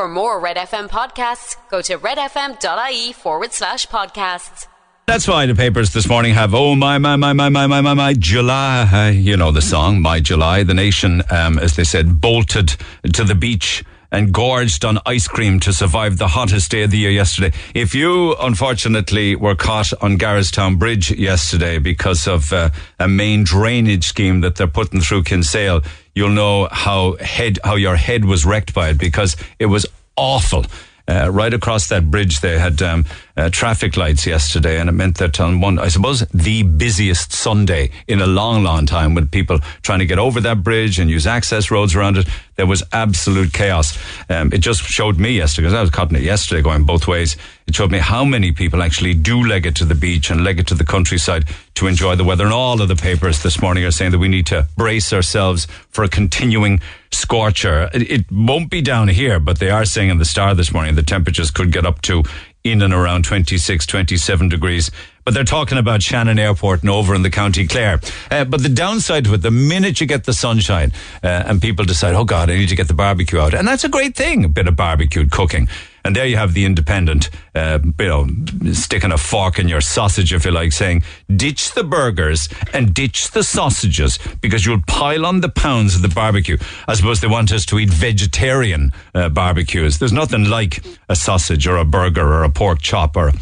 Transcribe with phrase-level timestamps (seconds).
[0.00, 4.66] For more Red FM podcasts, go to redfm.ie forward slash podcasts.
[5.04, 7.92] That's why the papers this morning have, oh, my, my, my, my, my, my, my,
[7.92, 9.10] my, July.
[9.10, 10.62] You know the song, My July.
[10.62, 12.76] The nation, um, as they said, bolted
[13.12, 16.98] to the beach and gorged on ice cream to survive the hottest day of the
[16.98, 17.54] year yesterday.
[17.74, 24.06] If you, unfortunately, were caught on Garristown Bridge yesterday because of uh, a main drainage
[24.06, 25.82] scheme that they're putting through Kinsale,
[26.14, 29.86] you'll know how head how your head was wrecked by it because it was
[30.16, 30.64] awful.
[31.10, 33.04] Uh, right across that bridge, they had um,
[33.36, 37.90] uh, traffic lights yesterday, and it meant that on one, I suppose, the busiest Sunday
[38.06, 41.26] in a long, long time, with people trying to get over that bridge and use
[41.26, 43.98] access roads around it, there was absolute chaos.
[44.28, 47.08] Um, it just showed me yesterday, because I was caught in it yesterday, going both
[47.08, 47.36] ways.
[47.66, 50.60] It showed me how many people actually do leg it to the beach and leg
[50.60, 52.44] it to the countryside to enjoy the weather.
[52.44, 55.66] And all of the papers this morning are saying that we need to brace ourselves
[55.88, 56.80] for a continuing
[57.12, 57.90] scorcher.
[57.92, 60.94] It, it won't be down here, but they are saying in the Star this morning
[60.94, 62.22] the temperatures could get up to
[62.62, 64.90] in and around 26, 27 degrees.
[65.24, 68.00] But they're talking about Shannon Airport and over in the County Clare.
[68.30, 71.84] Uh, but the downside to it, the minute you get the sunshine uh, and people
[71.84, 73.54] decide, oh God, I need to get the barbecue out.
[73.54, 75.68] And that's a great thing, a bit of barbecued cooking.
[76.04, 78.28] And there you have the independent, uh, you know,
[78.72, 81.02] sticking a fork in your sausage, if you like, saying,
[81.34, 86.08] ditch the burgers and ditch the sausages because you'll pile on the pounds of the
[86.08, 86.56] barbecue.
[86.88, 89.98] I suppose they want us to eat vegetarian uh, barbecues.
[89.98, 93.32] There's nothing like a sausage or a burger or a pork chop or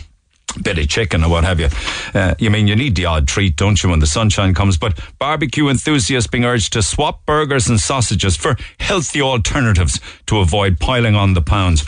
[0.63, 1.69] bit of chicken or what have you.
[2.15, 4.77] Uh, you mean you need the odd treat, don't you, when the sunshine comes?
[4.77, 10.81] But barbecue enthusiasts being urged to swap burgers and sausages for healthy alternatives to avoid
[10.81, 11.85] piling on the pounds.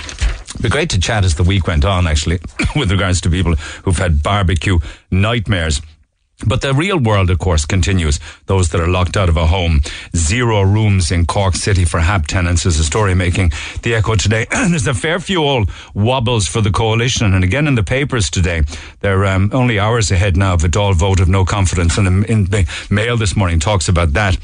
[0.61, 2.41] Be great to chat as the week went on, actually,
[2.77, 4.79] with regards to people who've had barbecue
[5.11, 5.81] nightmares.
[6.47, 8.19] But the real world, of course, continues.
[8.47, 9.81] Those that are locked out of a home.
[10.17, 14.47] Zero rooms in Cork City for HAP tenants is a story making the echo today.
[14.51, 17.35] There's a fair few old wobbles for the coalition.
[17.35, 18.63] And again, in the papers today,
[19.01, 21.99] they're um, only hours ahead now of a Dáil vote of no confidence.
[21.99, 24.37] And in the Mail this morning talks about that.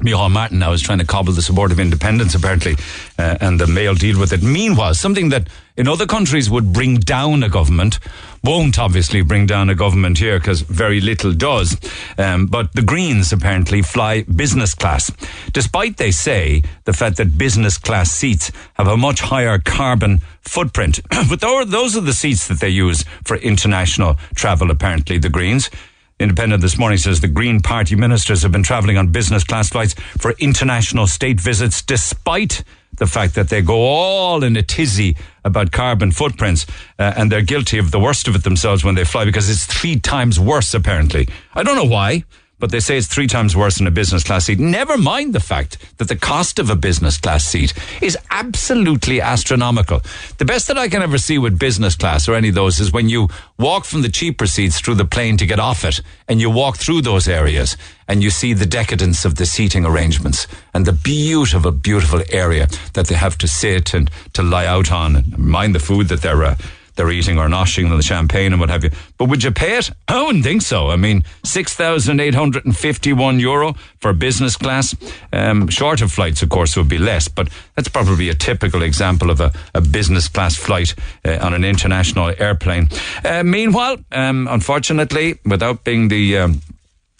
[0.00, 2.76] Micheál Martin now is trying to cobble the support of independence, apparently,
[3.16, 4.42] uh, and the Mail deal with it.
[4.42, 8.00] Meanwhile, something that in other countries would bring down a government
[8.42, 11.76] won't obviously bring down a government here because very little does.
[12.18, 15.10] Um, but the Greens apparently fly business class,
[15.52, 21.00] despite they say the fact that business class seats have a much higher carbon footprint.
[21.28, 24.70] but those are the seats that they use for international travel.
[24.70, 25.70] Apparently, the Greens.
[26.20, 29.94] Independent this morning says the Green Party ministers have been travelling on business class flights
[30.16, 32.62] for international state visits despite
[32.98, 36.66] the fact that they go all in a tizzy about carbon footprints
[37.00, 39.66] uh, and they're guilty of the worst of it themselves when they fly because it's
[39.66, 41.28] three times worse apparently.
[41.52, 42.22] I don't know why
[42.64, 44.58] but they say it's three times worse than a business class seat.
[44.58, 50.00] Never mind the fact that the cost of a business class seat is absolutely astronomical.
[50.38, 52.90] The best that I can ever see with business class or any of those is
[52.90, 56.40] when you walk from the cheaper seats through the plane to get off it and
[56.40, 57.76] you walk through those areas
[58.08, 63.08] and you see the decadence of the seating arrangements and the beautiful, beautiful area that
[63.08, 66.44] they have to sit and to lie out on and mind the food that they're
[66.44, 66.56] uh,
[66.96, 68.90] they're eating or noshing and the champagne and what have you.
[69.18, 69.90] But would you pay it?
[70.08, 70.90] I wouldn't think so.
[70.90, 74.94] I mean, 6,851 euro for business class.
[75.32, 79.40] Um, shorter flights, of course, would be less, but that's probably a typical example of
[79.40, 80.94] a, a business class flight
[81.24, 82.88] uh, on an international airplane.
[83.24, 86.60] Uh, meanwhile, um, unfortunately, without being the um,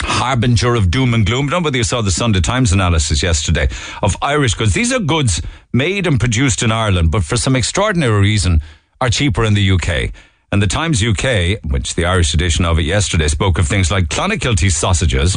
[0.05, 1.49] harbinger of doom and gloom.
[1.49, 3.69] I don't know whether you saw the Sunday Times analysis yesterday
[4.03, 4.75] of Irish goods.
[4.75, 5.43] These are goods
[5.73, 8.63] made and produced in Ireland, but for some extraordinary reason
[9.05, 10.13] are cheaper in the UK.
[10.51, 14.05] And the Times UK, which the Irish edition of it yesterday spoke of things like
[14.05, 15.37] Clonakilty sausages,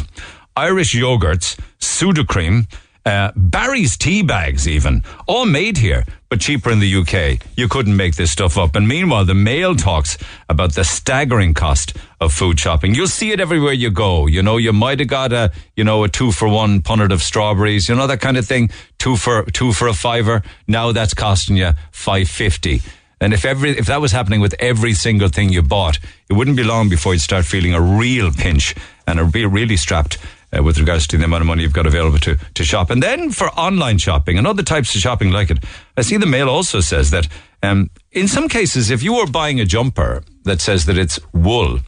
[0.56, 2.66] Irish yogurts, Sudocrem,
[3.04, 7.42] uh, Barry's tea bags, even all made here, but cheaper in the UK.
[7.56, 8.74] You couldn't make this stuff up.
[8.74, 10.16] And meanwhile, the Mail talks
[10.48, 12.94] about the staggering cost of food shopping.
[12.94, 14.26] You'll see it everywhere you go.
[14.26, 17.22] You know, you might have got a, you know, a two for one punnet of
[17.22, 17.88] strawberries.
[17.88, 18.70] You know that kind of thing.
[18.98, 20.42] Two for two for a fiver.
[20.66, 22.80] Now that's costing you five fifty.
[23.20, 25.98] And if every if that was happening with every single thing you bought,
[26.28, 28.74] it wouldn't be long before you'd start feeling a real pinch
[29.06, 30.18] and be really strapped
[30.56, 32.90] uh, with regards to the amount of money you've got available to to shop.
[32.90, 35.58] And then for online shopping and other types of shopping like it,
[35.96, 37.28] I see the Mail also says that
[37.62, 41.80] um, in some cases, if you were buying a jumper that says that it's wool.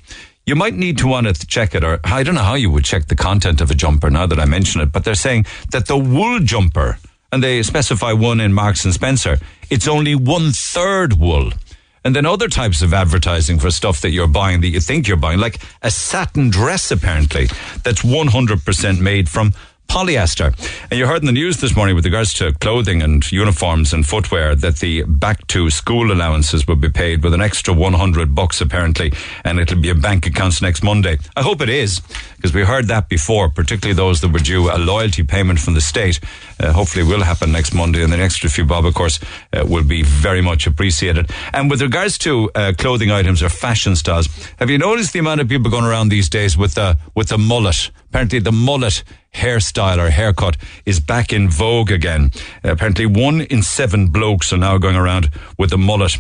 [0.47, 2.85] You might need to want to check it, or I don't know how you would
[2.85, 5.87] check the content of a jumper now that I mention it, but they're saying that
[5.87, 6.99] the wool jumper
[7.33, 9.39] and they specify one in Marks and Spencer,
[9.71, 11.53] it's only one third wool.
[12.03, 15.19] And then other types of advertising for stuff that you're buying that you think you're
[15.19, 17.47] buying, like a satin dress, apparently,
[17.85, 19.53] that's 100% made from
[19.91, 20.55] polyester.
[20.89, 24.07] And you heard in the news this morning with regards to clothing and uniforms and
[24.07, 28.61] footwear that the back to school allowances will be paid with an extra 100 bucks
[28.61, 29.13] apparently,
[29.45, 31.19] and it'll be in bank accounts next Monday.
[31.37, 32.01] I hope it is,
[32.37, 35.81] because we heard that before, particularly those that were due a loyalty payment from the
[35.81, 36.21] state.
[36.61, 39.19] Uh, hopefully will happen next Monday, and the extra few bob, of course,
[39.53, 41.29] uh, will be very much appreciated.
[41.53, 44.29] And with regards to uh, clothing items or fashion styles,
[44.61, 47.39] have you noticed the amount of people going around these days with the with the
[47.39, 47.91] mullet?
[48.11, 49.03] Apparently, the mullet
[49.35, 52.31] hairstyle or haircut is back in vogue again.
[52.63, 56.19] Apparently, one in seven blokes are now going around with the mullet.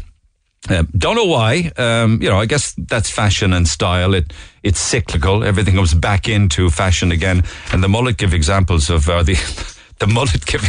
[0.68, 1.70] Uh, don't know why.
[1.76, 4.14] Um, you know, I guess that's fashion and style.
[4.14, 5.42] It it's cyclical.
[5.42, 7.42] Everything comes back into fashion again,
[7.72, 9.34] and the mullet give examples of uh, the.
[10.00, 10.62] the mullet give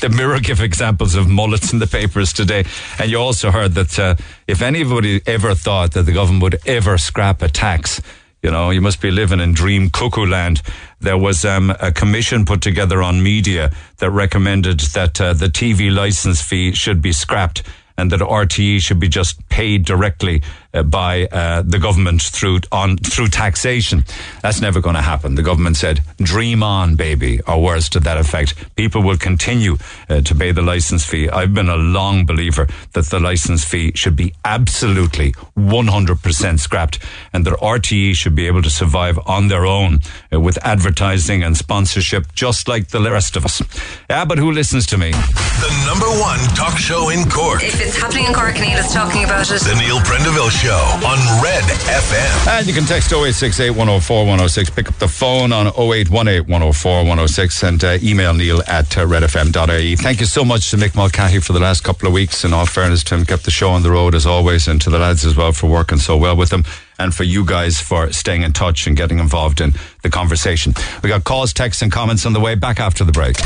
[0.00, 2.64] the mirror give examples of mullets in the papers today,
[2.98, 4.14] and you also heard that uh,
[4.48, 8.00] if anybody ever thought that the government would ever scrap a tax,
[8.42, 10.62] you know, you must be living in dream cuckoo land.
[11.00, 15.94] There was um, a commission put together on media that recommended that uh, the TV
[15.94, 17.62] license fee should be scrapped
[17.96, 20.42] and that RTE should be just paid directly
[20.72, 24.04] uh, by uh, the government through on through taxation.
[24.42, 25.34] That's never going to happen.
[25.34, 28.54] The government said, "Dream on, baby," or words to that effect.
[28.76, 29.76] People will continue
[30.08, 31.28] uh, to pay the license fee.
[31.28, 36.98] I've been a long believer that the license fee should be absolutely 100% scrapped,
[37.32, 40.00] and that RTE should be able to survive on their own
[40.32, 43.62] uh, with advertising and sponsorship, just like the rest of us.
[44.08, 45.10] Yeah, but who listens to me?
[45.10, 47.62] The number one talk show in Cork.
[47.62, 49.60] If it's happening in Cork, Neil is talking about it.
[49.62, 52.58] The Neil Prendeville Show on Red FM.
[52.58, 54.68] And you can text 0868 104 106.
[54.68, 59.96] Pick up the phone on 0818 104 106 and uh, email neil at uh, redfm.ie.
[59.96, 62.44] Thank you so much to Mick Mulcahy for the last couple of weeks.
[62.44, 64.90] In all fairness to him, kept the show on the road as always, and to
[64.90, 66.64] the lads as well for working so well with them
[67.00, 70.74] and for you guys for staying in touch and getting involved in the conversation.
[71.02, 72.54] We got calls, texts, and comments on the way.
[72.54, 73.36] Back after the break.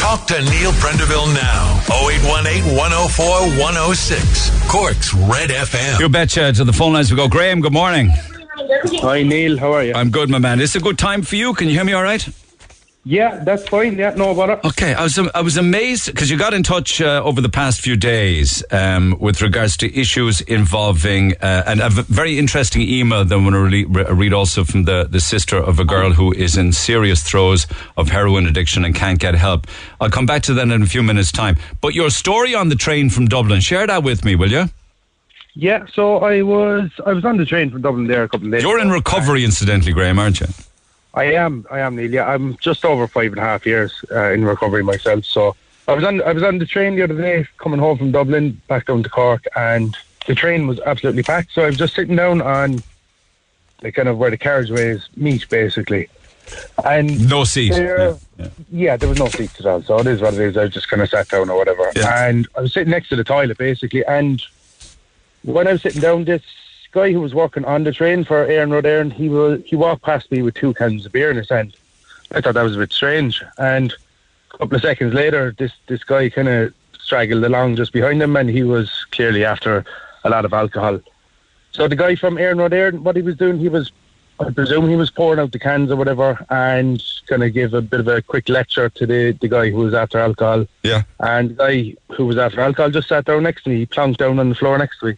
[0.00, 1.80] Talk to Neil Prendeville now.
[2.08, 3.26] 0818 104
[3.60, 4.70] 106.
[4.70, 6.00] Cork's Red FM.
[6.00, 6.52] You betcha.
[6.54, 7.28] To the phone lines we go.
[7.28, 8.10] Graham, good morning.
[9.02, 9.94] Hi Neil, how are you?
[9.94, 10.60] I'm good, my man.
[10.60, 11.52] It's a good time for you.
[11.54, 12.26] Can you hear me all right?
[13.04, 13.98] Yeah, that's fine.
[13.98, 14.58] Yeah, no bother.
[14.64, 17.82] Okay, I was I was amazed because you got in touch uh, over the past
[17.82, 23.34] few days um, with regards to issues involving uh, and a very interesting email that
[23.34, 26.56] I'm going to re- read also from the the sister of a girl who is
[26.56, 27.66] in serious throes
[27.98, 29.66] of heroin addiction and can't get help.
[30.00, 31.56] I'll come back to that in a few minutes' time.
[31.82, 34.70] But your story on the train from Dublin, share that with me, will you?
[35.54, 38.52] Yeah, so I was I was on the train from Dublin there a couple of
[38.52, 38.62] days.
[38.62, 40.46] You're in recovery, incidentally, Graham, aren't you?
[41.14, 42.10] I am, I am Neil.
[42.12, 45.24] Yeah, I'm just over five and a half years uh, in recovery myself.
[45.24, 45.54] So
[45.86, 48.60] I was on I was on the train the other day coming home from Dublin
[48.68, 49.96] back down to Cork, and
[50.26, 51.52] the train was absolutely packed.
[51.52, 52.82] So I was just sitting down on
[53.80, 56.08] the kind of where the carriageways meet, basically.
[56.84, 57.72] And No seat.
[57.72, 58.48] There- Yeah, yeah.
[58.72, 60.56] Yeah, there was no seats at all, so it is what it is.
[60.56, 62.26] I just kind of sat down or whatever, Yeah.
[62.28, 64.04] and I was sitting next to the toilet basically.
[64.04, 64.42] And
[65.42, 66.42] when I was sitting down, this
[66.94, 70.30] guy who was working on the train for Iarnród Éireann, he was he walked past
[70.30, 71.76] me with two cans of beer in his hand.
[72.32, 73.92] I thought that was a bit strange, and
[74.52, 78.36] a couple of seconds later, this this guy kind of straggled along just behind him,
[78.36, 79.84] and he was clearly after
[80.24, 81.00] a lot of alcohol.
[81.72, 83.90] So the guy from Iarnród Éireann, what he was doing, he was
[84.40, 87.80] I presume he was pouring out the cans or whatever and kind of give a
[87.80, 90.66] bit of a quick lecture to the, the guy who was after alcohol.
[90.82, 91.02] Yeah.
[91.20, 93.76] And the guy who was after alcohol just sat down next to me.
[93.78, 95.16] He plonked down on the floor next to me.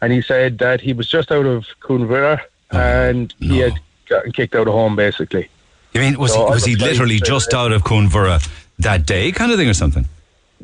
[0.00, 3.74] And he said that he was just out of Cuan Mhuire oh, and he had
[4.08, 5.48] gotten kicked out of home basically.
[5.92, 8.46] You mean was So he, was he literally just out of Cuan Mhuire
[8.78, 10.06] that day, kind of thing, or something?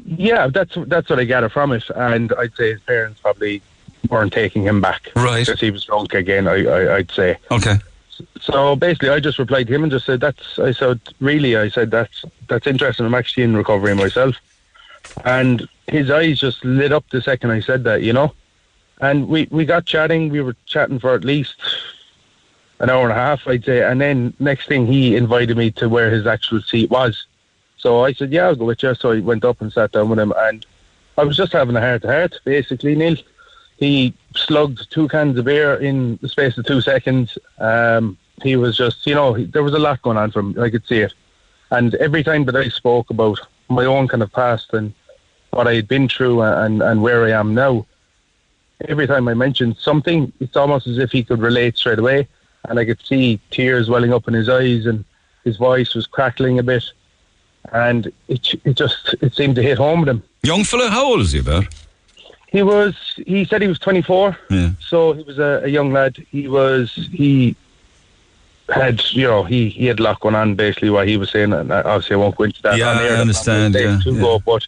[0.04, 1.84] Yeah, that's that's what I gather from it.
[1.94, 3.62] And I'd say his parents probably
[4.08, 5.10] weren't taking him back.
[5.16, 5.46] Right.
[5.46, 7.38] Because he was drunk again, I, I, I'd say.
[7.50, 7.76] Okay.
[8.40, 11.68] So basically, I just replied to him and just said, "That's." I said, "Really?" I
[11.68, 13.06] said, "That's that's interesting.
[13.06, 14.36] I'm actually in recovery myself."
[15.24, 18.32] And his eyes just lit up the second I said that, you know.
[19.02, 20.30] And we we got chatting.
[20.30, 21.56] We were chatting for at least
[22.78, 23.82] an hour and a half, I'd say.
[23.82, 27.26] And then next thing, he invited me to where his actual seat was.
[27.76, 30.08] So I said, "Yeah, I'll go with you." So I went up and sat down
[30.08, 30.64] with him, and
[31.18, 33.16] I was just having a heart to heart, basically, Neil.
[33.76, 37.36] He slugged two cans of beer in the space of two seconds.
[37.58, 40.58] Um, he was just, you know, he, there was a lot going on for him.
[40.60, 41.12] I could see it.
[41.70, 44.94] And every time that I spoke about my own kind of past and
[45.50, 47.84] what I had been through and, and where I am now,
[48.88, 52.28] every time I mentioned something, it's almost as if he could relate straight away.
[52.68, 55.04] And I could see tears welling up in his eyes and
[55.44, 56.84] his voice was crackling a bit.
[57.72, 60.22] And it, it just, it seemed to hit home with him.
[60.42, 61.66] Young fella, how old is he about?
[62.48, 62.94] He was.
[63.26, 64.36] He said he was 24.
[64.50, 64.70] Yeah.
[64.80, 66.16] So he was a, a young lad.
[66.30, 66.92] He was.
[67.12, 67.56] He.
[68.68, 71.52] had you know he he had a lot going on basically what he was saying
[71.52, 74.12] and uh, obviously I won't go into that Yeah, on air, I understand, yeah, to
[74.12, 74.20] yeah.
[74.20, 74.66] go, but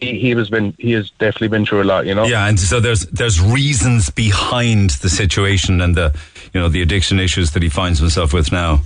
[0.00, 2.58] he, he has been he has definitely been through a lot you know Yeah, and
[2.58, 6.14] so there's there's reasons behind the situation and the
[6.52, 8.82] you know the addiction issues that he finds himself with now.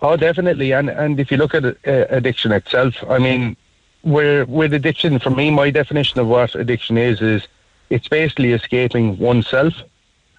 [0.00, 0.72] Oh, definitely.
[0.72, 3.56] And and if you look at uh, addiction itself, I mean,
[4.02, 7.46] where with addiction, for me, my definition of what addiction is is
[7.90, 9.74] it's basically escaping oneself,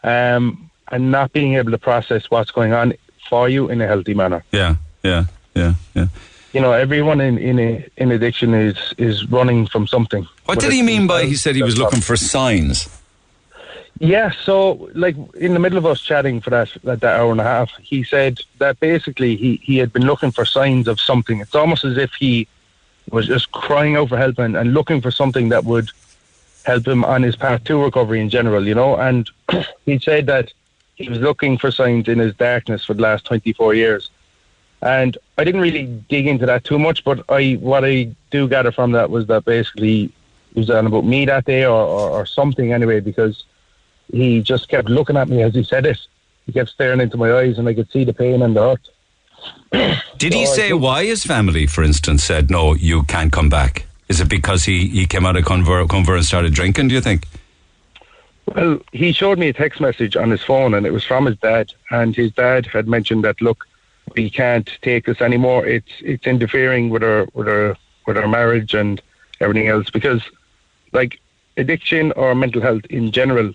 [0.03, 2.93] um, and not being able to process what's going on
[3.29, 4.43] for you in a healthy manner.
[4.51, 6.07] Yeah, yeah, yeah, yeah.
[6.53, 10.27] You know, everyone in in a, in addiction is is running from something.
[10.45, 12.89] What did he mean by he said he was looking for signs?
[13.99, 17.41] Yeah, so like in the middle of us chatting for that that, that hour and
[17.41, 21.41] a half, he said that basically he, he had been looking for signs of something.
[21.41, 22.47] It's almost as if he
[23.11, 25.89] was just crying out for help and, and looking for something that would
[26.63, 28.95] help him on his path to recovery in general, you know.
[28.95, 29.29] And
[29.85, 30.53] he said that
[30.95, 34.09] he was looking for signs in his darkness for the last twenty four years.
[34.81, 38.71] And I didn't really dig into that too much, but I what I do gather
[38.71, 40.05] from that was that basically
[40.55, 43.43] it was on about me that day or, or, or something anyway, because
[44.11, 45.99] he just kept looking at me as he said it.
[46.45, 48.89] He kept staring into my eyes, and I could see the pain and the hurt.
[50.17, 53.49] Did he So I say why his family, for instance, said no, you can't come
[53.49, 53.85] back?
[54.07, 56.87] Is it because he, he came out of convert, Conver and started drinking?
[56.87, 57.27] Do you think?
[58.47, 61.37] Well, he showed me a text message on his phone, and it was from his
[61.37, 61.71] dad.
[61.91, 63.67] And his dad had mentioned that, look,
[64.23, 65.61] we can't take this anymore.
[65.75, 67.67] It's it's interfering with our with our
[68.07, 69.01] with our marriage and
[69.43, 69.89] everything else.
[69.97, 70.21] Because,
[70.99, 71.11] like,
[71.57, 73.47] addiction or mental health in general,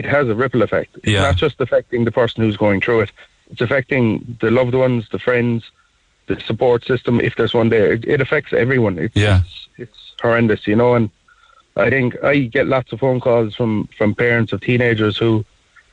[0.00, 0.90] it has a ripple effect.
[0.98, 1.22] It's Yeah.
[1.28, 3.12] not just affecting the person who's going through it.
[3.50, 4.04] It's affecting
[4.40, 5.60] the loved ones, the friends,
[6.26, 7.20] the support system.
[7.28, 8.98] If there's one there, it, it affects everyone.
[8.98, 9.40] It's, Yeah.
[9.44, 10.92] it's it's horrendous, you know.
[10.98, 11.10] And
[11.76, 15.44] I think I get lots of phone calls from from parents of teenagers who,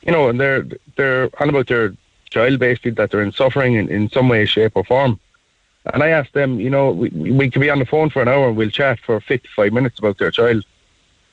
[0.06, 0.64] you know, and they're
[0.96, 1.86] they're on about their
[2.30, 5.18] child basically that they're in suffering in, in some way, shape, or form.
[5.92, 8.28] And I ask them, you know, we we could be on the phone for an
[8.28, 10.64] hour and we'll chat for fifty five minutes about their child.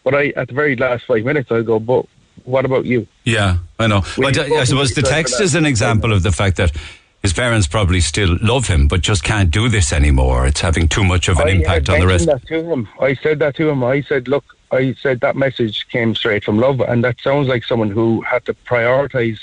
[0.04, 2.06] But I, at the very last five minutes, I go, but
[2.44, 3.08] what about you?
[3.24, 4.02] Yeah, I know.
[4.18, 6.72] Well, But uh, I suppose the text is an example of the fact that
[7.22, 10.46] his parents probably still love him, but just can't do this anymore.
[10.46, 12.26] It's having too much of an I impact on the rest.
[12.26, 12.90] That to him.
[13.00, 13.82] I said that to him.
[13.84, 17.64] I said, look, I said that message came straight from love, and that sounds like
[17.64, 19.40] someone who had to prioritize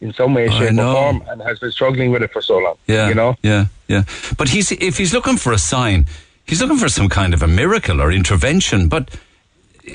[0.00, 2.76] in some way, shape, or form, and has been struggling with it for so long.
[2.86, 3.36] Yeah, you know.
[3.42, 4.04] yeah, yeah.
[4.36, 6.06] But he's if he's looking for a sign,
[6.44, 8.88] he's looking for some kind of a miracle or intervention.
[8.88, 9.10] But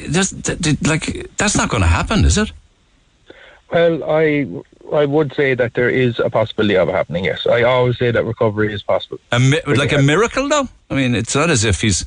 [0.07, 2.51] there's, th- th- like that's not going to happen, is it?
[3.71, 4.47] Well, I
[4.91, 7.25] I would say that there is a possibility of it happening.
[7.25, 9.19] Yes, I always say that recovery is possible.
[9.31, 10.67] A mi- like a miracle, though.
[10.89, 12.03] I mean, it's not as if he's,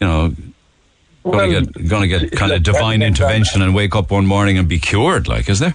[0.00, 0.32] you know,
[1.24, 4.58] going to get going to get kind of divine intervention and wake up one morning
[4.58, 5.26] and be cured.
[5.26, 5.74] Like, is there?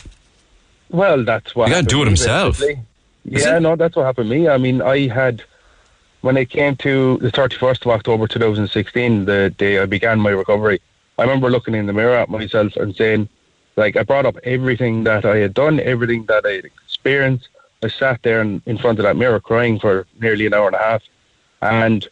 [0.90, 2.60] Well, that's what He can't happened do it himself.
[2.60, 2.84] basically.
[3.26, 3.60] Yeah, it?
[3.62, 4.48] no, that's what happened to me.
[4.48, 5.44] I mean, I had
[6.22, 9.86] when it came to the thirty first of October, two thousand sixteen, the day I
[9.86, 10.82] began my recovery.
[11.18, 13.28] I remember looking in the mirror at myself and saying,
[13.76, 17.50] like, I brought up everything that I had done, everything that I had experienced.
[17.84, 20.76] I sat there in, in front of that mirror crying for nearly an hour and
[20.76, 21.04] a half,
[21.62, 22.08] and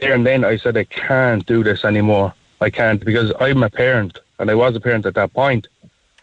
[0.00, 2.34] there and then I said, I can't do this anymore.
[2.60, 5.68] I can't because I'm a parent, and I was a parent at that point.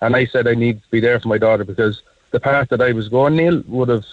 [0.03, 2.81] And I said I need to be there for my daughter because the path that
[2.81, 4.05] I was going, Neil, would have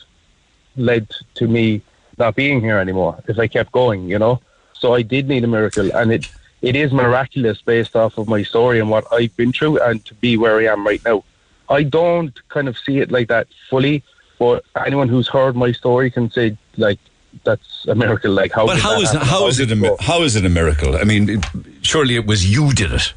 [0.77, 1.83] led to me
[2.17, 4.41] not being here anymore if I kept going, you know.
[4.73, 6.31] So I did need a miracle, and it
[6.63, 10.15] it is miraculous based off of my story and what I've been through, and to
[10.15, 11.25] be where I am right now.
[11.69, 14.03] I don't kind of see it like that fully,
[14.39, 17.01] but anyone who's heard my story can say like
[17.45, 18.33] that's a miracle.
[18.33, 18.67] Like how?
[18.67, 19.29] But did how that is happen?
[19.29, 20.97] how is it a mi- how is it a miracle?
[20.97, 21.45] I mean, it,
[21.83, 23.13] surely it was you did it.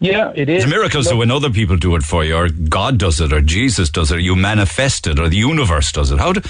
[0.00, 0.64] Yeah, it is.
[0.64, 3.42] It's miracles are when other people do it for you, or God does it, or
[3.42, 6.18] Jesus does it, or you manifest it, or the universe does it.
[6.18, 6.46] How did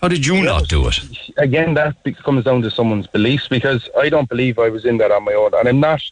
[0.00, 1.00] how did you not do it?
[1.36, 5.10] again, that comes down to someone's beliefs because I don't believe I was in that
[5.10, 6.02] on my own, and I'm not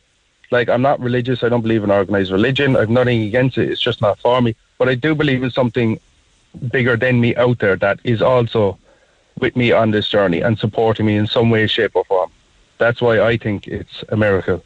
[0.51, 1.43] like I'm not religious.
[1.43, 2.77] I don't believe in organized religion.
[2.77, 3.71] I've nothing against it.
[3.71, 4.55] It's just not for me.
[4.79, 5.99] But I do believe in something
[6.71, 8.79] bigger than me out there that is also
[9.39, 12.31] with me on this journey and supporting me in some way, shape, or form.
[12.79, 14.63] That's why I think it's a miracle.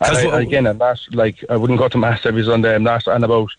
[0.00, 2.74] I, what- again, I'm not like I wouldn't go to mass every Sunday.
[2.74, 3.50] I'm not on about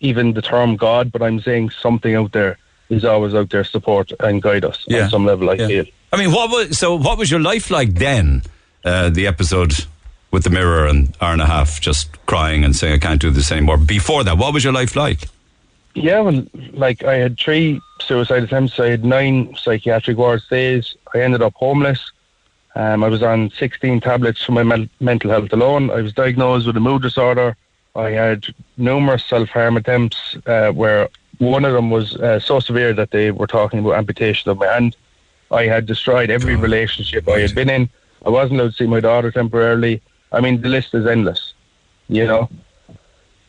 [0.00, 4.12] even the term God, but I'm saying something out there is always out there support
[4.20, 5.04] and guide us Yeah.
[5.04, 5.50] on some level.
[5.50, 5.66] I Yeah.
[5.66, 5.84] feel.
[6.12, 6.94] I mean, what was so?
[6.96, 8.42] What was your life like then?
[8.84, 9.72] Uh, the episode
[10.30, 13.30] with the mirror and hour and a half, just crying and saying, "I can't do
[13.30, 15.28] this anymore." Before that, what was your life like?
[15.94, 18.78] Yeah, well, like I had three suicide attempts.
[18.78, 20.94] I had nine psychiatric ward stays.
[21.14, 21.98] I ended up homeless.
[22.74, 25.90] Um, I was on 16 tablets for my mental health alone.
[25.90, 27.56] I was diagnosed with a mood disorder.
[27.96, 28.46] I had
[28.76, 31.08] numerous self harm attempts uh, where
[31.38, 34.66] one of them was uh, so severe that they were talking about amputation of my
[34.66, 34.96] hand.
[35.50, 37.88] I had destroyed every relationship I had been in.
[38.24, 40.02] I wasn't allowed to see my daughter temporarily.
[40.32, 41.54] I mean, the list is endless.
[42.08, 42.50] You know,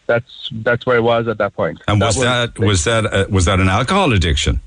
[0.08, 1.82] that's that's where I was at that point.
[1.88, 4.62] And was that was that uh, was that an alcohol addiction?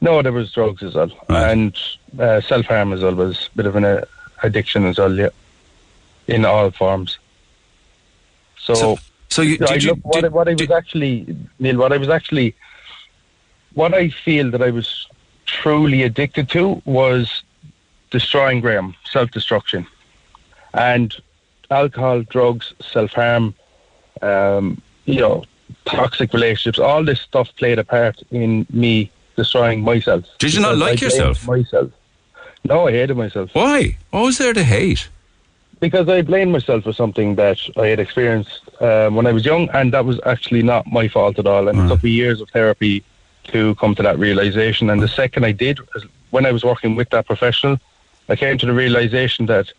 [0.00, 1.50] No, there was drugs as well, Right.
[1.52, 1.78] and
[2.18, 4.04] uh, self harm as well was a bit of an uh,
[4.42, 5.14] addiction as well.
[5.14, 5.28] Yeah,
[6.26, 7.18] in all forms.
[8.58, 11.36] So, So, so you, I you look, what, did- I- what I was did- actually,
[11.58, 12.54] Neil, what I was actually,
[13.74, 15.06] what I feel that I was
[15.46, 17.42] truly addicted to was
[18.10, 19.86] destroying Graham, self destruction,
[20.74, 21.14] and
[21.70, 23.54] alcohol, drugs, self harm,
[24.22, 25.44] um, you know,
[25.84, 26.78] toxic relationships.
[26.78, 29.10] All this stuff played a part in me
[29.42, 30.24] destroying myself.
[30.38, 31.46] Did you not like yourself?
[31.46, 31.90] Myself.
[32.64, 33.96] No, I hated myself why?
[34.10, 35.08] What was there to hate?
[35.80, 39.68] because I blamed myself for something that I had experienced um, when I was young,
[39.70, 41.68] and that was actually not my fault at all.
[41.68, 43.02] And it took me years of therapy
[43.44, 44.90] to come to that realization.
[44.90, 45.78] And the second I did,
[46.30, 47.78] when I was working with that professional,
[48.28, 49.72] I came to the realization that,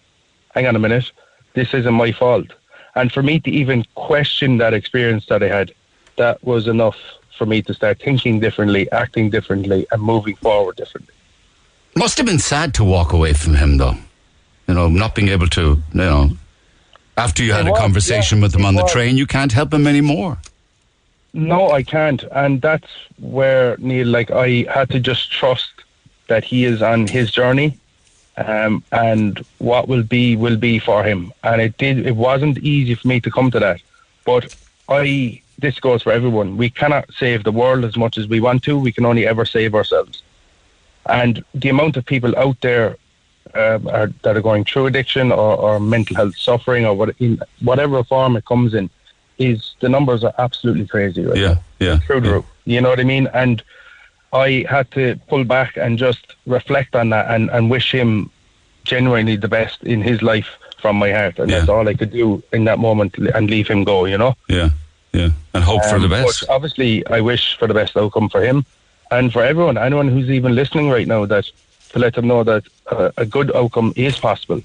[0.56, 1.12] hang on a minute,
[1.54, 2.48] this isn't my fault.
[2.96, 5.72] And for me to even question that experience that I had,
[6.18, 6.98] that was enough
[7.42, 11.16] for me to start thinking differently, acting differently, and moving forward differently.
[11.96, 13.96] Must have been sad to walk away from him, though.
[14.68, 16.30] You know, not being able to, you know,
[17.18, 18.92] after you had It a conversation yeah, with him on the was.
[18.92, 20.38] train, you can't help him anymore.
[21.34, 22.24] No, I can't.
[22.32, 25.72] And that's where, Neil, like, I had to just trust
[26.28, 27.76] that he is on his journey
[28.38, 31.34] um, and what will be, will be for him.
[31.44, 33.82] And it did, it wasn't easy for me to come to that.
[34.26, 34.56] But
[34.88, 36.58] I, this goes for everyone.
[36.58, 38.78] We cannot save the world as much as we want to.
[38.78, 40.22] We can only ever save ourselves.
[41.06, 42.98] And the amount of people out there
[43.54, 47.40] um, are, that are going through addiction or, or mental health suffering or what, in
[47.62, 48.90] whatever form it comes in,
[49.38, 51.64] is the numbers are absolutely crazy right Yeah, now.
[51.80, 51.98] yeah.
[52.00, 52.34] Through the yeah.
[52.36, 52.46] roof.
[52.66, 53.28] You know what I mean?
[53.34, 53.64] And
[54.34, 58.30] I had to pull back and just reflect on that and, and wish him
[58.84, 60.48] genuinely the best in his life
[60.80, 61.40] from my heart.
[61.40, 61.58] And Yeah.
[61.60, 64.36] that's all I could do in that moment and leave him go, you know?
[64.48, 64.70] Yeah.
[65.54, 66.46] And hope for Um, the best.
[66.50, 68.66] Obviously, I wish for the best outcome for him
[69.10, 71.46] and for everyone, anyone who's even listening right now, that
[71.90, 74.62] to let them know that uh, a good outcome is possible.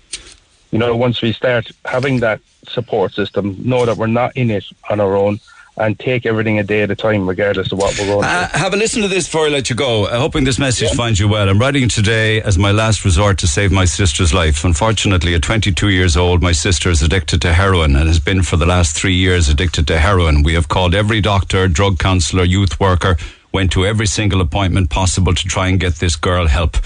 [0.71, 4.65] You know, once we start having that support system, know that we're not in it
[4.91, 5.41] on our own
[5.79, 8.59] and take everything a day at a time, regardless of what we're going Uh, through.
[8.61, 10.05] have a listen to this before I let you go.
[10.07, 11.49] Uh, hoping this message finds you well.
[11.49, 14.65] I'm writing today as my last resort to save my sister's life.
[14.65, 18.57] Unfortunately, at 22 years old, my sister is addicted to heroin and has been for
[18.57, 20.43] the last three years addicted to heroin.
[20.43, 23.17] We have called every doctor, drug counselor, youth worker,
[23.53, 26.77] went to every single appointment possible to try and get this girl help.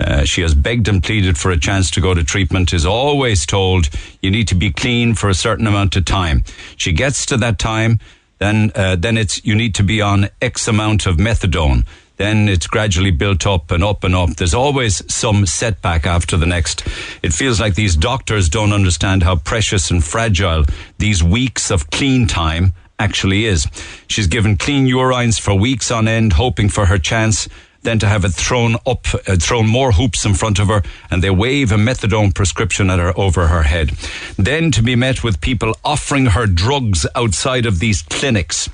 [0.00, 3.44] Uh, she has begged and pleaded for a chance to go to treatment, is always
[3.44, 3.90] told
[4.22, 6.44] you need to be clean for a certain amount of time.
[6.76, 7.98] She gets to that time,
[8.38, 11.84] then uh, then it's you need to be on X amount of methadone.
[12.16, 14.30] Then it's gradually built up and up and up.
[14.30, 16.84] There's always some setback after the next.
[17.22, 20.64] It feels like these doctors don't understand how precious and fragile
[20.98, 23.68] these weeks of clean time actually is.
[24.08, 27.48] She's given clean urines for weeks on end, hoping for her chance
[27.82, 31.22] then to have it thrown up, uh, thrown more hoops in front of her, and
[31.22, 33.90] they wave a methadone prescription at her over her head.
[34.36, 38.68] Then to be met with people offering her drugs outside of these clinics.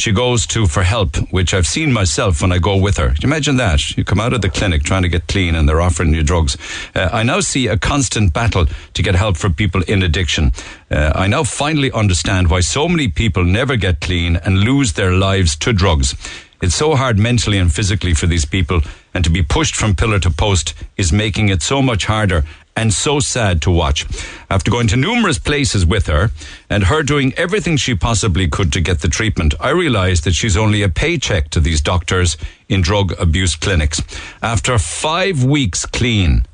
[0.00, 3.14] She goes to for help, which I've seen myself when I go with her.
[3.22, 3.98] Imagine that?
[3.98, 6.56] You come out of the clinic trying to get clean and they're offering you drugs.
[6.94, 10.52] Uh, I now see a constant battle to get help for people in addiction.
[10.90, 15.12] Uh, I now finally understand why so many people never get clean and lose their
[15.12, 16.14] lives to drugs.
[16.60, 18.82] It's so hard mentally and physically for these people,
[19.14, 22.44] and to be pushed from pillar to post is making it so much harder
[22.76, 24.06] and so sad to watch.
[24.50, 26.30] After going to numerous places with her
[26.68, 30.56] and her doing everything she possibly could to get the treatment, I realized that she's
[30.56, 32.36] only a paycheck to these doctors
[32.68, 34.02] in drug abuse clinics.
[34.42, 36.44] After five weeks clean,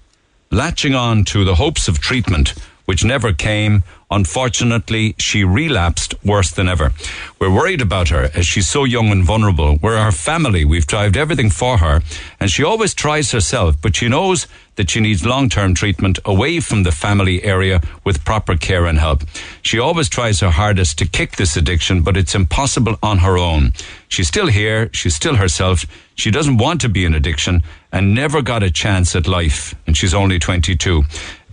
[0.51, 2.55] latching on to the hopes of treatment,
[2.87, 3.83] which never came.
[4.11, 6.93] Unfortunately, she relapsed worse than ever.
[7.41, 9.79] We're worried about her as she's so young and vulnerable.
[9.83, 10.65] We're her family.
[10.65, 12.03] We've tried everything for her,
[12.39, 16.61] and she always tries herself, but she knows that she needs long term treatment away
[16.61, 19.23] from the family area with proper care and help.
[19.63, 23.73] She always tries her hardest to kick this addiction, but it's impossible on her own.
[24.09, 25.85] She's still here, she's still herself.
[26.15, 29.97] She doesn't want to be in addiction and never got a chance at life, and
[29.97, 31.03] she's only 22.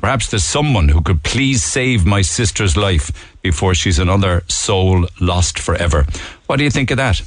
[0.04, 3.10] Perhaps there's someone who could please save my sister's life
[3.42, 6.06] before she's another soul lost forever.
[6.48, 7.22] What do you think of that?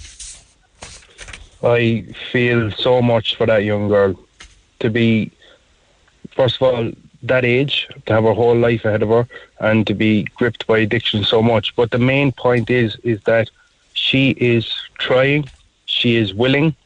[1.62, 4.14] I feel so much for that young girl
[4.80, 5.30] to be,
[6.32, 9.26] first of all, that age, to have her whole life ahead of her,
[9.58, 11.74] and to be gripped by addiction so much.
[11.76, 13.48] But the main point is, is that
[13.94, 15.48] she is trying,
[15.86, 16.76] she is willing,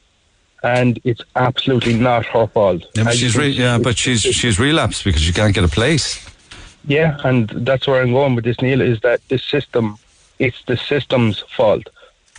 [0.63, 2.85] and it's absolutely not her fault.
[2.95, 6.27] Yeah, but she's re- yeah, but she's she's relapsed because she can't get a place.
[6.87, 9.99] Yeah, and that's where I'm going with this, Neil, is that the system,
[10.39, 11.89] it's the system's fault.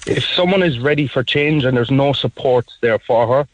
[0.07, 3.47] If someone is ready for change and there's no support there for her,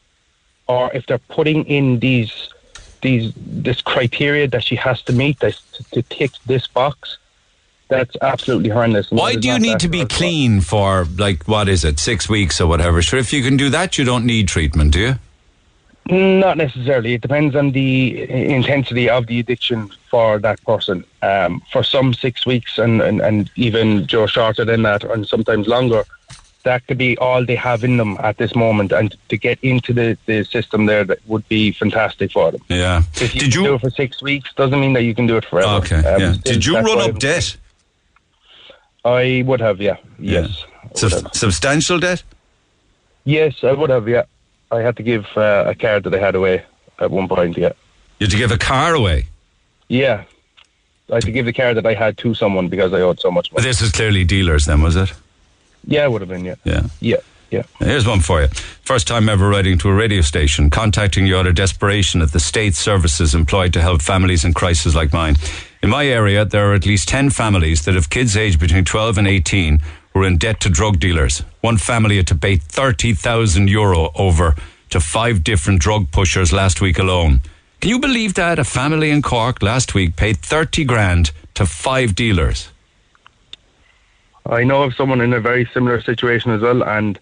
[0.68, 2.54] or if they're putting in these
[3.02, 5.54] these this criteria that she has to meet to,
[5.92, 7.18] to tick this box,
[7.90, 9.10] that's absolutely horrendous.
[9.12, 12.68] Why do you need to be clean for like what is it, six weeks or
[12.68, 13.02] whatever?
[13.02, 15.16] Sure, if you can do that, you don't need treatment, do you?
[16.10, 17.16] Not necessarily.
[17.16, 21.04] It depends on the intensity of the addiction for that person.
[21.22, 25.68] Um, for some, six weeks and, and, and even Joe shorter than that, and sometimes
[25.68, 26.06] longer.
[26.64, 29.94] That could be all they have in them at this moment, and to get into
[29.94, 32.62] the, the system there, that would be fantastic for them.
[32.68, 33.04] Yeah.
[33.22, 35.38] If you Did can do it for six weeks, doesn't mean that you can do
[35.38, 35.86] it forever.
[35.86, 36.06] Okay.
[36.06, 36.36] Um, Yeah.
[36.44, 37.56] Did you run up debt?
[39.08, 39.98] I would have, yeah.
[40.20, 40.66] Yes.
[40.96, 41.34] Sub- have.
[41.34, 42.24] substantial debt?
[43.24, 44.24] Yes, I would have, yeah.
[44.72, 46.64] I had to give uh, a car that I had away
[47.00, 47.72] at one point, yeah.
[48.20, 49.28] You had to give a car away.
[49.88, 50.24] Yeah.
[51.10, 53.32] I had to give the car that I had to someone because I owed so
[53.32, 53.70] much But money.
[53.70, 55.14] this is clearly dealers, then, was it?
[55.86, 56.56] Yeah, it would have been, yeah.
[56.66, 56.82] Yeah.
[57.00, 57.18] Yeah,
[57.50, 57.64] yeah.
[57.80, 58.48] Here's one for you.
[58.84, 62.42] First time ever writing to a radio station, contacting you out of desperation at the
[62.42, 65.36] state services employed to help families in crisis like mine.
[65.88, 69.20] In my area, there are at least 10 families that have kids aged between 12
[69.20, 69.80] and 18
[70.12, 71.44] who are in debt to drug dealers.
[71.62, 74.56] One family had to pay 30,000 euro over
[74.90, 77.40] to five different drug pushers last week alone.
[77.80, 78.60] Can you believe that?
[78.60, 82.68] A family in Cork last week paid 30 grand to five dealers.
[84.46, 87.18] I know of someone in a very similar situation as well, and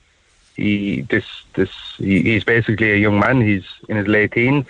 [0.56, 3.42] he this this he, he's basically a young man.
[3.42, 4.66] He's in his late teens.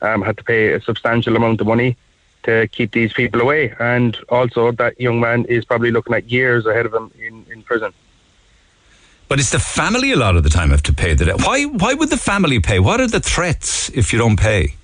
[0.00, 1.98] Um, had to pay a substantial amount of money
[2.44, 6.66] to keep these people away, and also that young man is probably looking at years
[6.66, 7.92] ahead of him in, in prison.
[9.28, 11.40] But it's the family a lot of the time have to pay the debt.
[11.42, 11.64] Why?
[11.64, 12.78] Why would the family pay?
[12.78, 14.74] What are the threats if you don't pay?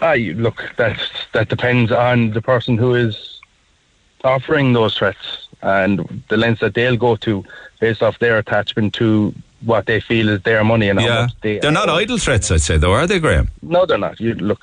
[0.00, 0.98] Ah, look, that
[1.32, 3.38] that depends on the person who is
[4.24, 7.44] offering those threats and the lengths that they'll go to
[7.80, 11.58] based off their attachment to what they feel is their money and how Yeah, they.
[11.58, 13.50] they're not idle threats, I'd say, though, are they, Graham?
[13.60, 14.18] No, they're not.
[14.18, 14.62] You look,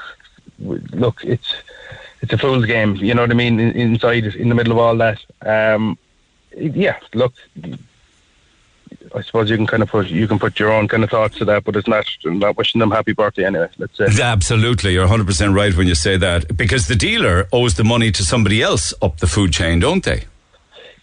[0.94, 1.54] look, it's
[2.22, 2.96] it's a fool's game.
[2.96, 3.60] You know what I mean?
[3.60, 5.98] Inside, in the middle of all that, um,
[6.56, 6.98] yeah.
[7.14, 7.34] Look,
[9.16, 11.38] I suppose you can kind of put you can put your own kind of thoughts
[11.38, 13.70] to that, but it's not not wishing them happy birthday anyway.
[13.78, 14.08] Let's say.
[14.22, 18.12] Absolutely, you're 100 percent right when you say that because the dealer owes the money
[18.12, 20.24] to somebody else up the food chain, don't they?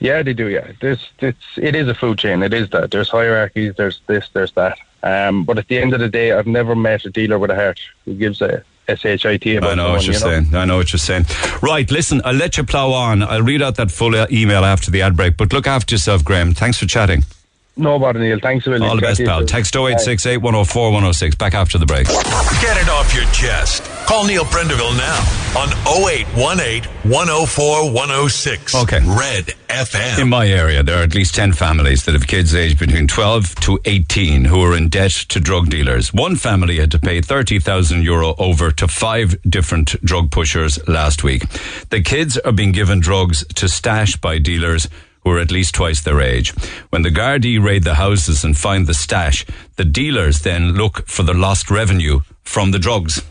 [0.00, 0.48] Yeah, they do.
[0.48, 2.42] Yeah, there's it's it is a food chain.
[2.42, 2.90] It is that.
[2.90, 3.74] There's hierarchies.
[3.76, 4.28] There's this.
[4.32, 4.78] There's that.
[5.02, 7.54] Um, but at the end of the day, I've never met a dealer with a
[7.54, 10.54] heart who gives a shit I know what you're saying.
[10.54, 11.26] I know what you're saying.
[11.62, 13.22] Right, listen, I'll let you plough on.
[13.22, 15.36] I'll read out that full uh, email after the ad break.
[15.36, 16.54] But look after yourself, Graham.
[16.54, 17.24] Thanks for chatting.
[17.76, 18.38] No bother, Neil.
[18.40, 18.88] Thanks a million.
[18.88, 19.44] All the best, pal.
[19.44, 19.90] Text Bye.
[19.90, 21.34] 0868 104 106.
[21.36, 22.06] Back after the break.
[22.06, 23.82] Get it off your chest.
[24.06, 25.18] Call Neil Prendeville now
[25.58, 28.74] on 0818 104 106.
[28.74, 29.00] Okay.
[29.04, 30.20] Red FM.
[30.20, 33.54] In my area, there are at least 10 families that have kids aged between 12
[33.56, 36.12] to 18 who are in debt to drug dealers.
[36.12, 41.48] One family had to pay 30,000 euro over to five different drug pushers last week.
[41.88, 44.86] The kids are being given drugs to stash by dealers
[45.22, 46.50] who are at least twice their age.
[46.90, 51.22] When the Gardaí raid the houses and find the stash, the dealers then look for
[51.22, 53.22] the lost revenue from the drugs.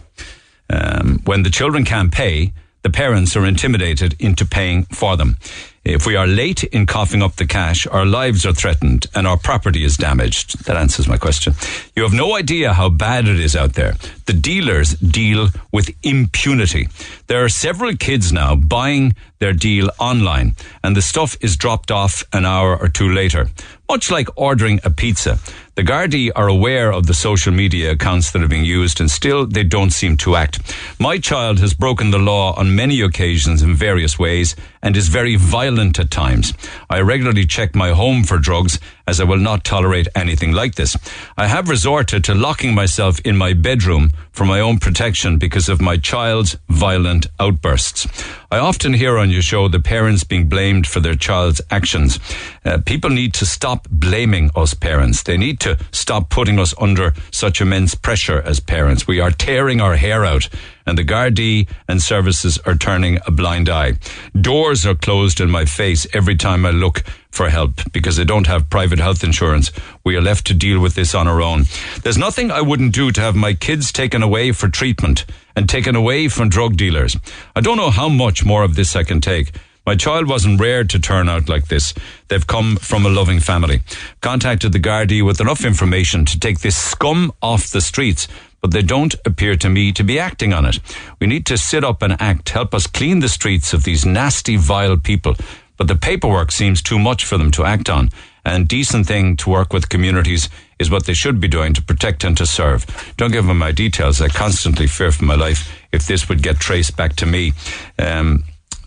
[0.74, 5.38] Um, when the children can't pay, the parents are intimidated into paying for them.
[5.86, 9.38] If we are late in coughing up the cash, our lives are threatened and our
[9.38, 10.66] property is damaged.
[10.66, 11.54] That answers my question.
[11.96, 13.96] You have no idea how bad it is out there.
[14.26, 16.88] The dealers deal with impunity.
[17.28, 22.24] There are several kids now buying their deal online and the stuff is dropped off
[22.32, 23.50] an hour or two later.
[23.90, 25.38] Much like ordering a pizza.
[25.76, 29.48] The Gardaí are aware of the social media accounts that are being used and still
[29.48, 30.60] they don't seem to act.
[31.00, 35.36] My child has broken the law on many occasions in various ways and is very
[35.36, 36.54] violent at times.
[36.92, 40.96] I regularly check my home for drugs as I will not tolerate anything like this.
[41.38, 45.82] I have resorted to locking myself in my bedroom for my own protection because of
[45.82, 48.08] my child's violent outbursts.
[48.52, 52.20] I often hear on your show the parents being blamed for their child's actions.
[52.64, 55.24] Uh, people need to stop blaming us parents.
[55.24, 59.08] They need to stop putting us under such immense pressure as parents.
[59.08, 60.49] We are tearing our hair out
[60.86, 63.93] and the Gardaí and services are turning a blind eye.
[64.39, 68.47] Doors are closed in my face every time I look for help because I don't
[68.47, 69.71] have private health insurance.
[70.04, 71.63] We are left to deal with this on our own.
[72.04, 75.95] There's nothing I wouldn't do to have my kids taken away for treatment and taken
[75.95, 77.15] away from drug dealers.
[77.56, 79.52] I don't know how much more of this I can take.
[79.86, 81.93] My child wasn't reared to turn out like this.
[82.30, 83.82] They've come from a loving family.
[84.22, 88.30] Contacted the Gardaí with enough information to take this scum off the streets,
[88.62, 90.80] but they don't appear to me to be acting on it.
[91.19, 94.56] We need to sit up and act, help us clean the streets of these nasty,
[94.56, 95.36] vile people.
[95.76, 98.10] But the paperwork seems too much for them to act on.
[98.46, 102.24] And decent thing to work with communities is what they should be doing to protect
[102.24, 102.86] and to serve.
[103.17, 104.22] Don't give them my details.
[104.22, 107.54] I constantly fear for my life if this would get traced back to me.
[108.00, 108.43] Um,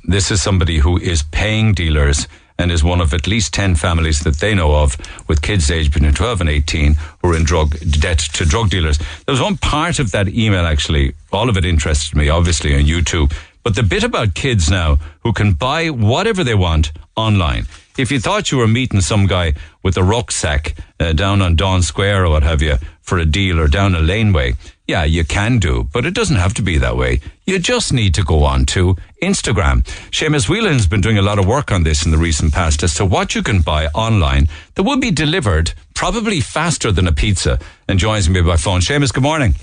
[0.07, 4.21] this is somebody who is paying dealers and is one of at least 10 families
[4.21, 4.97] that they know of
[5.29, 8.99] with kids aged between 12 and 18 who are in drug debt to drug dealers.
[8.99, 12.83] There was one part of that email actually, all of it interested me, obviously, on
[12.83, 13.33] YouTube.
[13.62, 17.66] But the bit about kids now who can buy whatever they want online.
[17.98, 21.85] If you thought you were meeting some guy with a rucksack uh, down on Daunt
[21.85, 24.54] Square or what have you for a deal or down a laneway,
[24.87, 27.20] yeah, you can do, but it doesn't have to be that way.
[27.46, 29.82] You just need to go on to Instagram.
[30.11, 32.92] Seamus Whelan's been doing a lot of work on this in the recent past as
[32.96, 37.59] to what you can buy online that will be delivered probably faster than a pizza
[37.88, 38.80] and joins me by phone.
[38.80, 39.54] Seamus, good morning.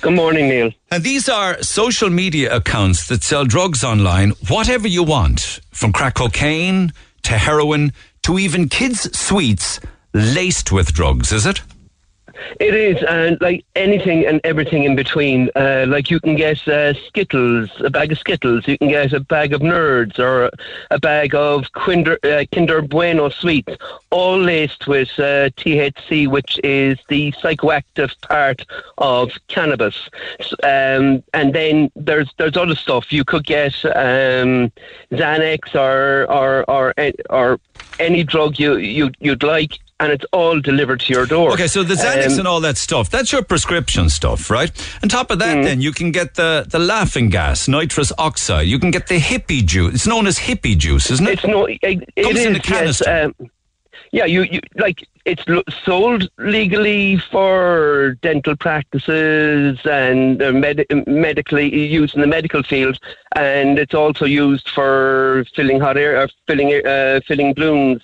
[0.00, 0.70] Good morning, Neil.
[0.92, 6.14] And these are social media accounts that sell drugs online, whatever you want, from crack
[6.14, 6.92] cocaine
[7.24, 9.80] to heroin to even kids' sweets
[10.12, 11.60] laced with drugs, is it?
[12.60, 15.50] It is, and like anything and everything in between.
[15.54, 18.66] Uh, like you can get uh, Skittles, a bag of Skittles.
[18.66, 20.50] You can get a bag of Nerds or
[20.90, 23.74] a bag of Kinder, uh, Kinder Bueno sweets,
[24.10, 28.64] all laced with uh, THC, which is the psychoactive part
[28.98, 30.08] of cannabis.
[30.62, 33.12] Um, and then there's there's other stuff.
[33.12, 34.72] You could get um,
[35.10, 36.94] Xanax or or or
[37.30, 37.60] or
[37.98, 41.52] any drug you you you'd like and it's all delivered to your door.
[41.52, 44.70] Okay, so the Xanax um, and all that stuff, that's your prescription stuff, right?
[45.02, 45.64] On top of that, mm.
[45.64, 48.66] then, you can get the, the laughing gas, nitrous oxide.
[48.66, 49.94] You can get the hippie juice.
[49.94, 51.32] It's known as hippie juice, isn't it?
[51.32, 53.04] It's no, it, it Comes is, in a canister.
[53.06, 53.50] Yes, um,
[54.12, 55.44] yeah, you, you like it's
[55.84, 62.98] sold legally for dental practices and uh, med- medically used in the medical field,
[63.36, 68.02] and it's also used for filling hot air, or filling uh, filling balloons.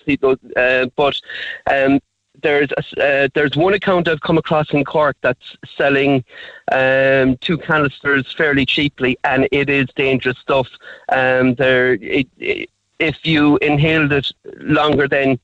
[0.57, 1.21] Uh, but
[1.71, 2.01] um,
[2.43, 6.25] there's a, uh, there's one account I've come across in Cork that's selling
[6.73, 10.69] um, two canisters fairly cheaply, and it is dangerous stuff.
[11.11, 15.39] Um, there, it, it, if you inhaled it longer than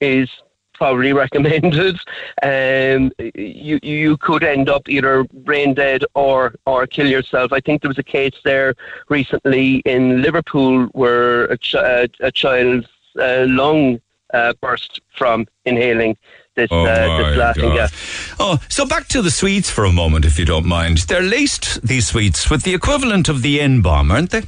[0.00, 0.28] is
[0.74, 1.98] probably recommended.
[2.42, 7.52] Um, you you could end up either brain dead or or kill yourself.
[7.52, 8.74] I think there was a case there
[9.08, 14.00] recently in Liverpool where a, ch- a child's uh, lung
[14.32, 16.16] uh, burst from inhaling
[16.54, 17.92] this, oh uh, this.
[18.38, 20.98] Oh, so back to the sweets for a moment, if you don't mind.
[20.98, 24.42] They're laced these sweets with the equivalent of the N bomb, aren't they?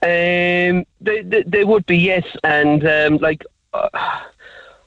[0.00, 3.44] Um, they, they, they would be yes, and um, like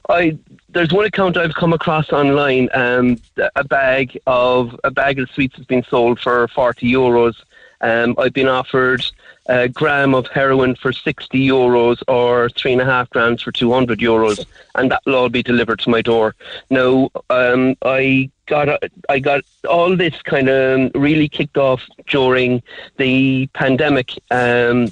[0.08, 2.68] I there's one account I've come across online.
[2.74, 3.18] Um,
[3.56, 7.34] a bag of a bag of sweets has been sold for forty euros.
[7.80, 9.04] Um, I've been offered
[9.46, 13.98] a gram of heroin for 60 euros or three and a half grams for 200
[13.98, 16.36] euros, and that will all be delivered to my door.
[16.70, 22.62] Now, um, I got I got all this kind of really kicked off during
[22.98, 24.12] the pandemic.
[24.30, 24.88] Um,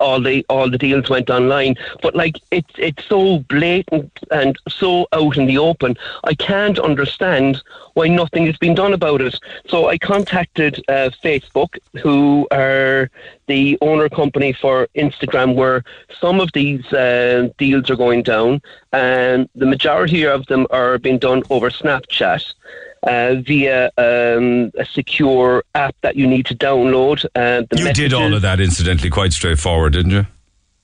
[0.00, 1.76] all the all the deals went online.
[2.00, 5.96] But like it's it's so blatant and so out in the open.
[6.24, 7.62] I can't understand
[7.94, 9.38] why nothing has been done about it.
[9.68, 13.10] So I contacted uh, Facebook, who are
[13.46, 15.84] the owner company for Instagram, where
[16.20, 21.18] some of these uh, deals are going down, and the majority of them are being
[21.18, 22.54] done over Snapchat
[23.02, 27.24] uh, via um, a secure app that you need to download.
[27.34, 28.10] Uh, you messages.
[28.10, 30.26] did all of that, incidentally, quite straightforward, didn't you?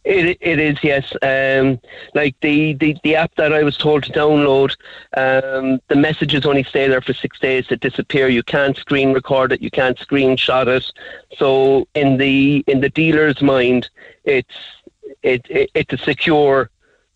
[0.05, 1.13] It, it is yes.
[1.21, 1.79] Um,
[2.15, 4.75] like the, the, the app that I was told to download,
[5.17, 7.67] um, the messages only stay there for six days.
[7.69, 8.29] They disappear.
[8.29, 9.61] You can't screen record it.
[9.61, 10.91] You can't screenshot it.
[11.37, 13.91] So in the in the dealer's mind,
[14.25, 14.55] it's
[15.23, 16.71] it, it it's a secure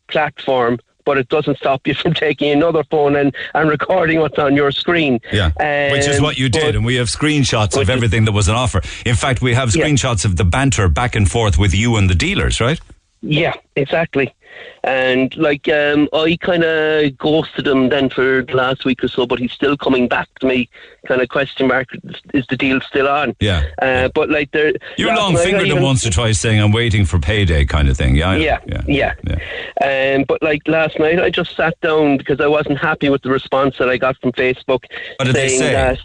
[0.08, 4.56] platform but it doesn't stop you from taking another phone and, and recording what's on
[4.56, 5.20] your screen.
[5.32, 8.48] Yeah, um, which is what you did, and we have screenshots of everything that was
[8.48, 8.80] an offer.
[9.04, 10.30] In fact, we have screenshots yeah.
[10.30, 12.80] of the banter back and forth with you and the dealers, right?
[13.22, 14.34] Yeah, exactly.
[14.84, 19.26] And like um, I kind of ghosted him then for the last week or so,
[19.26, 20.68] but he's still coming back to me.
[21.06, 21.88] Kind of question mark:
[22.34, 23.36] Is the deal still on?
[23.40, 23.64] Yeah.
[23.80, 27.18] Uh, but like there, you long fingered him once or twice, saying I'm waiting for
[27.18, 28.16] payday, kind of thing.
[28.16, 28.36] Yeah.
[28.36, 28.60] Yeah.
[28.66, 28.82] Yeah.
[28.86, 29.14] yeah.
[29.80, 30.16] yeah.
[30.16, 33.30] Um, but like last night, I just sat down because I wasn't happy with the
[33.30, 34.84] response that I got from Facebook.
[35.16, 35.72] What did they say?
[35.72, 35.98] That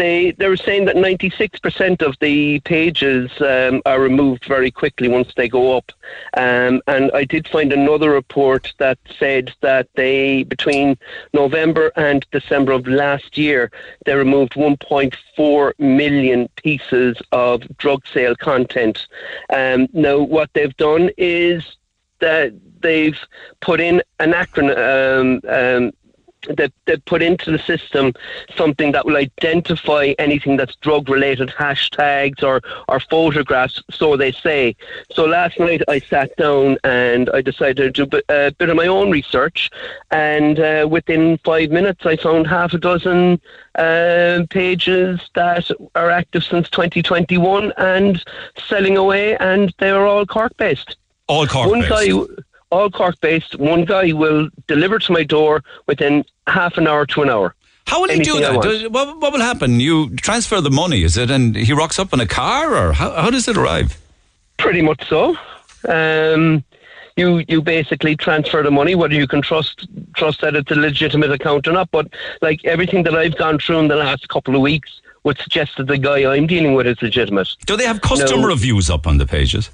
[0.00, 5.30] they they were saying that 96% of the pages um, are removed very quickly once
[5.36, 5.92] they go up.
[6.38, 10.96] Um, and I did find another report that said that they between
[11.34, 13.70] November and December of last year
[14.06, 19.06] they removed 1.4 million pieces of drug sale content.
[19.52, 21.76] Um, now what they've done is
[22.20, 23.18] that they've
[23.60, 25.44] put in an acronym.
[25.44, 25.92] Um,
[26.48, 28.12] that they put into the system
[28.56, 34.76] something that will identify anything that's drug related hashtags or, or photographs, so they say.
[35.12, 38.86] So last night I sat down and I decided to do a bit of my
[38.86, 39.70] own research,
[40.10, 43.40] and uh, within five minutes I found half a dozen
[43.74, 48.22] uh, pages that are active since 2021 and
[48.66, 50.96] selling away, and they are all Cork based.
[51.28, 52.30] All Cork based.
[52.70, 53.58] All Cork based.
[53.58, 57.54] One guy will deliver to my door within half an hour to an hour.
[57.86, 58.90] How will he do that?
[58.92, 59.80] what, what will happen?
[59.80, 61.30] You transfer the money, is it?
[61.30, 63.98] And he rocks up in a car, or how, how does it arrive?
[64.58, 65.36] Pretty much so.
[65.88, 66.62] Um,
[67.16, 71.32] you you basically transfer the money, whether you can trust trust that it's a legitimate
[71.32, 71.90] account or not.
[71.90, 72.08] But
[72.42, 75.86] like everything that I've gone through in the last couple of weeks would suggest that
[75.88, 77.48] the guy I'm dealing with is legitimate.
[77.66, 78.48] Do they have customer No.
[78.48, 79.70] reviews up on the pages?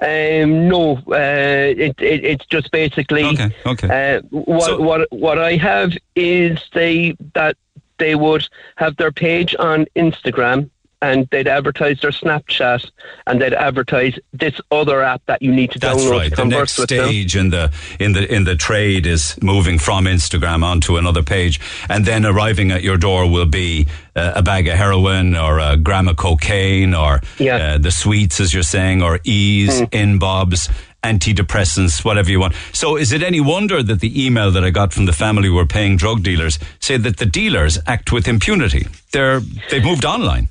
[0.00, 3.24] Um, no, uh, it, it, it's just basically.
[3.24, 4.18] Okay, okay.
[4.18, 7.56] Uh, what So- what what I have is they that
[7.98, 12.90] they would have their page on Instagram and they'd advertise their Snapchat
[13.26, 16.30] and they'd advertise this other app that you need to That's download right.
[16.30, 17.06] to The next with them.
[17.08, 21.60] stage in the in the in the trade is moving from Instagram onto another page,
[21.88, 25.76] and then arriving at your door will be uh, a bag of heroin or a
[25.76, 27.56] gram of cocaine or Yeah.
[27.56, 29.94] uh, the sweets, as you're saying, or ease, Mm.
[29.94, 30.68] in bobs.
[31.04, 32.54] Antidepressants, whatever you want.
[32.72, 35.54] So, is it any wonder that the email that I got from the family who
[35.54, 38.86] were paying drug dealers said that the dealers act with impunity?
[39.12, 40.48] They're they've moved online.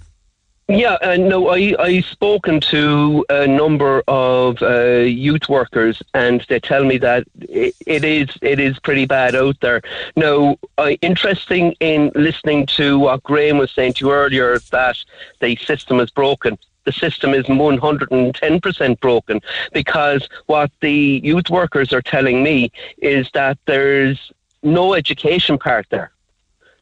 [0.69, 6.59] Yeah, uh, no, I I spoken to a number of uh, youth workers, and they
[6.59, 9.81] tell me that it, it is it is pretty bad out there.
[10.17, 10.57] Now,
[11.01, 14.97] interesting in listening to what Graham was saying to you earlier that
[15.39, 16.57] the system is broken.
[16.83, 23.57] The system is 110% broken because what the youth workers are telling me is that
[23.67, 26.11] there's no education part there.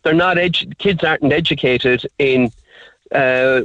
[0.03, 2.51] They're not edu- kids aren't educated in
[3.11, 3.61] uh,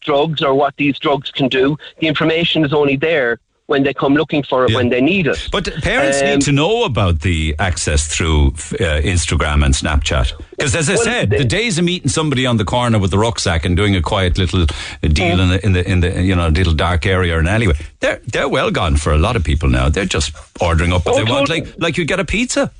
[0.00, 1.76] drugs or what these drugs can do.
[2.00, 4.76] The information is only there when they come looking for it Yeah.
[4.76, 5.48] when they need it.
[5.50, 10.32] But parents Um, need to know about the access through uh, Instagram and Snapchat.
[10.50, 13.12] Because as I Well, said, they- the days of meeting somebody on the corner with
[13.12, 14.66] a rucksack and doing a quiet little
[15.00, 17.74] deal in, the, in the in the you know little dark area or an alleyway,
[17.98, 19.88] they're they're well gone for a lot of people now.
[19.88, 22.70] They're just ordering up what Oh, they want, like like you get a pizza.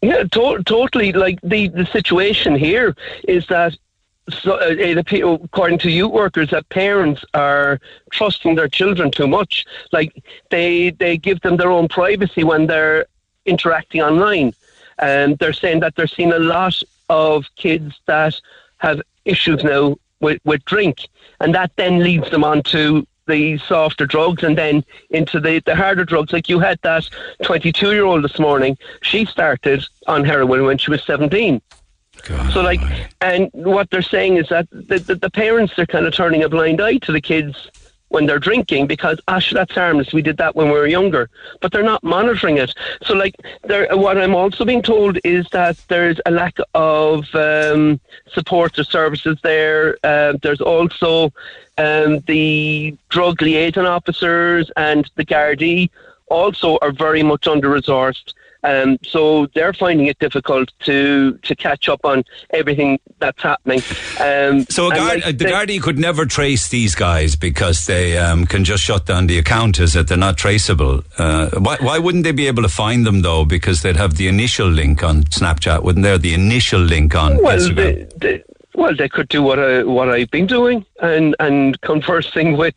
[0.00, 1.12] Yeah, to- totally.
[1.12, 2.94] Like the, the situation here
[3.28, 3.76] is that,
[4.30, 9.26] so, uh, it appear, according to youth workers, that parents are trusting their children too
[9.26, 9.64] much.
[9.92, 13.06] Like they they give them their own privacy when they're
[13.46, 14.52] interacting online,
[14.98, 18.40] and they're saying that they're seeing a lot of kids that
[18.78, 21.08] have issues now with, with drink,
[21.40, 25.74] and that then leads them on to the softer drugs and then into the, the
[25.74, 26.32] harder drugs.
[26.32, 27.08] Like you had that
[27.42, 31.62] 22 year old this morning, she started on heroin when she was 17.
[32.22, 32.86] God So, like,
[33.20, 36.48] and what they're saying is that the, the, the parents are kind of turning a
[36.48, 37.70] blind eye to the kids
[38.08, 40.12] when they're drinking because, sure, that's harmless.
[40.12, 41.30] We did that when we were younger,
[41.60, 42.74] but they're not monitoring it.
[43.04, 48.00] So, like, there, what I'm also being told is that there's a lack of um,
[48.32, 49.96] support or services there.
[50.02, 51.32] Uh, there's also
[51.78, 55.88] um, the drug liaison officers and the Gardaí
[56.26, 58.34] also are very much under resourced.
[58.62, 63.80] Um, so they're finding it difficult to to catch up on everything that's happening.
[64.20, 67.86] Um, So a guard, like uh, the they- Gardaí could never trace these guys because
[67.86, 71.02] they um, can just shut down the account as that they're not traceable.
[71.18, 73.44] Uh, why, why wouldn't they be able to find them though?
[73.44, 76.18] Because they'd have the initial link on Snapchat, wouldn't there?
[76.18, 77.76] The initial link on well, Instagram.
[77.76, 78.44] they, they,
[78.74, 82.74] well, they could do what I what I've been doing and and conversing with.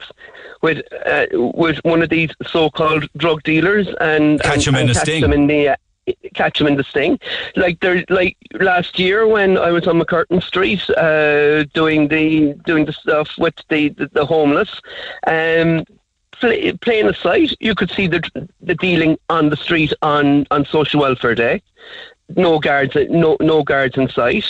[0.64, 4.94] With uh, with one of these so-called drug dealers and Catch and, 'em in a
[4.94, 5.22] catch sting.
[5.22, 5.76] them in the uh,
[6.34, 7.20] catch them in the sting.
[7.56, 12.86] Like there, like last year when I was on MacCurtain Street uh, doing the doing
[12.86, 14.72] the stuff with the the, the homeless.
[15.28, 15.84] Um,
[16.32, 18.22] play, plain of sight, you could see the
[18.62, 21.62] the dealing on the street on on Social Welfare Day.
[22.36, 24.46] No guards, no no guards in sight.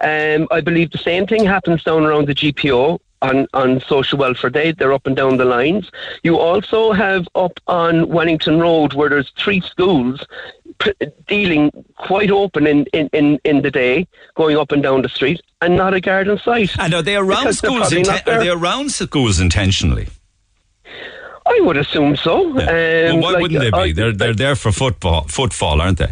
[0.00, 3.00] Um, I believe the same thing happens down around the GPO.
[3.22, 4.72] On, on social welfare day.
[4.72, 5.90] They're up and down the lines.
[6.22, 10.24] You also have up on Wellington Road where there's three schools
[10.78, 10.92] p-
[11.26, 15.40] dealing quite open in, in, in, in the day, going up and down the street,
[15.60, 16.70] and not a garden site.
[16.78, 17.90] And are they around schools?
[17.90, 20.08] inten- are they around schools intentionally?
[21.46, 22.58] I would assume so.
[22.58, 23.10] Yeah.
[23.10, 23.76] Um, well, why like, wouldn't they be?
[23.76, 26.10] I- they're they're there for football, footfall, aren't they?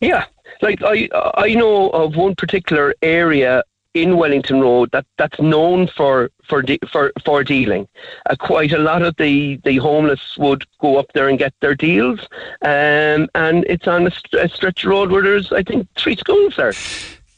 [0.00, 0.26] Yeah,
[0.62, 3.64] like I I know of one particular area
[4.02, 7.86] in Wellington Road that, that's known for for de- for for dealing.
[8.28, 11.74] Uh, quite a lot of the, the homeless would go up there and get their
[11.74, 12.20] deals,
[12.62, 16.16] um, and it's on a, st- a stretch of road where there's I think three
[16.16, 16.72] schools there.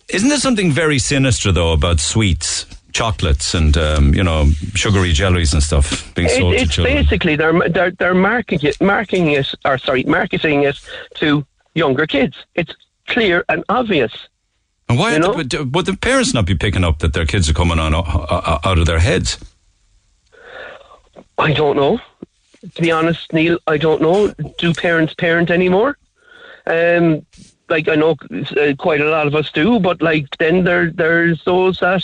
[0.09, 5.53] Isn't there something very sinister though about sweets, chocolates, and um, you know sugary jellies
[5.53, 6.97] and stuff being It, sold to it's children?
[6.97, 10.77] basically they're they're they're marketing it, marketing it, or sorry, marketing it
[11.17, 11.45] to
[11.75, 12.37] younger kids.
[12.55, 12.75] It's
[13.07, 14.13] clear and obvious.
[14.91, 15.13] And why?
[15.13, 15.43] you know?
[15.43, 18.01] the, would the parents not be picking up that their kids are coming on uh,
[18.01, 19.39] uh, out of their heads?
[21.39, 22.01] I don't know.
[22.75, 24.35] To be honest, Neil, I don't know.
[24.59, 25.97] Do parents parent anymore?
[26.67, 27.25] Um,
[27.71, 31.43] like I know uh, quite a lot of us do, but like then there there's
[31.45, 32.03] those that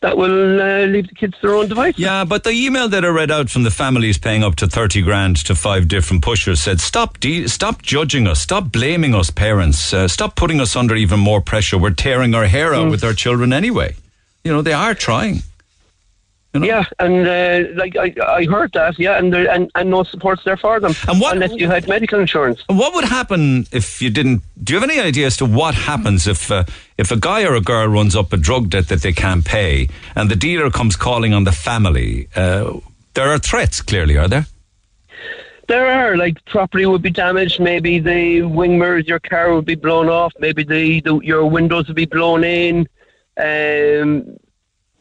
[0.00, 2.00] that will uh, leave the kids their own devices.
[2.00, 5.02] Yeah, but the email that I read out from the families paying up to thirty
[5.02, 9.92] grand to five different pushers said, "Stop, de- stop judging us, stop blaming us, parents,
[9.94, 11.78] uh, stop putting us under even more pressure.
[11.78, 12.76] We're tearing our hair Mm.
[12.86, 13.94] out with our children anyway.
[14.44, 15.42] You know they are trying."
[16.54, 16.66] You know?
[16.66, 20.44] Yeah, and uh, like I, I heard that, yeah, and there, and and no supports
[20.44, 22.62] there for them And what- unless you had medical insurance.
[22.66, 24.42] What would happen if you didn't?
[24.62, 26.64] Do you have any idea as to what happens if uh,
[26.98, 29.88] if a guy or a girl runs up a drug debt that they can't pay,
[30.14, 32.28] and the dealer comes calling on the family?
[32.36, 32.80] Uh,
[33.14, 34.44] there are threats, clearly, are there?
[35.68, 37.60] There are like property would be damaged.
[37.60, 40.34] Maybe the wing mirrors, your car would be blown off.
[40.38, 42.86] Maybe the, the your windows would be blown in.
[43.38, 44.36] Um,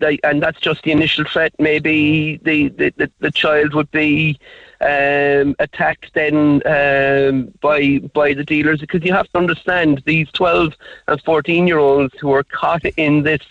[0.01, 1.53] like, and that's just the initial threat.
[1.59, 4.39] Maybe the the, the, the child would be
[4.81, 10.73] um, attacked then um, by by the dealers because you have to understand these twelve
[11.07, 13.41] and fourteen year olds who are caught in this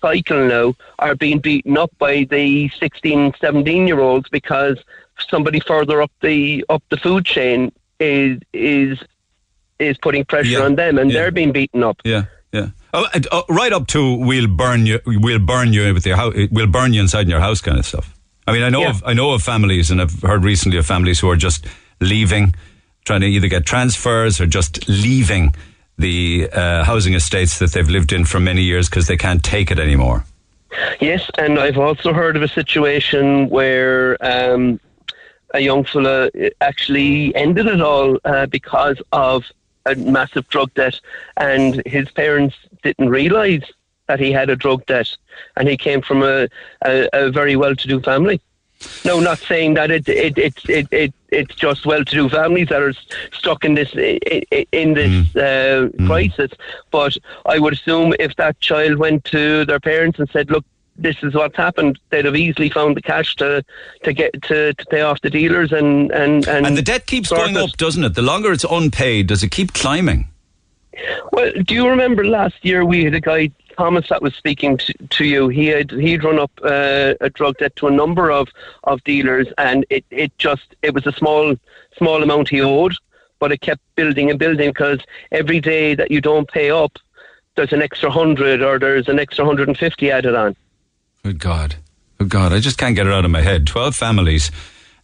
[0.00, 4.78] cycle now are being beaten up by the 16, 17 year olds because
[5.28, 8.98] somebody further up the up the food chain is is
[9.78, 10.64] is putting pressure Yeah.
[10.64, 11.20] on them and Yeah.
[11.20, 12.00] they're being beaten up.
[12.04, 12.24] Yeah.
[12.92, 16.66] Oh, oh, right up to we'll burn you, we'll burn you with your house, we'll
[16.66, 18.16] burn you inside in your house, kind of stuff.
[18.46, 18.90] I mean, I know Yeah.
[18.90, 21.66] of I know of families, and I've heard recently of families who are just
[22.00, 22.54] leaving,
[23.04, 25.54] trying to either get transfers or just leaving
[25.98, 29.70] the uh, housing estates that they've lived in for many years because they can't take
[29.70, 30.24] it anymore.
[31.00, 34.80] Yes, and I've also heard of a situation where um,
[35.52, 36.30] a young fella
[36.60, 39.44] actually ended it all uh, because of
[39.86, 40.98] a massive drug debt,
[41.36, 43.64] and his parents didn't realise
[44.08, 45.16] that he had a drug debt,
[45.56, 46.48] and he came from a,
[46.84, 48.40] a, a very well-to-do family.
[49.04, 52.94] No, not saying that it it it it, it it's just well-to-do families that are
[53.30, 53.92] stuck in this
[54.72, 56.50] in this uh, crisis.
[56.90, 60.64] But I would assume if that child went to their parents and said, "Look,
[60.96, 63.62] this is what's happened," they'd have easily found the cash to
[64.02, 67.28] to get to, to pay off the dealers and and and, And the debt keeps
[67.28, 67.62] going it.
[67.62, 68.14] up, doesn't it?
[68.14, 70.29] The longer it's unpaid, does it keep climbing?
[71.32, 74.92] Well, do you remember last year we had a guy Thomas that was speaking to,
[74.92, 75.48] to you?
[75.48, 78.48] He had he'd run up uh, a drug debt to a number of,
[78.84, 81.56] of dealers, and it, it just it was a small
[81.96, 82.94] small amount he owed,
[83.38, 85.00] but it kept building and building because
[85.32, 86.98] every day that you don't pay up,
[87.56, 90.56] there's an extra hundred or there's an extra hundred and fifty added on.
[91.22, 91.76] Good God.
[92.18, 92.52] Good God.
[92.52, 93.66] I just can't get it out of my head.
[93.66, 94.50] 12 families,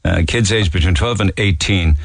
[0.05, 1.97] uh, kids aged between 12 and 18,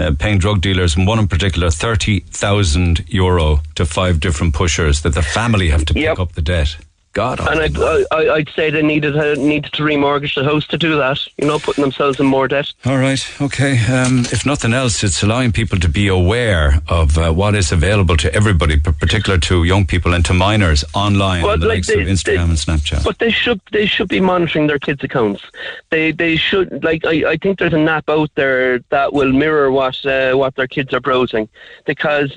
[0.00, 5.14] uh, paying drug dealers, and one in particular, 30,000 euro to five different pushers that
[5.14, 6.18] the family have to pick Yep.
[6.18, 6.76] up the debt.
[7.20, 7.40] God.
[7.50, 10.78] And I'd, I, I- I'd say they needed uh, needed to remortgage the house to
[10.78, 11.18] do that.
[11.38, 12.72] You know, putting themselves in more debt.
[12.86, 13.22] All right.
[13.40, 13.72] Okay.
[13.96, 18.16] Um, if nothing else, it's allowing people to be aware of uh, what is available
[18.24, 21.88] to everybody, particular to young people and to minors online Well, on the like likes
[21.88, 23.04] they- of Instagram they- and Snapchat.
[23.04, 25.42] But they should they should be monitoring their kids' accounts.
[25.90, 29.70] They they should like I, I think there's an app out there that will mirror
[29.70, 31.48] what uh, what their kids are browsing
[31.86, 32.30] because.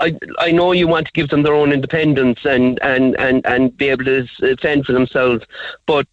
[0.00, 3.76] I, I know you want to give them their own independence and, and, and, and
[3.76, 5.44] be able to uh, fend for themselves,
[5.86, 6.06] but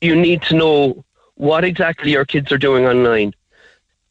[0.00, 1.04] you need to know
[1.34, 3.34] what exactly your kids are doing online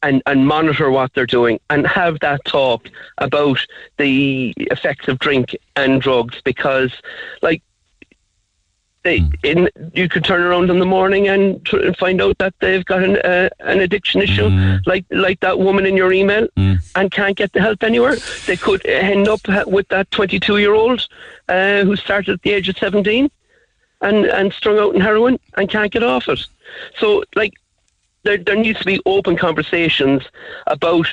[0.02, 3.58] and, and monitor what they're doing and have that talk about
[3.96, 6.92] the effects of drink and drugs because,
[7.40, 7.62] like,
[9.04, 12.54] they, in, you could turn around in the morning and, tr- and find out that
[12.60, 14.48] they've got an, uh, an addiction issue,
[14.86, 16.48] like like that woman in your email,
[16.96, 18.16] and can't get the help anywhere.
[18.46, 21.06] They could end up with that 22 year old
[21.48, 23.30] uh, who started at the age of 17.
[24.00, 26.40] and, and strung out in heroin and can't get off it.
[26.98, 27.54] So, like,
[28.24, 30.22] there, there needs to be open conversations
[30.66, 31.06] about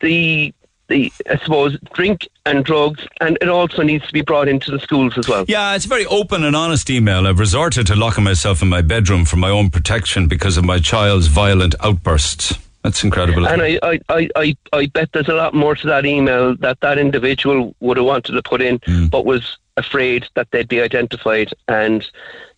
[0.00, 0.54] the
[0.88, 4.80] the I suppose drink and drugs, and it also needs to be brought into the
[4.80, 5.44] schools as well.
[5.48, 7.26] Yeah, it's a very open and honest email.
[7.26, 10.78] I've resorted to locking myself in my bedroom for my own protection because of my
[10.78, 12.54] child's violent outbursts.
[12.84, 13.46] That's incredible.
[13.46, 16.80] And I, I, I, I, I bet there's a lot more to that email that
[16.80, 19.10] that individual would have wanted to put in, Mm.
[19.10, 22.06] but was afraid that they'd be identified, and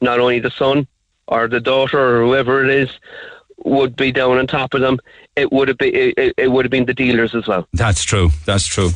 [0.01, 0.87] not only the son
[1.27, 2.91] or the daughter or whoever it is
[3.65, 4.99] would be down on top of them.
[5.41, 7.67] It would have been it, it- it would have been the dealers as well.
[7.73, 8.31] That's true.
[8.47, 8.91] That's true.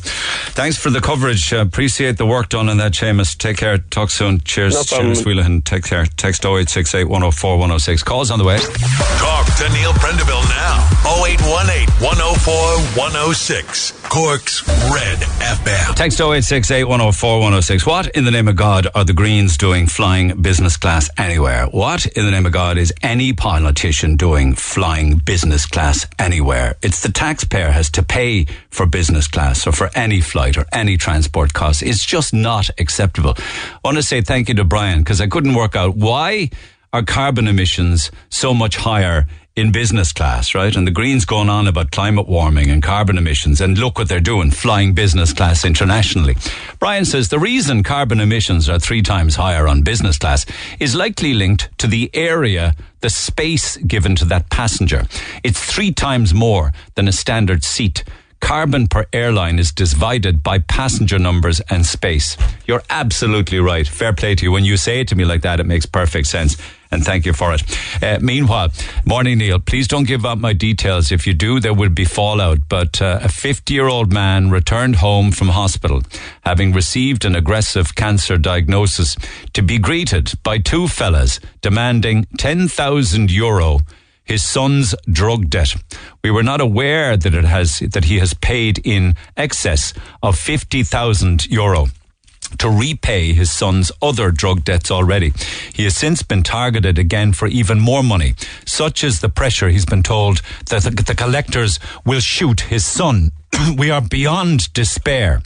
[0.59, 1.51] Thanks for the coverage.
[1.53, 3.37] Uh, appreciate the work done on that, Seamus.
[3.37, 3.77] Take care.
[3.79, 4.39] Talk soon.
[4.41, 4.73] Cheers.
[4.75, 5.13] No problem.
[5.13, 5.61] Seamus Wheelahan.
[5.63, 6.05] Take care.
[6.17, 8.03] Text 0868 104 106.
[8.03, 8.57] Calls on the way.
[8.57, 10.87] Talk to Neil Prendeville now.
[11.05, 12.53] 0818 104
[13.01, 13.91] 106.
[14.09, 15.95] Cork's Red FM.
[15.95, 17.85] Text 0868 104 106.
[17.85, 21.65] What in the name of God are the Greens doing flying business class anywhere?
[21.65, 26.75] What in the name of God is any politician doing flying business class anywhere?
[26.81, 30.97] It's the taxpayer has to pay for business class or for any flight or any
[30.97, 31.81] transport costs.
[31.81, 33.33] It's just not acceptable.
[33.37, 36.49] I want to say thank you to Brian because I couldn't work out why
[36.93, 39.25] are carbon emissions so much higher
[39.55, 40.75] in business class, right?
[40.75, 44.19] And the Greens going on about climate warming and carbon emissions, and look what they're
[44.19, 46.35] doing, flying business class internationally.
[46.79, 50.45] Brian says the reason carbon emissions are three times higher on business class
[50.79, 55.03] is likely linked to the area, the space given to that passenger.
[55.43, 58.03] It's three times more than a standard seat
[58.45, 62.37] carbon per airline is divided by passenger numbers and space.
[62.67, 63.87] You're absolutely right.
[63.87, 64.51] Fair play to you.
[64.51, 66.55] When you say it to me like that, it makes perfect sense.
[66.91, 67.63] And thank you for it.
[68.01, 68.71] Uh, meanwhile,
[69.05, 69.59] morning, Neil.
[69.59, 71.11] Please don't give up my details.
[71.11, 72.59] If you do, there will be fallout.
[72.69, 76.03] But uh, a 50 year old man returned home from hospital,
[76.45, 79.15] having received an aggressive cancer diagnosis,
[79.53, 83.79] to be greeted by two fellas demanding 10,000 euro
[84.25, 85.75] his son's drug debt.
[86.23, 91.45] We were not aware that it has that he has paid in excess of 50,000
[91.47, 91.87] euro
[92.57, 95.33] to repay his son's other drug debts already.
[95.73, 98.35] He has since been targeted again for even more money.
[98.65, 103.31] Such is the pressure he's been told that the, the collectors will shoot his son.
[103.77, 105.41] we are beyond despair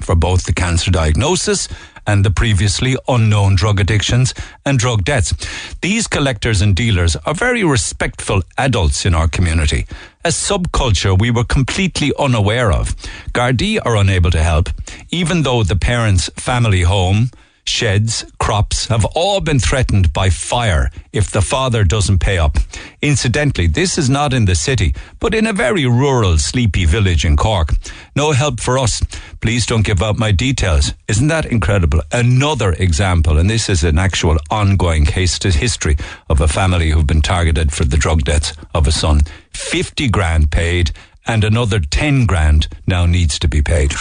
[0.00, 1.68] for both the cancer diagnosis
[2.06, 4.34] and the previously unknown drug addictions
[4.64, 5.32] and drug debts.
[5.80, 9.86] These collectors and dealers are very respectful adults in our community.
[10.24, 12.94] A subculture we were completely unaware of.
[13.32, 14.68] Gardaí are unable to help,
[15.10, 17.30] even though the parents' family home,
[17.66, 22.56] sheds, crops have all been threatened by fire if the father doesn't pay up.
[23.02, 27.36] Incidentally, this is not in the city, but in a very rural, sleepy village in
[27.36, 27.74] Cork.
[28.14, 29.02] No help for us.
[29.40, 30.92] Please don't give out my details.
[31.08, 32.00] Isn't that incredible?
[32.12, 35.96] Another example, and this is an actual ongoing case to history
[36.28, 39.22] of a family who've been targeted for the drug debts of a son.
[39.52, 40.92] 50 grand paid
[41.26, 43.94] and another 10 grand now needs to be paid.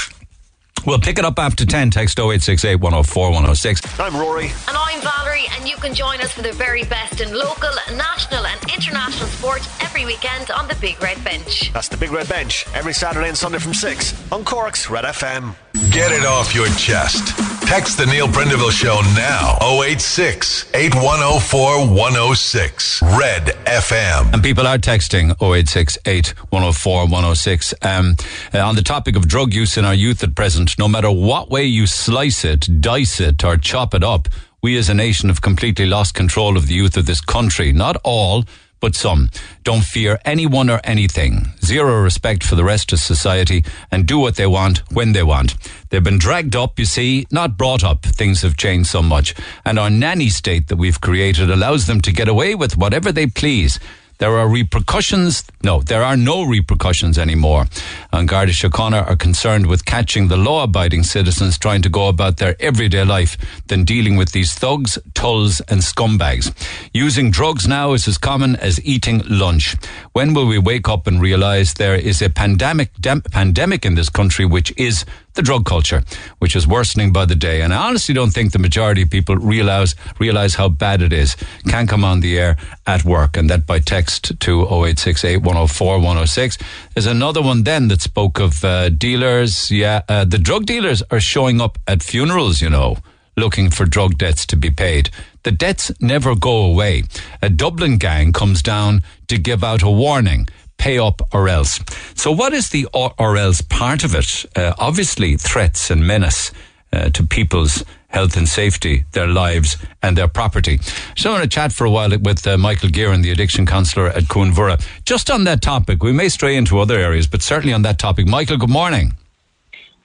[0.86, 1.92] We'll pick it up after 10.
[1.92, 4.00] Text 0868 104 106.
[4.00, 4.52] I'm Rory.
[4.68, 8.46] And I'm Valerie, and you can join us for the very best in local, national,
[8.46, 11.72] and international sport every weekend on the Big Red Bench.
[11.74, 15.56] That's the Big Red Bench every Saturday and Sunday from 6 on Cork's Red FM.
[15.92, 17.36] Get it off your chest.
[17.68, 19.58] Text the Neil Prendeville Show now.
[19.62, 23.02] 086 8104 106.
[23.02, 24.34] Red FM.
[24.34, 27.74] And people are texting 0868 104 106.
[27.82, 28.16] Um,
[28.54, 31.50] uh, on the topic of drug use in our youth at present, no matter what
[31.50, 34.28] way you slice it, dice it, or chop it up,
[34.62, 37.74] we as a nation have completely lost control of the youth of this country.
[37.74, 38.46] Not all,
[38.84, 39.30] but some.
[39.64, 41.48] Don't fear anyone or anything.
[41.64, 45.56] Zero respect for the rest of society and do what they want when they want.
[45.90, 48.04] They've been dragged up, you see, not brought up.
[48.04, 49.36] Things have changed so much.
[49.64, 53.28] And our nanny state that we've created allows them to get away with whatever they
[53.28, 53.80] please.
[54.24, 55.44] There are repercussions.
[55.64, 57.66] No, there are no repercussions anymore.
[58.14, 62.38] And Garda Síochána are concerned with catching the law abiding citizens trying to go about
[62.38, 63.36] their everyday life
[63.68, 66.54] than dealing with these thugs, tulls, and scumbags.
[66.94, 69.76] Using drugs now is as common as eating lunch.
[70.14, 74.08] When will we wake up and realize there is a pandemic, dem- pandemic in this
[74.08, 75.04] country, which is
[75.36, 76.04] the drug culture,
[76.40, 77.62] which is worsening by the day.
[77.62, 81.36] And I honestly don't think the majority of people realize realize how bad it is.
[81.68, 86.58] Can come on the air at work, and that by text to 0868 104 106.
[86.94, 89.72] There's another one then that spoke of uh, dealers.
[89.72, 92.98] Yeah, uh, the drug dealers are showing up at funerals, you know,
[93.36, 95.10] looking for drug debts to be paid.
[95.44, 97.04] The debts never go away.
[97.42, 100.48] A Dublin gang comes down to give out a warning
[100.78, 101.80] pay up or else.
[102.16, 104.46] So, what is the or, or else part of it?
[104.56, 106.52] Uh, obviously, threats and menace
[106.92, 110.78] uh, to people's health and safety, their lives and their property.
[111.16, 114.08] So I want to chat for a while with uh, Michael Gearan, the addiction counsellor
[114.08, 114.80] at Cuan Mhuire.
[115.04, 118.28] Just on that topic, we may stray into other areas, but certainly on that topic.
[118.28, 119.14] Michael, good morning.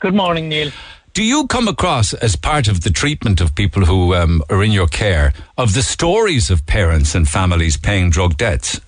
[0.01, 0.71] Good morning, Neil.
[1.13, 4.71] Do you come across, as part of the treatment of people who um, are in
[4.71, 8.81] your care, of the stories of parents and families paying drug debts?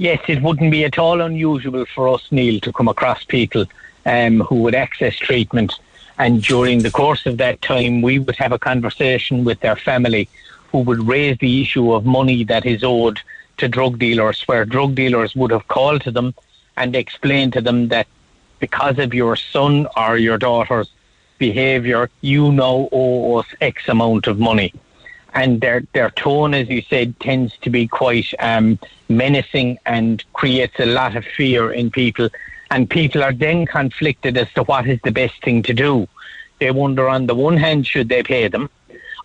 [0.00, 3.66] Yes, it wouldn't be at all unusual for us, Neil, to come across people
[4.06, 5.74] um, who would access treatment.
[6.16, 10.26] And during the course of that time, we would have a conversation with their family
[10.72, 13.20] who would raise the issue of money that is owed
[13.58, 16.32] to drug dealers, where drug dealers would have called to them
[16.78, 18.06] and explained to them that
[18.58, 20.90] because of your son or your daughter's
[21.36, 24.72] behaviour, you now owe us X amount of money.
[25.34, 28.78] And their their tone, as you said, tends to be quite um,
[29.08, 32.28] menacing and creates a lot of fear in people.
[32.70, 36.08] And people are then conflicted as to what is the best thing to do.
[36.60, 38.70] They wonder, on the one hand, should they pay them,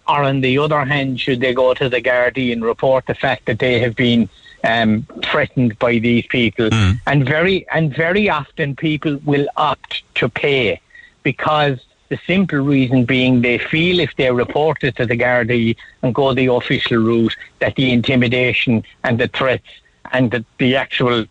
[0.07, 3.45] or on the other hand, should they go to the Gardaí and report the fact
[3.45, 4.29] that they have been
[4.63, 6.69] um, threatened by these people?
[6.69, 7.01] Mm.
[7.07, 10.79] And very and very often, people will opt to pay
[11.23, 11.79] because
[12.15, 16.33] the simple reason being they feel if they report it to the Gardaí and go
[16.33, 19.67] the official route that the intimidation and the threats
[20.11, 21.25] and the, the actual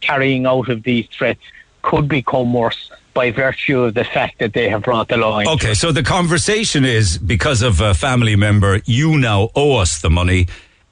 [0.00, 1.40] carrying out of these threats
[1.82, 5.42] could become worse by virtue of the fact that they have brought the law.
[5.54, 10.10] Okay, so the conversation is because of a family member, you now owe us the
[10.10, 10.46] money.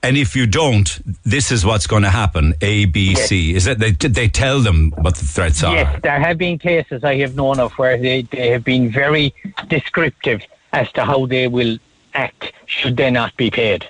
[0.04, 2.54] And if you don't, this is what's going to happen.
[2.60, 3.54] A, B, C.
[3.54, 5.74] Is that they they tell them what the threats are?
[5.74, 9.32] Yes, there have been cases I have known of where they, they have been very
[9.68, 10.42] descriptive
[10.72, 11.78] as to how they will
[12.14, 13.88] act should they not be paid.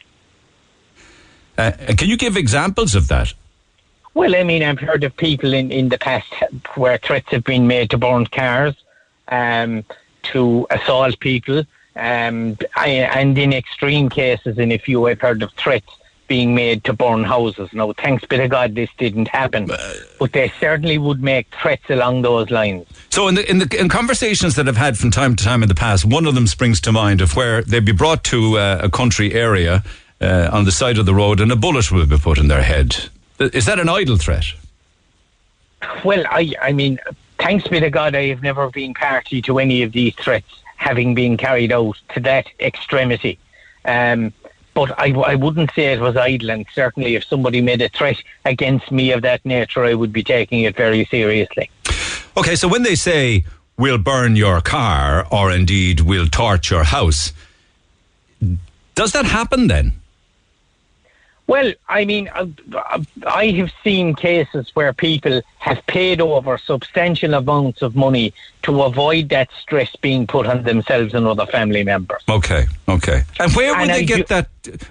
[1.56, 3.32] Uh, can you give examples of that?
[4.14, 6.32] Well, I mean, I've heard of people in, in the past
[6.74, 8.74] where threats have been made to burn cars,
[9.28, 9.84] um,
[10.24, 11.64] to assault people,
[11.96, 15.88] um, I, and in extreme cases, in a few, I've heard of threats
[16.32, 17.68] being made to burn houses.
[17.74, 19.70] Now, thanks be to God, this didn't happen,
[20.18, 22.86] but they certainly would make threats along those lines.
[23.10, 25.68] So, in the, in the in conversations that I've had from time to time in
[25.68, 28.80] the past, one of them springs to mind of where they'd be brought to uh,
[28.82, 29.84] a country area
[30.22, 32.62] uh, on the side of the road, and a bullet will be put in their
[32.62, 32.96] head.
[33.38, 34.46] Is that an idle threat?
[36.02, 36.98] Well, I, I mean,
[37.38, 41.14] thanks be to God, I have never been party to any of these threats having
[41.14, 43.38] been carried out to that extremity.
[43.84, 44.32] Um,
[44.74, 48.16] but I, I wouldn't say it was idle, and certainly if somebody made a threat
[48.44, 51.70] against me of that nature, I would be taking it very seriously.
[52.36, 53.44] Okay, so when they say
[53.76, 57.32] we'll burn your car, or indeed we'll torch your house,
[58.94, 59.92] does that happen then?
[61.48, 67.82] Well, I mean, I, I have seen cases where people have paid over substantial amounts
[67.82, 68.32] of money
[68.62, 72.22] to avoid that stress being put on themselves and other family members.
[72.28, 73.22] Okay, okay.
[73.40, 74.48] And where would And they I get do- that?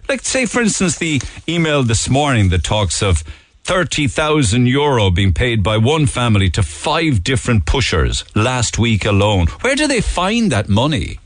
[0.10, 3.24] Like, say, for instance, the email this morning that talks of
[3.64, 9.48] 30,000 euro being paid by one family to five different pushers last week alone.
[9.62, 11.20] Where do they find that money?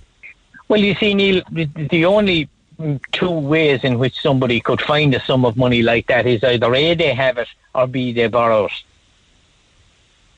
[0.68, 2.50] Well, you see, Neil, the- only
[3.12, 6.74] two ways in which somebody could find a sum of money like that is either
[6.74, 8.74] A, they have it, or B, they borrow it.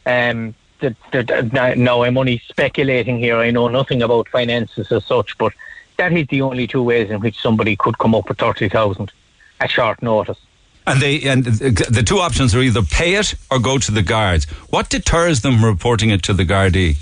[0.06, 3.38] Um, the, the, now- I'm only speculating here.
[3.38, 5.54] I know nothing about finances as such, but
[5.98, 9.12] that is the only two ways in which somebody could come up with 30,000
[9.60, 10.38] at short notice.
[10.86, 14.46] And they and the two options are either pay it or go to the guards.
[14.70, 16.98] What deters them reporting it to the Gardaí?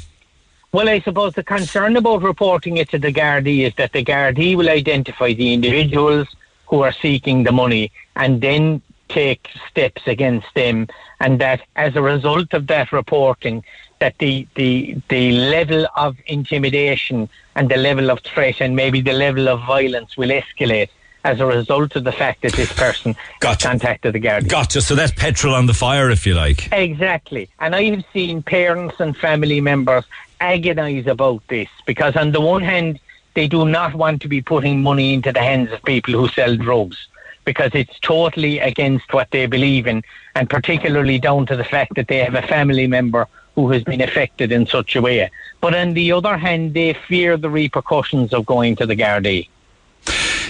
[0.75, 4.57] Well, I suppose the concern about reporting it to the Gardaí is that the Gardaí
[4.57, 6.27] will identify the individuals
[6.65, 10.89] who are seeking the money and then take steps against them,
[11.21, 13.63] and that as a result of that reporting,
[13.99, 19.13] that the the the level of intimidation and the level of threat and maybe the
[19.13, 20.89] level of violence will escalate
[21.23, 23.69] as a result of the fact that this person Gotcha.
[23.69, 24.49] contacted the Gardaí.
[24.49, 24.81] Gotcha.
[24.81, 26.69] So that's petrol on the fire, if you like.
[26.71, 27.49] Exactly.
[27.59, 30.03] And I have seen parents and family members
[30.39, 32.99] agonise about this because, on the one hand,
[33.33, 36.55] they do not want to be putting money into the hands of people who sell
[36.55, 37.07] drugs
[37.43, 40.03] because it's totally against what they believe in,
[40.35, 44.01] and particularly down to the fact that they have a family member who has been
[44.01, 45.29] affected in such a way.
[45.61, 49.47] But on the other hand, they fear the repercussions of going to the Gardaí.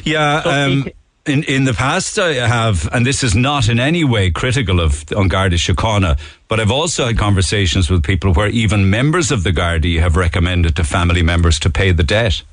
[0.03, 0.41] Yeah.
[0.43, 4.03] So Um, it- in, in the past, I have, and this is not in any
[4.03, 8.89] way critical of An Garda Síochána, but I've also had conversations with people where even
[8.89, 12.43] members of the Gardaí have recommended to family members to pay the debt.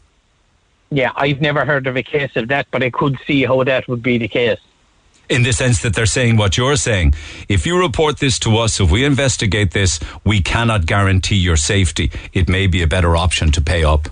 [0.91, 3.89] Yeah, I've never heard of a case of that, but I could see how that
[3.89, 4.61] would be the case.
[5.29, 7.15] in the sense that they're saying what you're saying.
[7.49, 12.11] If you report this to us, if we investigate this, we cannot guarantee your safety.
[12.35, 14.09] It may be a better option to pay up.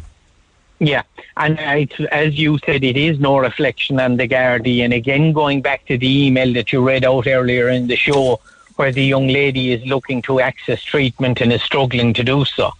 [0.78, 1.02] Yeah,
[1.36, 4.84] and as you said, it is no reflection on the Gardaí.
[4.84, 8.40] And again, going back to the email that you read out earlier in the show,
[8.76, 12.72] where the young lady is looking to access treatment and is struggling to do so,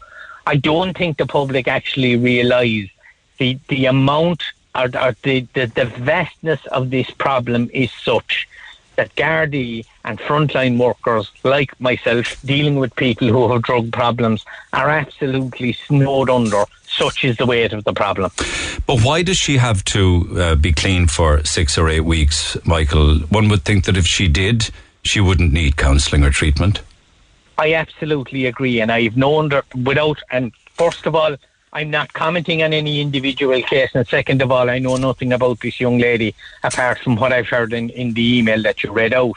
[0.46, 2.90] I don't think the public actually realise
[3.38, 4.42] the the amount
[4.74, 8.48] or, or the, the the vastness of this problem is such
[8.96, 14.90] that Gardaí and frontline workers like myself dealing with people who have drug problems are
[14.90, 16.64] absolutely snowed under.
[17.00, 18.30] Such is the weight of the problem.
[18.86, 23.20] But why does she have to uh, be clean for six or eight weeks, Michael?
[23.30, 24.68] One would think that if she did,
[25.02, 26.82] she wouldn't need counselling or treatment.
[27.56, 30.18] I absolutely agree, and I've known that without.
[30.30, 31.36] And first of all,
[31.72, 33.90] I'm not commenting on any individual case.
[33.94, 36.34] And second of all, I know nothing about this young lady
[36.64, 39.36] apart from what I've heard in, in the email that you read out.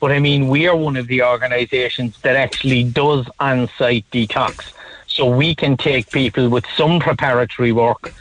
[0.00, 4.72] But I mean, we are one of the organisations that actually does on site detox.
[5.14, 8.12] So we can take people with some preparatory work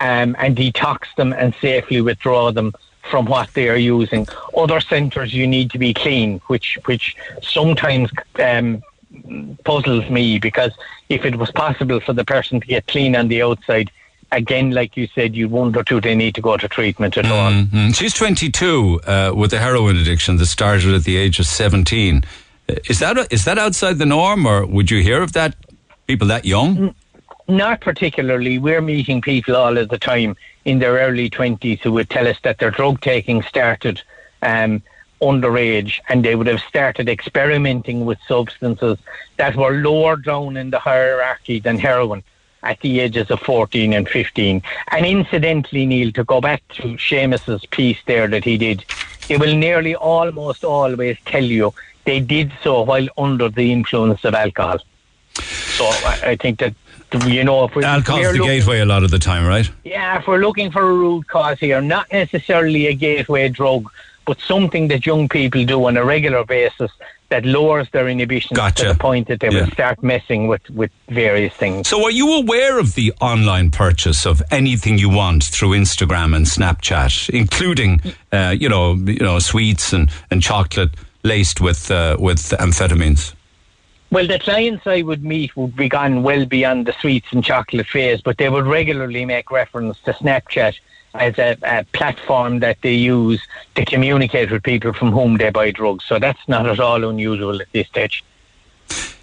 [0.00, 2.74] um, and detox them and safely withdraw them
[3.10, 4.26] from what they are using.
[4.54, 8.82] Other centres, you need to be clean, which which sometimes um,
[9.64, 10.72] puzzles me because
[11.08, 13.90] if it was possible for the person to get clean on the outside,
[14.30, 17.50] again, like you said, you wonder do they need to go to treatment at all.
[17.50, 17.92] Mm-hmm.
[17.92, 22.24] She's 22 uh, with a heroin addiction that started at the age of 17.
[22.68, 25.56] Uh, Is that is that outside the norm, or would you hear of that
[26.12, 26.94] people that young?
[27.48, 28.58] Not particularly.
[28.58, 30.36] We're meeting people all of the time
[30.66, 34.02] in their early 20s who would tell us that their drug taking started
[34.42, 34.82] um,
[35.22, 38.98] underage and they would have started experimenting with substances
[39.38, 42.22] that were lower down in the hierarchy than heroin
[42.62, 44.62] at the ages of 14 and 15.
[44.88, 48.84] And incidentally, Neil, to go back to Seamus's piece there that he did,
[49.26, 51.72] he will nearly almost always tell you
[52.04, 54.78] they did so while under the influence of alcohol.
[55.34, 56.74] So I, I think that,
[57.26, 59.70] you know, if we Alcohol's we're the looking- gateway a lot of the time, right?
[59.84, 63.90] yeah, if we're looking for a root cause here, not necessarily a gateway drug,
[64.26, 66.90] but something that young people do on a regular basis
[67.30, 68.82] that lowers their inhibitions Gotcha.
[68.84, 69.62] to the point that they Yeah.
[69.64, 71.88] will start messing with, with various things.
[71.88, 76.44] So, are you aware of the online purchase of anything you want through Instagram and
[76.44, 78.00] Snapchat, including,
[78.32, 80.90] uh, you know, you know, sweets and, and chocolate
[81.24, 83.32] laced with uh, with amphetamines?
[84.12, 87.86] Well, the clients I would meet would be gone well beyond the sweets and chocolate
[87.86, 90.74] phase, but they would regularly make reference to Snapchat
[91.14, 93.40] as a, a platform that they use
[93.74, 96.04] to communicate with people from whom they buy drugs.
[96.04, 98.22] So that's not at all unusual at this stage.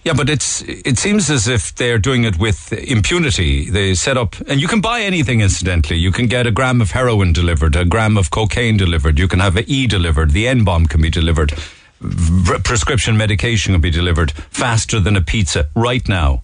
[0.04, 3.70] Yeah, but it's it seems as if they're doing it with impunity.
[3.70, 5.42] They set up, and you can buy anything.
[5.42, 9.20] Incidentally, you can get a gram of heroin delivered, a gram of cocaine delivered.
[9.20, 10.32] You can have an E delivered.
[10.32, 11.54] The N bomb can be delivered.
[12.02, 16.42] V- prescription medication can be delivered faster than a pizza right now.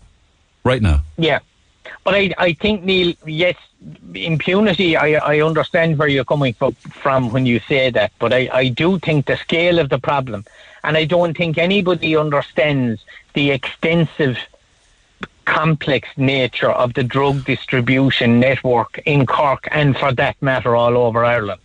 [0.63, 1.03] Right now.
[1.17, 1.39] Yeah.
[2.03, 3.55] But I, I think, Neil, yes,
[4.13, 8.49] impunity, I, I understand where you're coming from, from when you say that, but I,
[8.51, 10.45] I do think the scale of the problem,
[10.83, 13.03] and I don't think anybody understands
[13.33, 14.37] the extensive,
[15.45, 21.23] complex nature of the drug distribution network in Cork and for that matter all over
[21.23, 21.61] Ireland.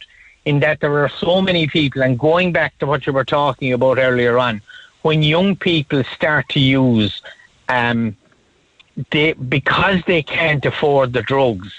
[0.46, 3.72] In that there are so many people, and going back to what you were talking
[3.72, 4.62] about earlier on,
[5.02, 7.20] when young people start to use
[7.68, 8.16] um,
[9.10, 11.72] they because they can't afford the drugs,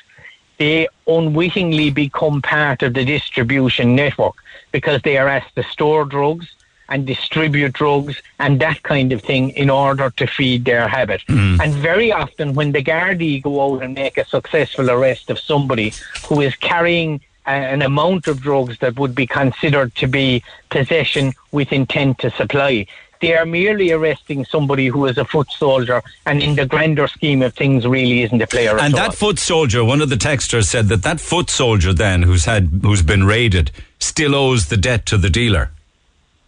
[0.58, 4.36] they unwittingly become part of the distribution network
[4.72, 6.48] because they are asked to store drugs
[6.90, 11.22] and distribute drugs and that kind of thing in order to feed their habit.
[11.30, 15.94] And very often when the Gardaí go out and make a successful arrest of somebody
[16.28, 21.72] who is carrying an amount of drugs that would be considered to be possession with
[21.74, 22.86] intent to supply.
[23.22, 27.44] They are merely arresting somebody who is a foot soldier and in the grander scheme
[27.44, 29.10] of things really isn't a player And at all.
[29.10, 32.80] that foot soldier, one of the texters said that that foot soldier then, who's had,
[32.82, 33.70] who's been raided,
[34.00, 35.70] still owes the debt to the dealer.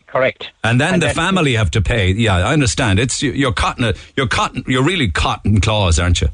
[0.08, 0.50] Correct.
[0.64, 2.12] And then And the family have to pay.
[2.12, 3.00] Yeah, I understand.
[3.00, 3.94] It's you- you're cotton.
[4.16, 4.64] You're cotton.
[4.68, 6.30] You're really cotton claws, aren't you?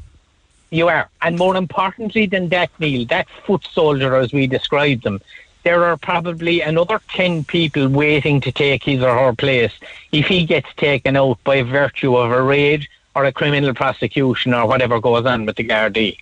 [0.70, 1.08] You are.
[1.20, 5.20] And more importantly than that, Neil, that foot soldier, as we described them,
[5.62, 9.72] there are probably another 10 people waiting to take his or her place
[10.12, 14.66] if he gets taken out by virtue of a raid or a criminal prosecution or
[14.66, 16.18] whatever goes on with the Gardaí.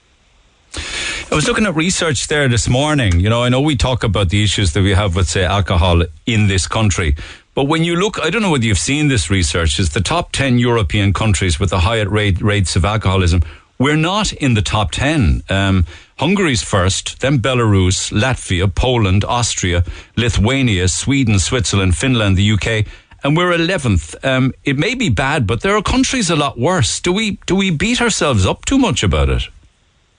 [1.30, 3.20] I was looking at research there this morning.
[3.20, 6.02] You know, I know we talk about the issues that we have with, say, alcohol
[6.24, 7.16] in this country.
[7.54, 10.32] But when you look, I don't know whether you've seen this research, is the top
[10.32, 13.42] 10 European countries with the highest rate, rates of alcoholism.
[13.78, 15.44] We're not in the top 10.
[15.48, 15.86] Um,
[16.18, 19.84] Hungary's first, then Belarus, Latvia, Poland, Austria,
[20.16, 22.86] Lithuania, Sweden, Switzerland, Finland, the UK,
[23.22, 24.24] and we're 11th.
[24.24, 26.98] Um, it may be bad, but there are countries a lot worse.
[26.98, 29.44] Do we, do we beat ourselves up too much about it?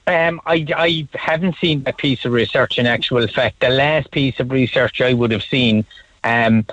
[0.07, 3.59] Um, I, I haven't seen a piece of research in actual fact.
[3.59, 5.85] The last piece of research I would have seen,
[6.23, 6.65] um,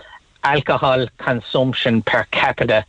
[0.45, 2.87] alcohol consumption per capita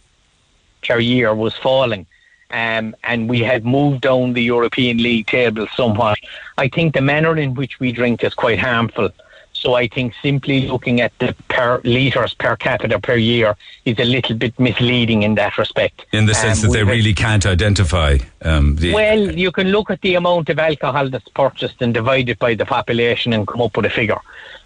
[0.88, 2.06] per year was falling.
[2.50, 6.18] Um, and we have moved down the European League table somewhat.
[6.58, 9.10] I think the manner in which we drink is quite harmful.
[9.52, 14.06] So I think simply looking at the per litres per capita per year is a
[14.06, 16.06] little bit misleading in that respect.
[16.14, 18.94] In the sense Um, that they really can't identify um, the.
[18.94, 22.54] well, you can look at the amount of alcohol that's purchased and divide it by
[22.54, 24.22] the population and come up with a figure.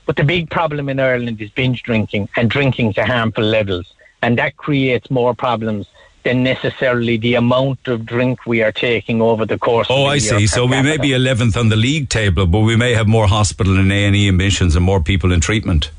[0.05, 3.93] But the big problem in Ireland is binge drinking and drinking to harmful levels.
[4.21, 5.87] And that creates more problems
[6.23, 10.15] than necessarily the amount of drink we are taking over the course Oh, of a
[10.15, 10.47] I see.
[10.47, 13.77] So we may be 11th on the league table, but we may have more hospital
[13.77, 15.91] and A&E admissions and more people in treatment.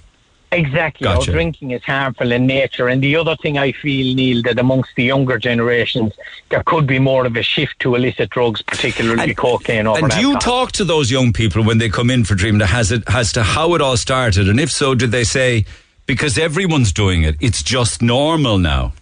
[0.52, 1.04] Exactly.
[1.04, 1.32] Gotcha.
[1.32, 2.88] Drinking is harmful in nature.
[2.88, 6.12] And the other thing I feel, Neil, that amongst the younger generations,
[6.50, 10.20] there could be more of a shift to illicit drugs, particularly cocaine over And do
[10.20, 13.32] you talk to those young people when they come in for treatment has it, as
[13.32, 14.46] to how it all started?
[14.46, 15.64] And if so, did they say,
[16.04, 18.92] because everyone's doing it, it's just normal now?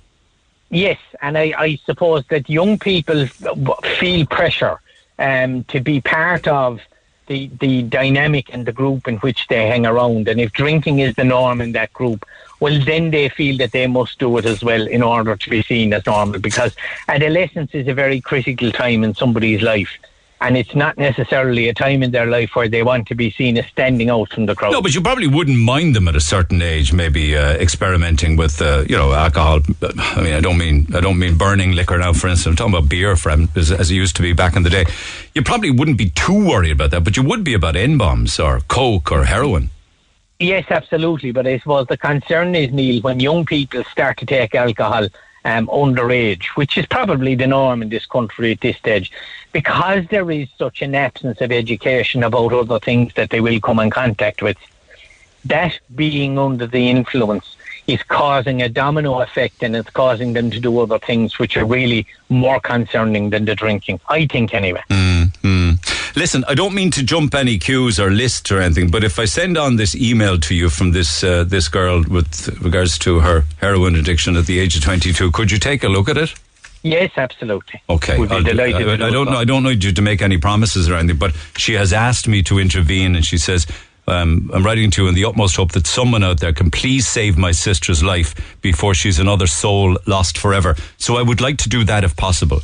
[0.70, 4.80] Yes, and I, I suppose that young people feel pressure
[5.18, 6.80] um, to be part of
[7.26, 10.28] the, the dynamic and the group in which they hang around.
[10.28, 12.24] And if drinking is the norm in that group,
[12.60, 15.62] well, then they feel that they must do it as well in order to be
[15.62, 16.38] seen as normal.
[16.38, 16.74] Because
[17.08, 19.98] adolescence is a very critical time in somebody's life.
[20.42, 23.58] And it's not necessarily a time in their life where they want to be seen
[23.58, 24.72] as standing out from the crowd.
[24.72, 28.62] No, but you probably wouldn't mind them at a certain age, maybe uh, experimenting with,
[28.62, 29.60] uh, you know, alcohol.
[29.82, 32.14] I mean, I don't mean I don't mean burning liquor now.
[32.14, 34.62] For instance, I'm talking about beer, for, as, as it used to be back in
[34.62, 34.86] the day.
[35.34, 38.40] You probably wouldn't be too worried about that, but you would be about N bombs
[38.40, 39.68] or coke or heroin.
[40.38, 41.32] Yes, absolutely.
[41.32, 45.08] But I suppose the concern is, Neil, when young people start to take alcohol
[45.44, 49.10] um, underage, which is probably the norm in this country at this stage,
[49.52, 53.78] because there is such an absence of education about other things that they will come
[53.78, 54.56] in contact with,
[55.44, 60.60] that being under the influence is causing a domino effect and it's causing them to
[60.60, 64.00] do other things which are really more concerning than the drinking.
[64.08, 64.82] I think, anyway.
[66.16, 69.26] Listen, I don't mean to jump any queues or lists or anything, but if I
[69.26, 73.44] send on this email to you from this uh, this girl with regards to her
[73.58, 76.34] heroin addiction at the age of 22, could you take a look at it?
[76.82, 77.82] Yes, absolutely.
[77.90, 79.38] Okay, Would be delighted I, I do don't know.
[79.38, 82.42] I don't need you to make any promises or anything, but she has asked me
[82.44, 83.66] to intervene, and she says.
[84.08, 87.06] Um, I'm writing to you in the utmost hope that someone out there can please
[87.06, 90.74] save my sister's life before she's another soul lost forever.
[90.96, 92.60] So I would like to do that if possible.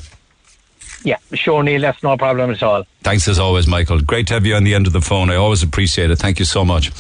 [1.07, 2.85] Yeah, sure, Neil, that's no problem at all.
[3.05, 4.01] Thanks as always, Michael.
[4.01, 5.31] Great to have you on the end of the phone.
[5.31, 6.17] I always appreciate it.
[6.17, 6.91] Thank you so much.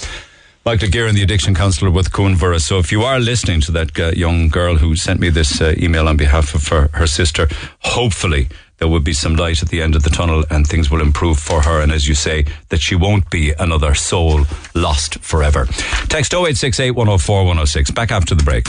[0.64, 2.60] Michael Gearan, the addiction counsellor with Cuan Mhuire.
[2.60, 5.74] So if you are listening to that uh, young girl who sent me this uh,
[5.76, 7.48] email on behalf of her, her sister,
[7.80, 8.48] hopefully
[8.78, 11.40] there will be some light at the end of the tunnel and things will improve
[11.40, 11.80] for her.
[11.80, 14.42] And as you say, that she won't be another soul
[14.76, 15.66] lost forever.
[16.08, 17.90] Text 0868 104 106.
[17.90, 18.66] Back after the break.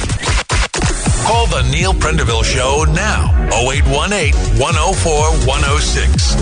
[1.27, 3.27] Call the Neil Prendeville Show now.
[3.51, 5.13] 0818 104
[5.45, 6.35] 106.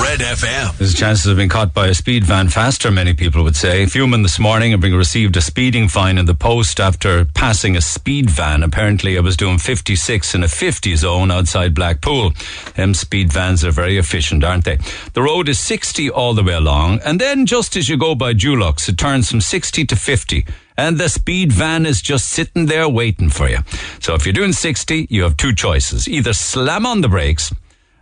[0.00, 0.74] Red FM.
[0.78, 3.84] His chances of being caught by a speed van faster, many people would say.
[3.84, 8.30] Fuming this morning being received a speeding fine in the post after passing a speed
[8.30, 8.62] van.
[8.62, 12.32] Apparently, I was doing 56 in a 50 zone outside Blackpool.
[12.76, 14.78] Them speed vans are very efficient, aren't they?
[15.12, 18.32] The road is 60 all the way along, and then just as you go by
[18.32, 20.46] Dulux, it turns from 60 to 50
[20.76, 23.58] and the speed van is just sitting there waiting for you.
[24.00, 26.08] So if you're doing 60, you have two choices.
[26.08, 27.52] Either slam on the brakes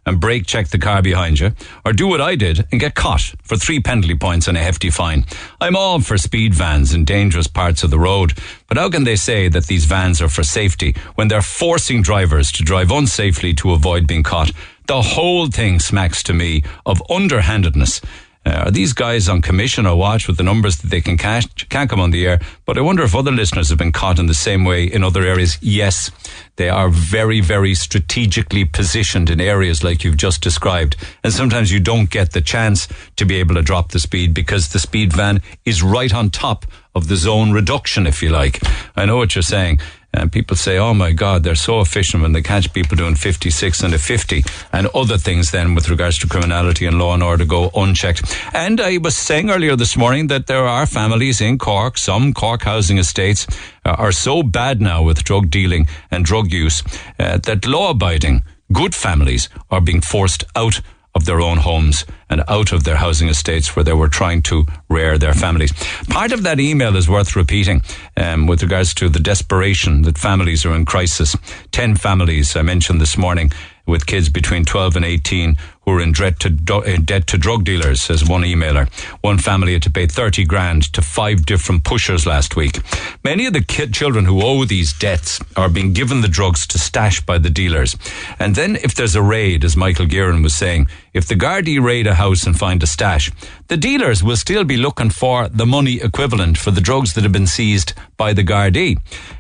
[0.05, 1.53] and brake check the car behind you,
[1.85, 4.91] or do what I did and get caught for three penalty points and a hefty
[4.91, 5.25] fine.
[5.61, 8.33] I'm all for speed vans in dangerous parts of the road,
[8.69, 12.51] but how can they say that these vans are for safety when they're forcing drivers
[12.53, 14.51] to drive unsafely to avoid being caught?
[14.89, 18.01] The whole thing smacks to me of underhandedness.
[18.45, 21.47] Uh, are these guys on commission or watch with the numbers that they can cash?
[21.69, 22.41] Can't come on the air.
[22.65, 25.23] But I wonder if other listeners have been caught in the same way in other
[25.23, 25.59] areas.
[25.61, 26.11] Yes,
[26.57, 30.97] they are very, very strategically positioned in areas like you've just described.
[31.23, 34.69] And sometimes you don't get the chance to be able to drop the speed because
[34.69, 38.61] the speed van is right on top of the zone reduction, if you like.
[38.97, 39.79] I know what you're saying.
[40.15, 43.83] And people say, oh my God, they're so efficient when they catch people doing 56
[43.83, 47.45] and a 50 and other things then with regards to criminality and law and order
[47.45, 48.37] go unchecked.
[48.53, 52.63] And I was saying earlier this morning that there are families in Cork, some Cork
[52.63, 53.47] housing estates
[53.85, 56.83] uh, are so bad now with drug dealing and drug use
[57.19, 60.81] uh, that law abiding, good families are being forced out
[61.15, 64.65] of their own homes and out of their housing estates where they were trying to
[64.89, 65.73] rear their families.
[66.09, 67.83] Part of that email is worth repeating
[68.17, 71.37] um, with regards to the desperation that families are in crisis.
[71.71, 73.51] Ten families I mentioned this morning
[73.87, 77.39] with kids between 12 and 18 who are in debt to, do- eh, debt to
[77.39, 78.89] drug dealers, says one emailer.
[79.21, 82.81] One family had to pay 30 grand to five different pushers last week.
[83.25, 86.79] Many of the kid children who owe these debts are being given the drugs to
[86.79, 87.97] stash by the dealers.
[88.39, 92.07] And then if there's a raid, as Michael Gearan was saying, if the Gardaí raid
[92.07, 93.31] a house and find a stash,
[93.69, 97.33] the dealers will still be looking for the money equivalent for the drugs that have
[97.33, 98.99] been seized by the Gardaí.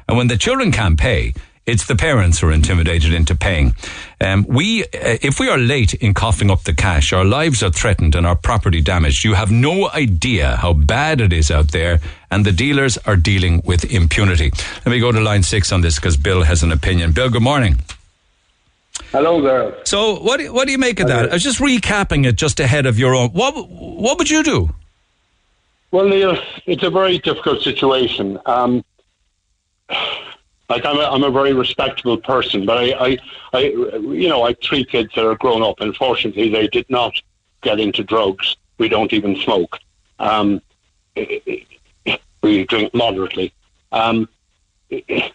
[0.08, 1.34] And when the children can't pay,
[1.64, 3.74] it's the parents who are intimidated into paying.
[4.20, 4.86] Um, we, uh,
[5.22, 8.34] if we are late in coughing up the cash, our lives are threatened and our
[8.34, 9.24] property damaged.
[9.24, 12.00] You have no idea how bad it is out there,
[12.30, 14.50] and the dealers are dealing with impunity.
[14.84, 17.12] Let me go to line six on this because Bill has an opinion.
[17.12, 17.80] Bill, good morning.
[19.12, 19.74] Hello there.
[19.84, 21.30] So, what do, what do you make of that?
[21.30, 23.30] I was just recapping it just ahead of your own.
[23.30, 24.70] What what would you do?
[25.90, 28.38] Well, Neil, it's a very difficult situation.
[28.46, 28.82] Um,
[30.68, 33.18] like I'm a, I'm a very respectable person, but I, I,
[33.52, 35.80] I, you know, I have three kids that are grown up.
[35.80, 37.14] Unfortunately, they did not
[37.60, 38.56] get into drugs.
[38.78, 39.78] We don't even smoke.
[40.18, 40.62] Um,
[42.42, 43.52] we drink moderately.
[43.92, 44.28] Um,
[44.88, 45.32] it,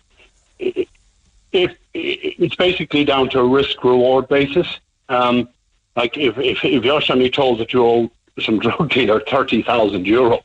[1.54, 4.68] it's basically down to a risk reward basis.
[5.10, 5.50] Um,
[5.96, 10.44] like if, if, if you're suddenly told that you owe some drug dealer 30,000 euro,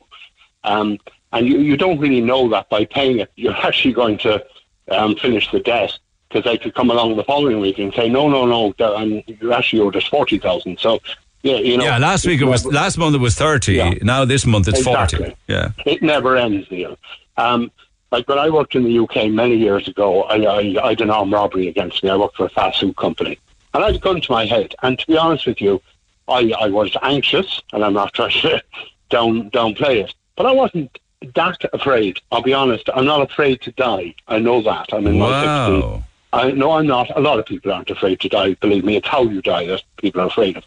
[0.63, 0.97] um,
[1.31, 4.43] and you, you don't really know that by paying it, you're actually going to
[4.89, 5.97] um, finish the debt
[6.29, 9.53] because they could come along the following week and say, no, no, no, and you
[9.53, 10.79] actually owed us 40,000.
[10.79, 10.99] So,
[11.43, 11.83] yeah, you know.
[11.83, 13.73] Yeah, last week it was, last month it was 30.
[13.73, 13.93] Yeah.
[14.01, 15.19] Now this month it's Exactly.
[15.19, 15.35] 40.
[15.47, 15.71] Yeah.
[15.85, 16.97] It never ends, Neil.
[17.37, 17.71] Um,
[18.11, 21.09] like when I worked in the UK many years ago, I, I, I had an
[21.09, 22.09] armed robbery against me.
[22.09, 23.37] I worked for a fast food company.
[23.73, 24.75] And I had a gun to my head.
[24.83, 25.81] And to be honest with you,
[26.27, 28.63] I, I was anxious, and I'm not trying to
[29.09, 30.97] down, downplay it, but I wasn't
[31.35, 32.19] that afraid.
[32.31, 32.89] I'll be honest.
[32.93, 34.15] I'm not afraid to die.
[34.27, 34.93] I know that.
[34.93, 35.81] I'm in my 60s.
[35.81, 36.03] Wow.
[36.33, 37.15] I no, I'm not.
[37.15, 38.55] A lot of people aren't afraid to die.
[38.55, 40.63] Believe me, it's how you die that people are afraid of.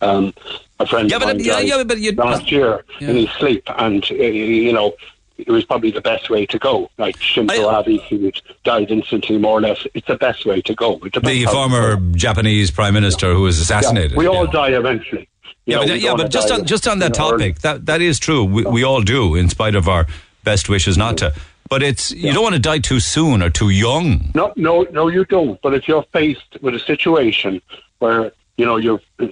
[0.00, 0.34] Um,
[0.80, 3.10] a friend Yeah, of but- mine yeah, died yeah, but you- last year Yeah.
[3.10, 4.94] in his sleep, and uh, you know,
[5.38, 6.90] it was probably the best way to go.
[6.98, 8.32] Like Shinzo Abe, he
[8.64, 9.86] died instantly, more or less.
[9.94, 10.98] It's the best way to go.
[10.98, 14.12] The former Japanese prime minister who was assassinated.
[14.12, 14.50] Yeah, we all yeah.
[14.52, 15.28] die eventually.
[15.64, 17.52] Yeah, know, but, yeah, but just on just on that you know, early.
[17.52, 18.44] topic, that that is true.
[18.44, 20.06] We, we all do, in spite of our
[20.44, 21.34] best wishes not to.
[21.68, 24.30] But it's you don't want to die too soon or too young.
[24.34, 25.60] No, no, no, you don't.
[25.62, 27.62] But if you're faced with a situation
[28.00, 29.28] where you know you're uh,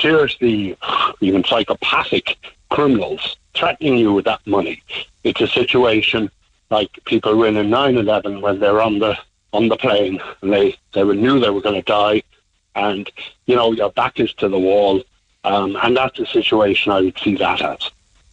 [0.00, 0.76] seriously,
[1.20, 2.38] even psychopathic
[2.70, 4.82] criminals threatening you with that money,
[5.24, 6.30] it's a situation
[6.70, 9.18] like people were in in 9/11 when they're on the
[9.52, 12.22] on the plane and they they were, knew they were going to die,
[12.74, 13.10] and
[13.46, 15.02] you know your back is to the wall,
[15.44, 17.90] um, and that's the situation I would see that as.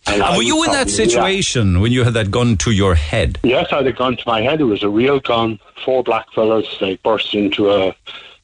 [0.08, 1.12] And I were you in that probably react.
[1.12, 3.40] situation when you had that gun to your head?
[3.44, 4.60] Yes, I had a gun to my head.
[4.60, 5.60] It was a real gun.
[5.86, 6.78] Four black fellows.
[6.80, 7.96] They burst into a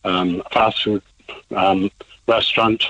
[0.04, 1.02] um, fast food
[1.56, 1.90] um,
[2.28, 2.86] restaurant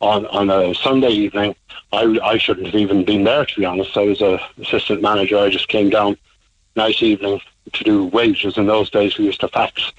[0.00, 1.54] on on a Sunday evening.
[1.92, 3.96] I, I shouldn't have even been there, to be honest.
[3.96, 5.38] I was a assistant manager.
[5.38, 6.16] I just came down
[6.76, 7.40] nice evening
[7.72, 8.56] to do wages.
[8.56, 9.92] In those days, we used to fax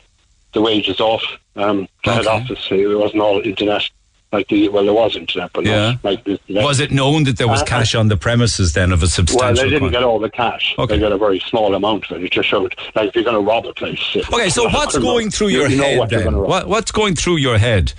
[0.53, 1.23] the wages off
[1.55, 2.67] um, to head office.
[2.69, 3.89] It wasn't all internet.
[4.31, 5.95] Like the well, there was internet, but Yeah.
[6.03, 9.03] like the, Was it known that there was Uh, cash on the premises then of
[9.03, 9.45] a substantial?
[9.45, 9.97] well, they didn't quantity?
[9.97, 10.73] get all the cash.
[10.79, 10.95] Okay.
[10.95, 12.23] They got a very small amount of it.
[12.23, 13.99] It just showed, like, you're going to rob a place.
[14.33, 16.37] Okay, so what's going through your you head what then?
[16.37, 17.91] What, what's going through your head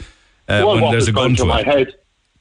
[0.49, 1.67] uh, well, when what there's was a gun going to my it?
[1.67, 1.95] head?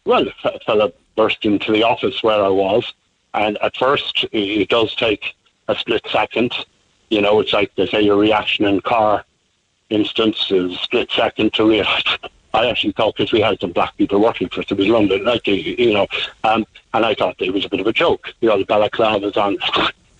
[0.05, 2.93] Well, a fella burst into the office where I was,
[3.33, 5.35] and at first it does take
[5.67, 6.53] a split second.
[7.09, 9.25] You know, it's like they say your reaction in car
[9.89, 12.03] instance is a split second to realise.
[12.53, 15.23] I actually thought because we had some black people working for us, it was London,
[15.23, 16.07] like you know,
[16.43, 18.33] um, and I thought it was a bit of a joke.
[18.41, 19.57] You know, the balaclavas on.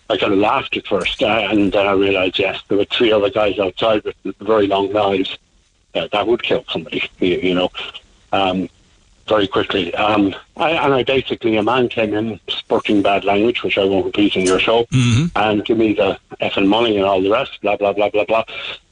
[0.10, 3.14] I kind of laughed at first, uh, and then I realised yes, there were three
[3.14, 5.38] other guys outside with very long knives.
[5.96, 7.70] Uh, that would kill somebody, you, you know.
[8.34, 8.70] Um,
[9.32, 9.96] very quickly.
[9.96, 14.06] Um, I, and I basically, a man came in spurting bad language, which I won't
[14.06, 14.86] repeat in your show,
[15.36, 18.44] and give me the effing money and all the rest, blah, blah, blah, blah, blah.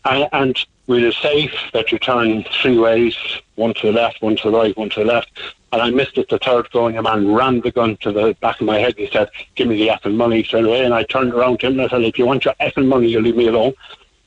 [0.06, 3.16] And, and we were safe that you turn three ways,
[3.56, 5.30] one to the left, one to the right, one to the left.
[5.74, 6.98] And I missed it the third going.
[6.98, 8.96] A man ran the gun to the back of my head.
[8.98, 10.84] He said, give me the effing money straight away.
[10.86, 13.08] And I turned around to him and I said, if you want your effing money,
[13.10, 13.74] you leave me alone.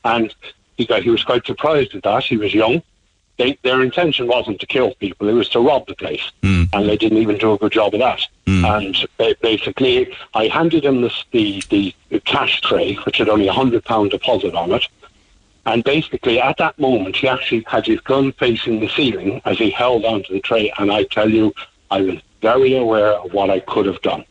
[0.05, 0.33] And
[0.77, 2.23] he got, he was quite surprised at that.
[2.23, 2.81] He was young
[3.37, 6.63] they, their intention wasn't to kill people; it was to rob the place, hmm.
[6.73, 8.21] and they didn't even do a good job of that.
[8.45, 8.65] Hmm.
[8.65, 11.93] And ba- basically, I handed him this, the the
[12.25, 14.87] cash tray, which had only a hundred pound deposit on it.
[15.65, 19.69] And basically, at that moment, he actually had his gun facing the ceiling as he
[19.69, 20.73] held onto the tray.
[20.77, 21.53] And I tell you,
[21.89, 24.25] I was very aware of what I could have done.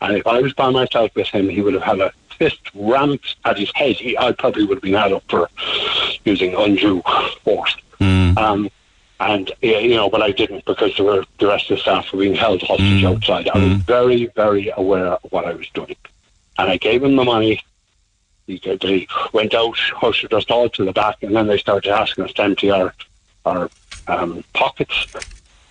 [0.00, 3.20] And if I was by myself with him, he would have had a fist rammed
[3.44, 3.96] at his head.
[3.96, 5.48] He, I probably would have been out up for
[6.24, 7.02] using undue
[7.42, 7.76] force.
[8.36, 8.70] Um,
[9.18, 12.18] And you know, but I didn't because there were the rest of the staff were
[12.18, 13.14] being held hostage Mm.
[13.16, 13.48] outside.
[13.48, 15.96] I was very, very aware of what I was doing,
[16.58, 17.62] and I gave him the money.
[18.46, 22.24] He, they went out, ushered us all to the back, and then they started asking
[22.24, 22.94] us to empty our
[23.46, 23.70] our
[24.06, 25.06] um, pockets.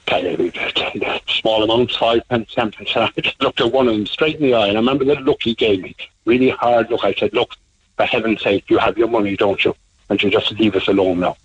[1.27, 2.91] Small amounts, five pence, ten pence.
[2.95, 5.05] And I just looked at one of them straight in the eye, and I remember
[5.05, 5.95] the look he gave me.
[6.25, 7.03] Really hard look.
[7.03, 7.51] I said, "Look,
[7.97, 9.75] for heaven's sake, you have your money, don't you?
[10.09, 11.37] And you just leave us alone now."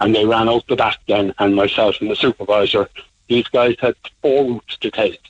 [0.00, 2.88] And they ran out the back then, and myself and the supervisor.
[3.28, 5.20] These guys had four routes to take,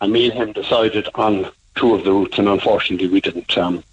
[0.00, 3.56] and me and him decided on two of the routes, and unfortunately, we didn't.
[3.56, 3.84] Um,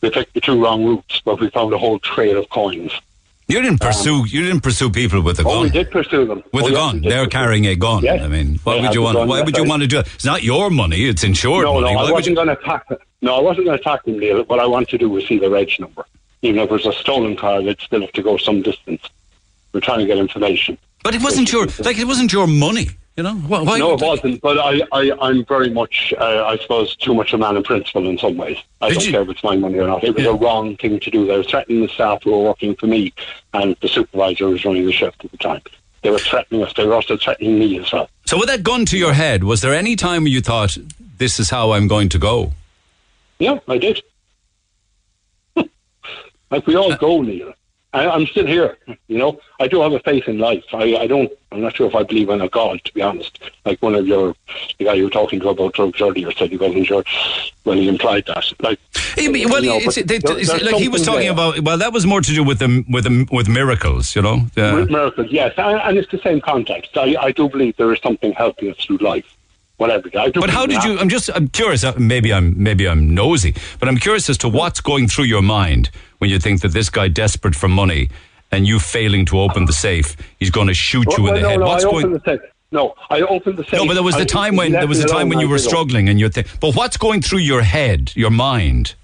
[0.00, 2.92] we picked the two wrong routes, but we found a whole trail of coins.
[3.46, 4.24] You didn't pursue.
[4.26, 5.52] you didn't pursue people with a gun.
[5.52, 6.42] Um, Oh, we did pursue them.
[6.52, 8.02] With Oh, a yes, gun, they're carrying a gun.
[8.02, 8.22] Yes.
[8.22, 9.16] I mean, why would you want?
[9.16, 10.08] gun, Why would you want to do it?
[10.14, 11.92] It's not your money; it's insured No, no, money.
[11.92, 12.86] I Why would wasn't going to attack.
[13.22, 14.42] No, I wasn't going to attack them, Neil.
[14.44, 16.04] What I wanted to do was see the reg number.
[16.42, 19.08] Even if it was a stolen car, they'd still have to go some distance.
[19.74, 20.78] We're trying to get information.
[21.02, 22.88] But it wasn't your like it wasn't your money.
[23.16, 23.62] You know why?
[23.62, 24.40] why no, it wasn't.
[24.40, 28.08] But I, I, I'm very much, uh, I suppose, too much a man of principle
[28.08, 28.56] in some ways.
[28.80, 30.02] I Did don't you- care if it's my money or not.
[30.02, 31.26] It was a wrong thing to do.
[31.26, 33.12] They were threatening the staff who were working for me,
[33.52, 35.60] and the supervisor who was running the shift at the time.
[36.02, 36.72] They were threatening us.
[36.74, 38.08] They were also threatening me as well.
[38.26, 40.76] So with that gun to your head, was there any time you thought
[41.18, 42.52] this is how I'm going to go?
[43.38, 44.02] Yeah, I did.
[46.50, 47.52] like we all go, Neil.
[47.94, 48.76] I, I'm still here.
[49.08, 50.64] You know, I do have a faith in life.
[50.72, 51.30] I, I don't.
[51.52, 53.38] I'm not sure if I believe in a God, to be honest.
[53.64, 54.34] Like one of your,
[54.78, 57.04] the guy you were talking to about drugs earlier said he wasn't sure.
[57.64, 58.44] Well, he implied that.
[58.60, 58.80] Like,
[59.16, 61.32] Yeah, but- well, you know, it's, they, there- it's like he was talking there.
[61.32, 61.60] about.
[61.60, 64.46] Well, that was more to do with the with the, with miracles, you know.
[64.56, 64.84] Yeah.
[64.84, 66.96] Miracles, yes, and, and it's the same context.
[66.96, 69.36] I, I do believe there is something helping us through life,
[69.76, 70.08] whatever.
[70.12, 70.98] But how did you?
[70.98, 71.30] I'm just.
[71.34, 71.84] I'm curious.
[71.84, 72.60] uh, Maybe I'm.
[72.62, 73.54] Maybe I'm nosy.
[73.78, 76.90] But I'm curious as to what's going through your mind when you think that this
[76.90, 78.08] guy desperate for money
[78.52, 81.40] and you failing to open the safe, he's going to shoot you Well, in the
[81.42, 81.60] no, head.
[81.60, 82.04] no, What's I going?
[82.06, 82.40] opened the safe.
[82.72, 83.74] No, I opened the safe.
[83.74, 85.54] No, but there was the time he when there was a time when you were
[85.54, 85.68] I did it.
[85.68, 86.48] struggling and you think.
[86.60, 88.94] But what's going through your head, your mind?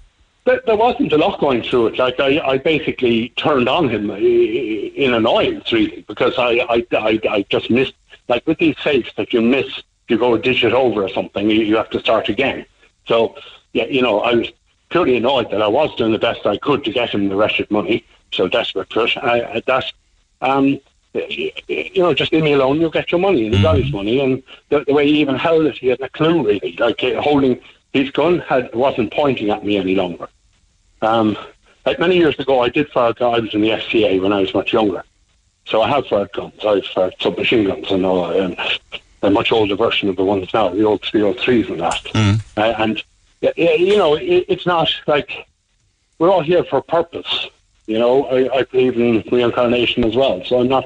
[0.45, 1.99] There, there wasn't a lot going through it.
[1.99, 7.19] Like I, I basically turned on him uh, in annoyance, really, because I, I, I,
[7.29, 7.93] I just missed.
[8.27, 9.67] Like with these safes, that you miss,
[10.11, 12.65] you go a digit over or something, you, you have to start again.
[13.07, 13.35] So,
[13.73, 14.51] yeah, you know, I was
[14.89, 17.53] purely annoyed that I was doing the best I could to get him the rest
[17.53, 18.05] wretched money.
[18.31, 19.17] So desperate for it.
[19.17, 19.91] I, I, that,
[20.41, 20.79] um,
[21.13, 22.79] you you know, just leave me alone.
[22.79, 24.19] You'll get your money, and he got his money.
[24.19, 26.75] And the, the way he even held it, he had a clue really.
[26.77, 27.59] Like uh, holding
[27.93, 30.29] his gun had wasn't pointing at me any longer.
[31.01, 31.37] Um,
[31.85, 33.37] like many years ago, I did fire guns.
[33.37, 35.03] I was in the FCA when I was much younger,
[35.65, 36.63] so I have fired guns.
[36.65, 38.57] I've fired submachine guns and all, and
[39.21, 42.15] a much older version of the ones now, the old 303s and that.
[42.57, 43.03] Uh, and
[43.41, 45.47] you know, it, it's not like
[46.19, 47.47] we're all here for a purpose.
[47.87, 50.43] You know, I, I believe in reincarnation as well.
[50.45, 50.85] So I'm not,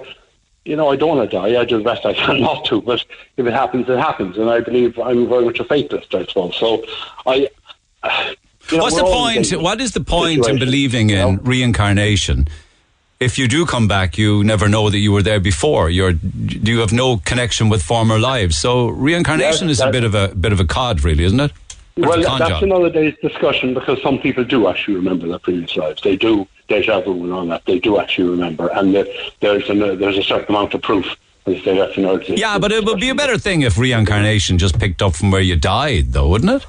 [0.63, 1.59] you know, I don't want to die.
[1.59, 2.81] I do the best I can not to.
[2.81, 3.03] But
[3.37, 4.37] if it happens, it happens.
[4.37, 6.55] And I believe I'm very much a fatalist, I suppose.
[6.55, 6.83] So
[7.25, 7.49] I.
[8.71, 9.51] You know, What's the point?
[9.61, 11.41] What is the point in situation, believing you in know?
[11.43, 12.47] reincarnation?
[13.19, 15.89] If you do come back, you never know that you were there before.
[15.89, 18.57] You're you have no connection with former lives.
[18.57, 21.51] So reincarnation Yes, is a bit of a bit of a cod, really, isn't it?
[21.97, 22.63] Well, that's job.
[22.63, 26.01] another day's discussion because some people do actually remember their previous lives.
[26.01, 27.63] They do deja vu and all that.
[27.65, 29.05] They do actually remember, and there,
[29.39, 31.05] there's an, uh, there's a certain amount of proof.
[31.45, 34.57] As they that's another day- Yeah, but it would be a better thing if reincarnation
[34.57, 36.65] just picked up from where you died, though, wouldn't it?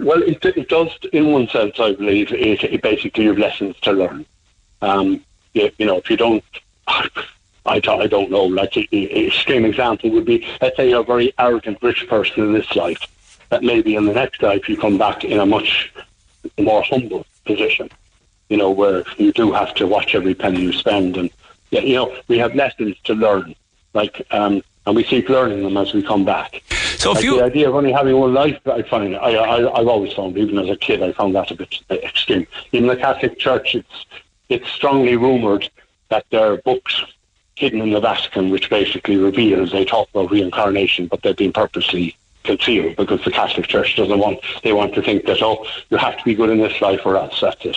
[0.00, 2.32] Well, it, it does, in one sense, I believe.
[2.32, 4.24] It, it basically you have lessons to learn.
[4.80, 5.22] Um,
[5.56, 6.44] you, you know, if you don't,
[6.86, 8.44] I, don't- I don't know.
[8.44, 12.52] Like, an extreme example would be, let's say you're a very arrogant rich person in
[12.52, 13.00] this life.
[13.48, 15.92] That maybe in the next life you come back in a much
[16.58, 17.88] more humble position.
[18.48, 21.30] You know, where you do have to watch every penny you spend, and
[21.70, 23.54] yeah, you know, we have lessons to learn.
[23.94, 26.62] Like, um, and we keep learning them as we come back.
[26.96, 29.78] So if Like you the idea of only having one life, I find I, I
[29.80, 32.46] I've always found, even as a kid, I found that a bit extreme.
[32.72, 34.06] In the Catholic Church, it's
[34.48, 35.68] it's strongly rumoured
[36.08, 37.02] that there are books
[37.56, 42.14] hidden in the Vatican which basically reveal they talk about reincarnation, but they've been purposely
[42.44, 46.16] concealed because the Catholic Church doesn't want they want to think that oh you have
[46.18, 47.76] to be good in this life or else that's it.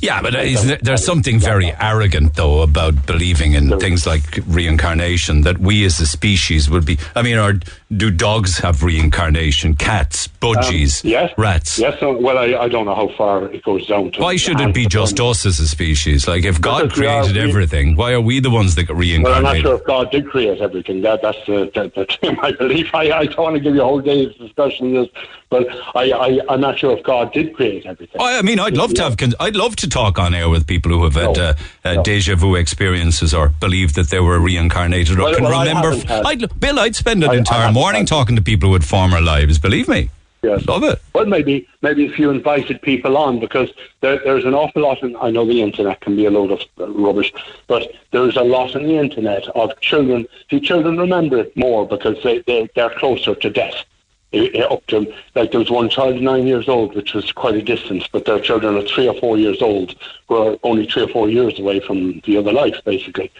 [0.00, 4.22] Yeah, but uh, isn't there- there's something very arrogant, though, about believing in things like
[4.46, 5.42] reincarnation.
[5.42, 6.96] That we as a species would be.
[7.14, 7.60] I mean, or
[7.96, 9.74] do dogs have reincarnation?
[9.76, 11.78] Cats, budgies, Um, yes, rats.
[11.78, 14.20] Yes, uh, well I, I don't know how far it goes down to.
[14.22, 16.26] Why should it be just us as a species?
[16.28, 19.42] Like, if God are- created everything, why are we the ones that get Well, I'm
[19.42, 21.02] not sure if God did create everything.
[21.02, 22.94] That that's the, that, that's my belief.
[22.94, 25.08] I, I don't want to give you a whole day's discussion on this,
[25.50, 28.16] But I, I, I'm not sure if God did create everything.
[28.20, 29.16] Oh, I mean, I'd love to have.
[29.16, 31.54] Con- I'd love to talk on air with people who have had uh,
[31.84, 35.96] uh, deja vu experiences or believe that they were reincarnated or Well, can well, remember.
[36.06, 38.72] had- I'd, Bill, I'd spend an I- I entire haven't morning talking to people who
[38.72, 39.58] had former lives.
[39.58, 40.08] Believe me.
[40.42, 40.66] Yes.
[40.66, 41.02] Love it.
[41.14, 43.70] Well, maybe maybe if you invited people on, because
[44.00, 45.02] there, there's an awful lot.
[45.02, 47.30] In, I know the internet can be a load of rubbish,
[47.66, 50.26] but there's a lot on the internet of children.
[50.50, 53.84] See, children remember it more because they, they they're closer to death.
[54.32, 57.54] Eh, eh, Up to like there was one child nine years old, which was quite
[57.54, 59.94] a distance, but their children are three or four years old,
[60.28, 63.30] who are only three or four years away from the other life, basically,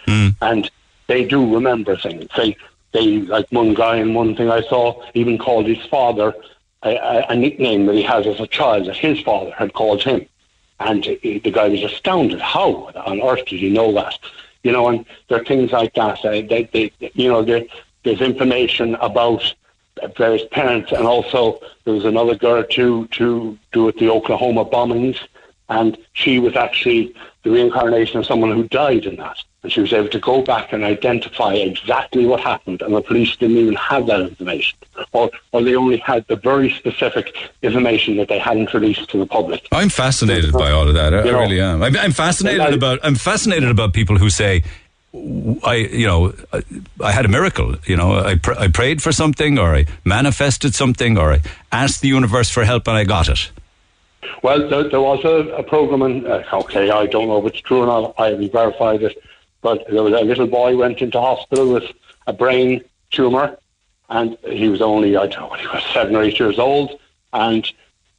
[0.41, 0.69] and
[1.07, 2.27] they do remember things.
[2.37, 2.55] They
[2.95, 6.33] they like one guy and one thing I saw even called his father
[6.83, 10.01] a, a, a nickname that he has as a child that his father had called
[10.03, 10.25] him.
[10.79, 12.39] And he, the guy was astounded.
[12.41, 14.17] How on earth did he know that?
[14.63, 16.23] You know, and there are things like that.
[16.23, 17.63] Uh, they, they, you know, there,
[18.03, 19.53] there's information about
[20.17, 25.19] various parents, and also there was another girl to to do with the Oklahoma bombings,
[25.69, 29.37] and she was actually the reincarnation of someone who died in that.
[29.65, 33.35] And she was able to go back and identify exactly what happened, and the police
[33.35, 34.77] didn't even have that information,
[35.11, 39.25] or or they only had the very specific information that they hadn't released to the
[39.25, 39.67] public.
[39.71, 41.15] I'm fascinated by all of that.
[41.15, 41.81] I, I know, really am.
[41.81, 42.99] I'm, I'm fascinated I- about.
[43.01, 44.61] I'm fascinated about people who say,
[45.63, 46.61] "I, you know, I,
[47.03, 47.73] I had a miracle.
[47.87, 52.01] You know, I pr- I prayed for something, or I manifested something, or I asked
[52.01, 53.49] the universe for help and I got it."
[54.43, 57.61] Well, there, there was a, a program, and uh, okay, I don't know if it's
[57.61, 58.13] true or not.
[58.19, 59.17] I haven't verified it,
[59.65, 61.85] but there was a little boy went into hospital with
[62.27, 63.57] a brain tumor,
[64.09, 66.99] and he was only I don't know, he was seven or eight years old,
[67.33, 67.63] and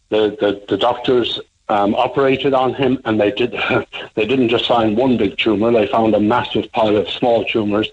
[0.09, 3.53] the the, the doctors um, operated on him, and they did
[4.17, 7.89] they didn't just find one big tumor; they found a massive pile of small tumors,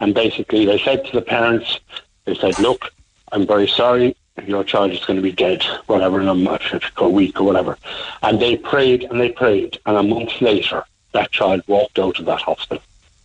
[0.00, 1.78] and basically they said to the parents,
[2.24, 2.92] they said, "Look,
[3.30, 6.62] I'm very sorry." Your child is going to be dead, whatever, in a, month,
[6.96, 7.76] a week or whatever.
[8.22, 9.78] And they prayed and they prayed.
[9.84, 12.82] And a month later, that child walked out of that hospital.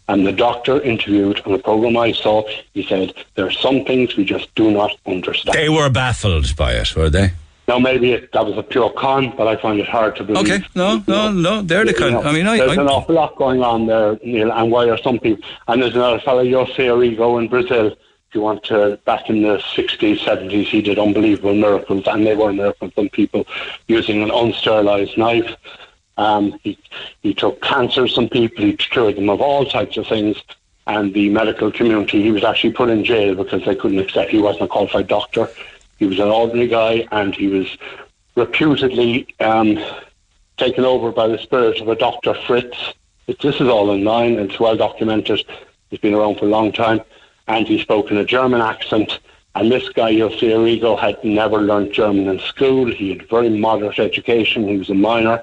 [0.08, 4.16] And the doctor interviewed on the program I saw, he said, there are some things
[4.16, 5.58] we just do not understand.
[5.58, 7.32] They were baffled by it, were they?
[7.68, 10.46] Now, maybe it, that was a pure con, but I find it hard to believe.
[10.46, 11.64] Okay, no, no, no.
[11.64, 14.20] They're the You know, I mean, I, there's I an awful lot going on there,
[14.24, 15.44] Neil, and why are some people...
[15.68, 19.58] And there's another fellow, Jose Arigo in Brazil, if you want to, back in the
[19.58, 23.48] 60s, 70s, he did unbelievable miracles, and they were miracles on people
[23.88, 25.56] using an unsterilized knife.
[26.18, 26.78] Um, he,
[27.22, 30.42] he took cancer some people, he cured them of all types of things,
[30.88, 34.40] and the medical community, he was actually put in jail because they couldn't accept he
[34.40, 35.50] wasn't a qualified doctor.
[35.98, 37.78] He was an ordinary guy, and he was
[38.36, 39.84] reputedly um,
[40.58, 42.34] taken over by the spirit of a Dr.
[42.46, 42.94] Fritz.
[43.28, 45.44] It, this is all online, it's well documented.
[45.90, 47.02] He's been around for a long time,
[47.48, 49.20] and he spoke in a German accent.
[49.56, 52.92] And this guy, Jose Arigo, had never learned German in school.
[52.92, 54.68] He had very moderate education.
[54.68, 55.42] He was a miner.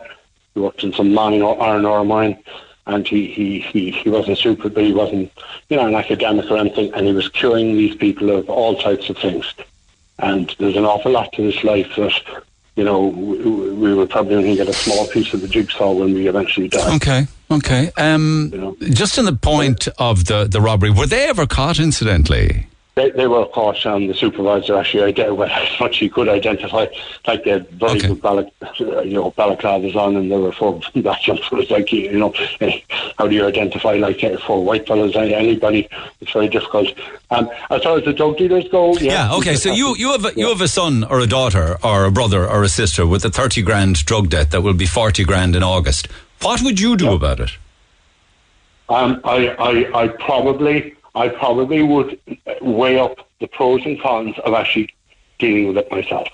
[0.54, 2.38] He worked in some or iron ore mine,
[2.86, 5.30] and he, he, he, he wasn't super, but he wasn't,
[5.68, 6.92] you know, an academic or anything.
[6.94, 9.52] And he was curing these people of all types of things.
[10.18, 12.12] And there's an awful lot to this life that,
[12.76, 16.12] you know, we, we will probably only get a small piece of the jigsaw when
[16.12, 16.96] we eventually die.
[16.96, 17.90] Okay, okay.
[17.96, 21.78] Um, just on the point of the the robbery, were they ever caught?
[21.78, 26.28] Incidentally, They, they were caught, and the supervisor actually, ide- well, as much he could
[26.28, 26.86] identify,
[27.26, 31.22] like they had very good balac- you know, balaclavas on, and there were four black
[31.22, 31.70] jumpers.
[31.70, 32.80] Like you know, eh,
[33.18, 35.16] how do you identify like eh, four white fellas?
[35.16, 35.88] eh, Anybody?
[36.20, 36.88] It's very difficult.
[37.30, 39.30] Um, as far as the drug dealers go, yeah.
[39.30, 39.34] yeah.
[39.36, 42.10] Okay, so you you have a, you have a son or a daughter or a
[42.10, 45.56] brother or a sister with a thirty grand drug debt that will be forty grand
[45.56, 46.08] in August.
[46.42, 47.50] What would you do about it?
[48.88, 52.18] Um, I, I, I probably, I probably would
[52.60, 54.88] weigh up the pros and cons of actually
[55.38, 56.28] dealing with it myself.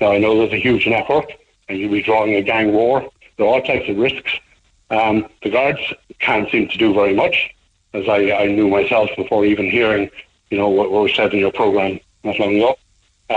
[0.00, 1.30] Now I know there's a huge network,
[1.68, 3.08] and you'll be drawing a gang war.
[3.36, 4.32] There are all types of risks.
[4.90, 5.80] Um, the guards
[6.18, 7.54] can't seem to do very much,
[7.94, 10.10] as I, I knew myself before even hearing,
[10.50, 12.76] you know, what, was said in your program not long ago.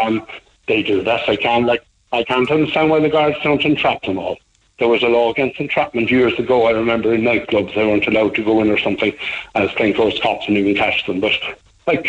[0.02, 0.28] Um,
[0.68, 1.66] they do the best they can.
[1.66, 4.38] Like I can't understand why the guards don't entrap them all.
[4.80, 6.68] There was a law against entrapment years ago.
[6.68, 9.14] I remember in nightclubs they weren't allowed to go in or something
[9.56, 11.20] as plainclothes cops and even catch them.
[11.20, 11.32] But
[11.88, 12.06] like,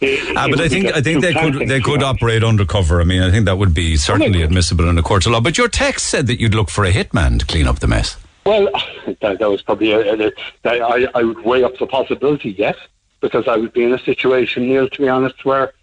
[0.00, 3.00] it, Ah, it but I think I think they could they could operate undercover.
[3.00, 5.40] I mean, I think that would be certainly admissible in a court of law.
[5.40, 8.16] But your text said that you'd look for a hitman to clean up the mess.
[8.46, 8.70] Well,
[9.20, 10.32] that, that was probably a, a,
[10.64, 12.76] a, I, I would weigh up the possibility, yes,
[13.20, 15.74] because I would be in a situation, Neil, to be honest, where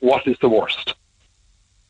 [0.00, 0.94] what is the worst?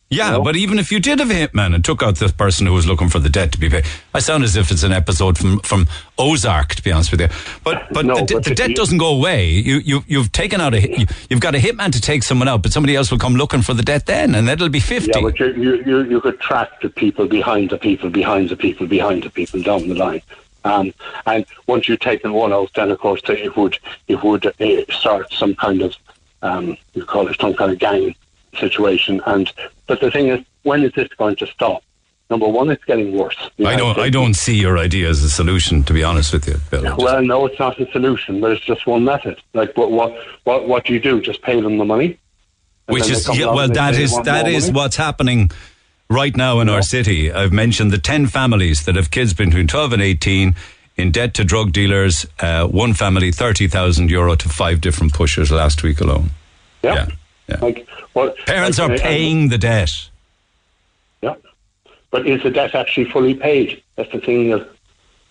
[0.08, 2.72] Yeah, but even if you did have a hitman and took out the person who
[2.72, 3.84] was looking for the debt to be paid,
[4.14, 7.28] I sound as if it's an episode from, from Ozark, to be honest with you.
[7.64, 9.46] But but No, the, but the debt you- doesn't go away.
[9.50, 12.62] You you you've taken out a you, you've got a hitman to take someone out,
[12.62, 15.10] but somebody else will come looking for the debt then, and that'll be fifty.
[15.12, 18.56] Yeah, but you, you, you, you could track the people behind the people, behind the
[18.56, 20.22] people, behind the people down the line.
[20.64, 20.94] Um,
[21.26, 23.76] and once you've taken one out, then of course it would
[24.06, 25.96] it would uh, start some kind of
[26.42, 28.14] um, you call it some kind of gang
[28.56, 29.20] situation.
[29.26, 29.52] And
[29.86, 31.82] but the thing is, when is this going to stop?
[32.28, 33.36] Number one, it's getting worse.
[33.56, 36.48] You I don't I don't see your idea as a solution, to be honest with
[36.48, 36.96] you, Bill.
[36.98, 39.40] Well, no, it's not a solution, but it's just one method.
[39.54, 41.20] Like what what what, what do you do?
[41.20, 42.18] Just pay them the money.
[42.86, 45.50] Which is yeah, well, that is "Want that is money?" what's happening
[46.10, 47.32] right now in our city.
[47.32, 50.56] I've mentioned the ten families that have kids between twelve and eighteen
[50.96, 52.26] in debt to drug dealers.
[52.40, 56.30] Uh, one family thirty thousand euro to five different pushers last week alone.
[56.82, 57.06] Yeah.
[57.60, 59.92] Like, well, Parents like, are paying the debt.
[61.22, 61.34] Yeah.
[62.10, 63.82] But is the debt actually fully paid?
[63.96, 64.50] That's the thing.
[64.50, 64.62] Is,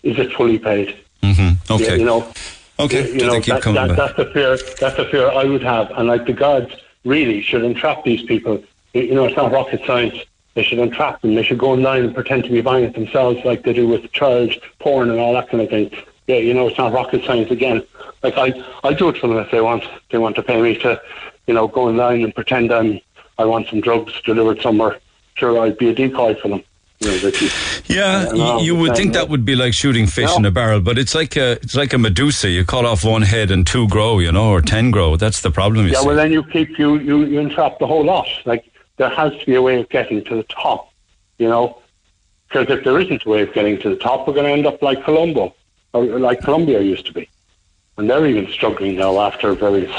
[0.02, 0.96] is it fully paid?
[1.22, 1.72] Mm-hmm.
[1.72, 1.84] Okay.
[1.84, 2.32] Yeah, you know.
[2.78, 3.12] Okay.
[3.12, 4.16] You Do know, they keep that, coming that, back?
[4.16, 4.56] that's the fear.
[4.80, 6.74] That's the fear I would have, and like the guards
[7.04, 8.62] really should entrap these people.
[8.94, 10.16] You you know, it's not rocket science.
[10.54, 11.34] They should entrap them.
[11.34, 14.10] They should go online and pretend to be buying it themselves, like they do with
[14.12, 15.90] child porn and all that kind of thing.
[16.26, 17.82] Yeah, you know, it's not rocket science again.
[18.22, 19.84] Like I, I do it for them if they want.
[20.10, 21.00] They want to pay me to,
[21.46, 23.00] you know, go online and pretend I'm,
[23.38, 24.98] I want some drugs delivered somewhere.
[25.34, 26.62] Sure, I'd be a decoy for them.
[27.00, 30.36] You know, that Yeah, you would think that would be like shooting fish No.
[30.38, 32.48] in a barrel, but it's like a it's like a Medusa.
[32.48, 35.16] You cut off one head and two grow, you know, or ten grow.
[35.16, 35.86] That's the problem.
[35.86, 36.06] You Yeah, see.
[36.06, 38.26] well, then you keep you, you you entrap the whole lot.
[38.46, 38.64] Like
[38.96, 40.90] there has to be a way of getting to the top,
[41.38, 41.78] you know.
[42.48, 44.66] Because if there isn't a way of getting to the top, we're going to end
[44.66, 45.54] up like Colombo,
[45.92, 47.28] or like Colombia used to be,
[47.98, 49.92] and they're even struggling now after various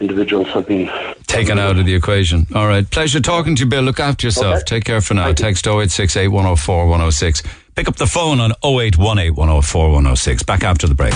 [0.00, 0.90] individuals have been.
[1.26, 2.46] taken out of the equation.
[2.54, 2.88] All right.
[2.90, 3.82] Pleasure talking to you, Bill.
[3.82, 4.56] Look after yourself.
[4.56, 4.64] Okay.
[4.64, 5.32] Take care for now.
[5.32, 7.42] Text 0868 104 106.
[7.78, 10.42] Pick up the phone on 0818 104 106.
[10.42, 11.12] Back after the break.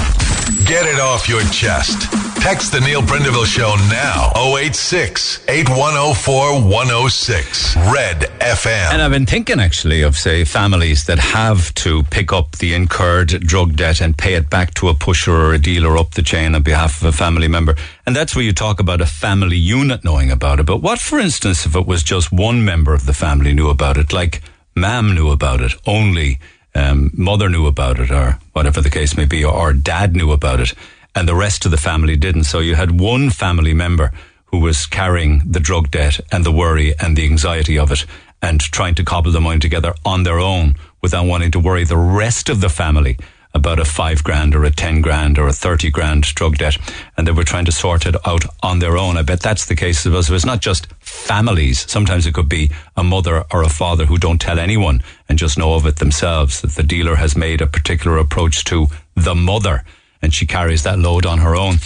[0.65, 2.03] Get it off your chest.
[2.41, 4.31] Text the Neil Prendeville Show now.
[4.37, 7.77] 086 8104 106.
[7.93, 8.93] Red FM.
[8.93, 13.41] And I've been thinking actually of, say, families that have to pick up the incurred
[13.41, 16.55] drug debt and pay it back to a pusher or a dealer up the chain
[16.55, 17.75] on behalf of a family member.
[18.07, 20.67] And that's where you talk about a family unit knowing about it.
[20.67, 23.97] But what, for instance, if it was just one member of the family knew about
[23.97, 24.43] it, like
[24.75, 26.39] mam knew about it, only
[26.75, 30.33] um, mother knew about it, or whatever the case may be, or, or dad knew
[30.33, 30.75] about it,
[31.15, 32.45] and the rest of the family didn't.
[32.45, 34.13] So you had one family member
[34.47, 38.05] who was carrying the drug debt and the worry and the anxiety of it
[38.43, 41.97] and trying to cobble the money together on their own without wanting to worry the
[41.97, 43.17] rest of the family
[43.55, 46.77] about a five grand or a ten grand or a thirty grand drug debt,
[47.17, 49.17] and they were trying to sort it out on their own.
[49.17, 50.23] I bet that's the case as well.
[50.23, 51.91] So it's not just families.
[51.91, 55.59] Sometimes it could be a mother or a father who don't tell anyone and just
[55.59, 59.85] know of it themselves that the dealer has made a particular approach to the mother.
[60.25, 61.77] And she carries that load on her own.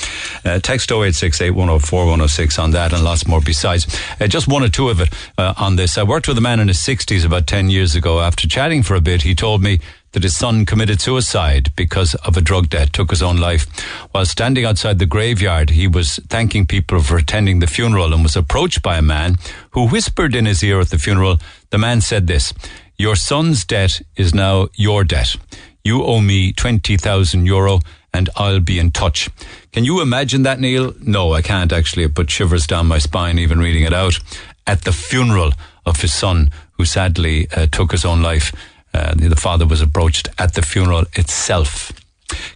[0.45, 3.87] Uh, text 0868 104 106 on that and lots more besides.
[4.21, 5.97] Uh, just one or two of it uh, on this.
[5.97, 8.21] I worked with a man in his 60s about 10 years ago.
[8.21, 9.81] After chatting for a bit, he told me
[10.17, 13.67] that his son committed suicide because of a drug debt, took his own life.
[14.13, 18.35] While standing outside the graveyard, he was thanking people for attending the funeral and was
[18.35, 19.37] approached by a man
[19.73, 21.37] who whispered in his ear at the funeral.
[21.69, 22.55] The man said this,
[22.97, 25.37] Your son's debt is now your debt.
[25.85, 27.81] You owe me 20,000 euro
[28.15, 29.29] and I'll be in touch.
[29.73, 30.95] Can you imagine that, Neil?
[30.99, 32.05] No, I can't actually.
[32.05, 34.19] It put shivers down my spine even reading it out.
[34.67, 35.53] At the funeral
[35.85, 38.51] of his son, who sadly uh, took his own life,
[38.97, 41.93] uh, the the father was approached at the funeral itself.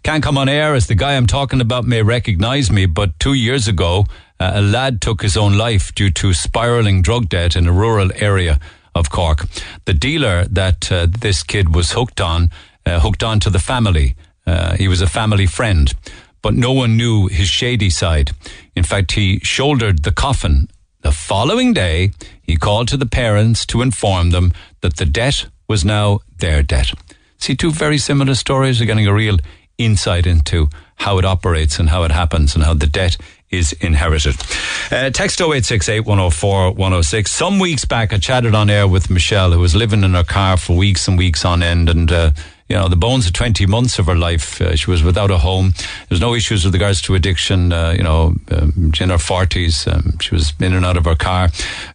[0.03, 3.35] Can't come on air as the guy I'm talking about may recognize me, but two
[3.35, 4.07] years ago,
[4.41, 8.11] uh, a lad took his own life due to spiraling drug debt in a rural
[8.17, 8.59] area
[8.95, 9.47] of Cork.
[9.85, 12.51] The dealer that uh, this kid was hooked on,
[12.87, 14.17] uh, hooked on to the family.
[14.47, 15.93] Uh, he was a family friend,
[16.43, 18.31] but no one knew his shady side.
[18.75, 20.69] In fact, he shouldered the coffin.
[21.03, 22.11] The following day,
[22.43, 26.90] he called to the parents to inform them that the debt was now their debt.
[27.38, 29.38] See, two very similar stories are getting a real
[29.78, 33.16] insight into how it operates and how it happens and how the debt
[33.51, 34.34] is inherited.
[34.90, 37.30] Uh, text 0868 104 106.
[37.30, 40.56] Some weeks back, I chatted on air with Michelle, who was living in her car
[40.56, 41.88] for weeks and weeks on end.
[41.88, 42.32] And, uh,
[42.68, 45.38] you know, the bones of 20 months of her life, uh, she was without a
[45.38, 45.72] home.
[46.09, 47.72] There's no issues with regards to addiction.
[47.72, 51.16] Uh, you know, um, in her 40s, um, she was in and out of her
[51.16, 51.48] car.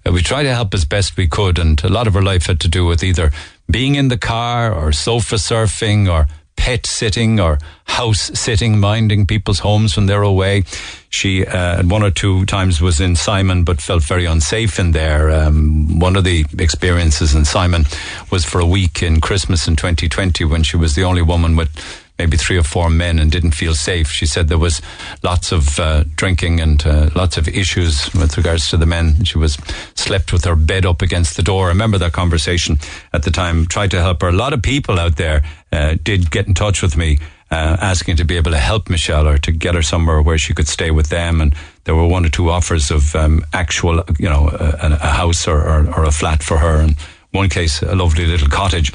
[0.06, 1.58] Uh, we tried to help as best we could.
[1.60, 3.32] And a lot of her life had to do with either
[3.70, 9.60] being in the car or sofa surfing or pet sitting or house sitting, minding people's
[9.60, 10.64] homes when they're away.
[11.10, 15.32] She uh, one or two times was in Simon, but felt very unsafe in there.
[15.32, 17.86] Um, one of the experiences in Simon
[18.32, 21.70] was for a week in Christmas in 2020 when she was the only woman with
[22.18, 24.10] maybe three or four men and didn't feel safe.
[24.10, 24.82] She said there was
[25.24, 29.24] lots of uh, drinking and uh, lots of issues with regards to the men.
[29.24, 29.58] She was
[29.96, 31.66] slept with her bed up against the door.
[31.66, 32.80] I remember that conversation
[33.14, 33.66] at the time.
[33.66, 34.30] Tried to help her.
[34.30, 37.20] A lot of people out there uh, did get in touch with me.
[37.52, 40.52] Uh, asking to be able to help Michelle or to get her somewhere where she
[40.52, 44.28] could stay with them, and there were one or two offers of um, actual, you
[44.28, 46.98] know, a, a house or, or, or a flat for her, and
[47.32, 48.92] one case a lovely little cottage.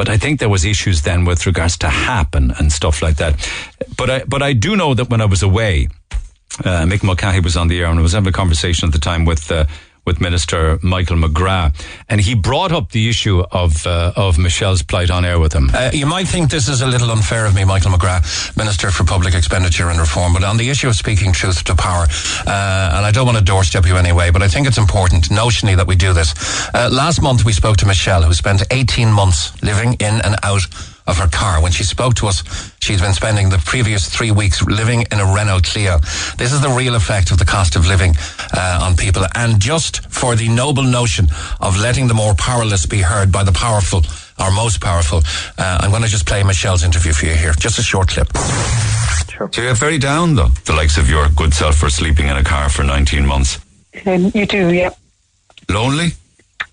[0.00, 3.16] But I think there was issues then with regards to HAP and, and stuff like
[3.16, 3.34] that.
[3.98, 5.88] But I, but I do know that when I was away,
[6.64, 8.98] uh, Mick Mulcahy was on the air and I was having a conversation at the
[8.98, 9.66] time with, uh,
[10.10, 11.72] with Minister Michael McGrath,
[12.08, 15.70] and he brought up the issue of uh, of Michelle's plight on air with him.
[15.72, 19.04] Uh, you might think this is a little unfair of me, Michael McGrath, Minister for
[19.04, 22.06] Public Expenditure and Reform, but on the issue of speaking truth to power,
[22.44, 25.76] uh, and I don't want to doorstep you anyway, but I think it's important notionally
[25.76, 26.34] that we do this.
[26.74, 30.66] Uh, last month we spoke to Michelle, who spent 18 months living in and out
[31.06, 31.62] of her car.
[31.62, 32.42] When she spoke to us,
[32.80, 35.98] she's been spending the previous three weeks living in a Renault Clio.
[36.36, 38.14] This is the real effect of the cost of living
[38.54, 39.24] uh, on people.
[39.34, 41.28] And just for the noble notion
[41.60, 44.02] of letting the more powerless be heard by the powerful,
[44.38, 45.22] or most powerful,
[45.58, 47.52] uh, I'm going to just play Michelle's interview for you here.
[47.52, 48.28] Just a short clip.
[49.28, 49.50] Sure.
[49.52, 52.44] So you're very down, though, the likes of your good self for sleeping in a
[52.44, 53.58] car for 19 months.
[54.06, 54.90] Um, you do, yeah.
[55.68, 56.12] Lonely?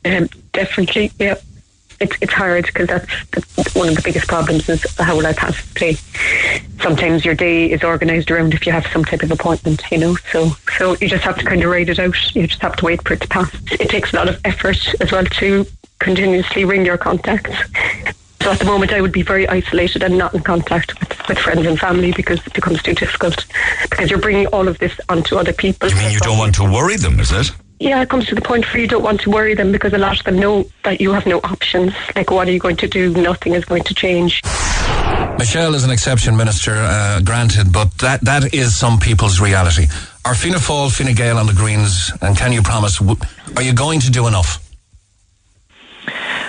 [0.06, 1.36] Um, definitely, yeah
[2.00, 5.60] it's it's hard because that's, one of the biggest problems is how will I pass
[5.74, 5.98] play.
[6.82, 10.16] Sometimes your day is organised around if you have some type of appointment, you know.
[10.32, 12.36] So so you just have to kind of ride it out.
[12.36, 13.50] You just have to wait for it to pass.
[13.72, 15.66] It takes a lot of effort as well to
[16.00, 17.56] continuously ring your contacts.
[18.42, 21.38] So at the moment, I would be very isolated and not in contact with, with
[21.38, 23.46] friends and family because it becomes too difficult.
[23.90, 25.90] Because you're bringing all of this onto other people.
[25.90, 27.52] You mean you don't want to worry them, is it?
[27.80, 29.98] Yeah, it comes to the point where you don't want to worry them because a
[29.98, 31.94] lot of them know that you have no options.
[32.16, 33.12] Like, what are you going to do?
[33.14, 34.42] Nothing is going to change.
[35.38, 39.86] Michelle is an exception, Minister, uh, granted, but that, that is some people's reality.
[40.26, 43.00] Are Fianna Fáil, Fine Gael on the Greens, and can you promise,
[43.56, 44.67] are you going to do enough?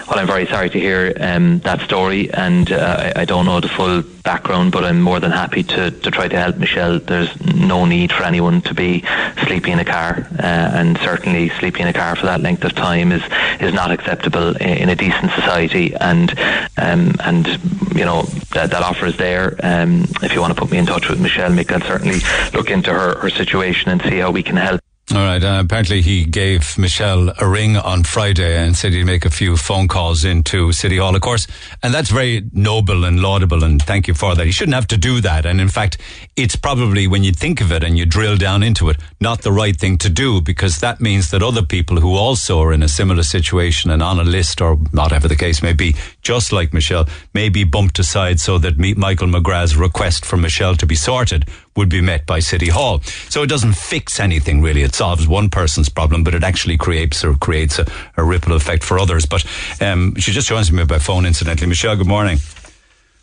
[0.09, 3.68] Well, I'm very sorry to hear um, that story, and uh, I, don't know the
[3.68, 6.98] full background, but I'm more than happy to, to try to help Michelle.
[6.98, 9.05] There's no need for anyone to be
[9.44, 12.74] sleeping in a car, uh, and certainly sleeping in a car for that length of
[12.74, 13.22] time is
[13.60, 15.94] is not acceptable in, in a decent society.
[15.94, 16.30] And
[16.78, 17.47] um, and
[17.94, 18.22] you know
[18.55, 19.60] that, that offer is there.
[19.62, 22.20] Um, if you want to put me in touch with Michelle, Mick, I'll certainly
[22.55, 24.80] look into her, her situation and see how we can help.
[25.14, 25.43] All right.
[25.43, 29.56] Uh, apparently, he gave Michelle a ring on Friday and said he'd make a few
[29.56, 31.47] phone calls into City Hall, of course.
[31.82, 34.44] And that's very noble and laudable, and thank you for that.
[34.44, 35.47] He shouldn't have to do that.
[35.47, 35.97] And in fact,
[36.36, 39.51] it's probably, when you think of it and you drill down into it, not the
[39.51, 42.89] right thing to do because that means that other people who also are in a
[42.89, 47.09] similar situation and on a list or whatever the case may be, just like Michelle,
[47.32, 51.48] may be bumped aside so that Michael McGrath's request for Michelle to be sorted
[51.79, 53.01] would be met by City Hall.
[53.31, 54.83] So it doesn't fix anything really.
[54.83, 57.87] It solves one person's problem, but it actually creates or creates a,
[58.17, 59.25] a ripple effect for others.
[59.25, 59.45] But
[59.81, 61.69] um, she just joins me by phone, incidentally.
[61.69, 62.39] Michelle, good morning.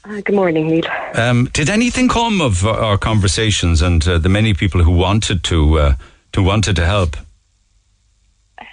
[0.06, 0.86] Uh, good morning, Neil.
[1.16, 5.80] Um, did anything come of our conversations and uh, the many people who wanted to
[5.80, 5.96] uh,
[6.34, 7.18] to wanted to help?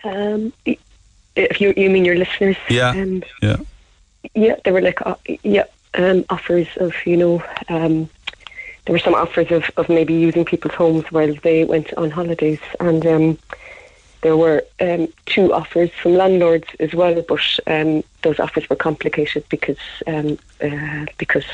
[0.04, 0.52] Um,
[1.34, 2.56] if you you mean your listeners?
[2.68, 2.90] Yeah.
[2.90, 3.56] Um, yeah.
[4.34, 5.64] Yeah, they were like uh, yeah
[5.94, 8.08] um, offers of you know um,
[8.84, 12.60] there were some offers of, of maybe using people's homes while they went on holidays,
[12.80, 13.38] and um,
[14.22, 19.44] there were um, two offers from landlords as well, but um, those offers were complicated
[19.48, 21.44] because um, uh, because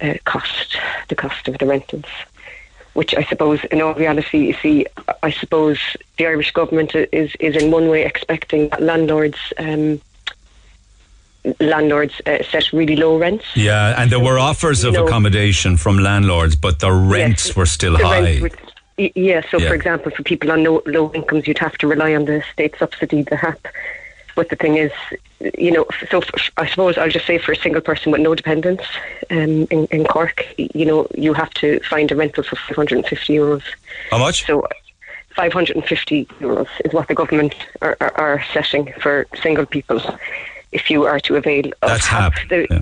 [0.00, 0.76] uh, cost
[1.08, 2.06] the cost of the rentals.
[2.94, 4.86] Which I suppose, in all reality, you see,
[5.22, 5.78] I suppose
[6.16, 10.00] the Irish government is is in one way expecting that landlords um,
[11.60, 13.44] landlords uh, set really low rents.
[13.54, 17.96] Yeah, and there were offers of accommodation from landlords, but the rents yes, were still
[17.96, 18.40] high.
[18.40, 18.50] Were,
[18.98, 19.68] yeah, so yeah.
[19.68, 22.74] for example, for people on low, low incomes, you'd have to rely on the state
[22.78, 23.66] subsidy, the HAP.
[24.34, 24.92] But the thing is,
[25.58, 26.22] you know, so
[26.56, 28.84] I suppose I'll just say for a single person with no dependents
[29.30, 33.62] um, in, in Cork, you know, you have to find a rental for 550 euros.
[34.10, 34.46] How much?
[34.46, 34.66] So
[35.36, 40.00] 550 euros is what the government are, are, are setting for single people
[40.72, 42.34] if you are to avail That's HAP.
[42.48, 42.80] The, yeah.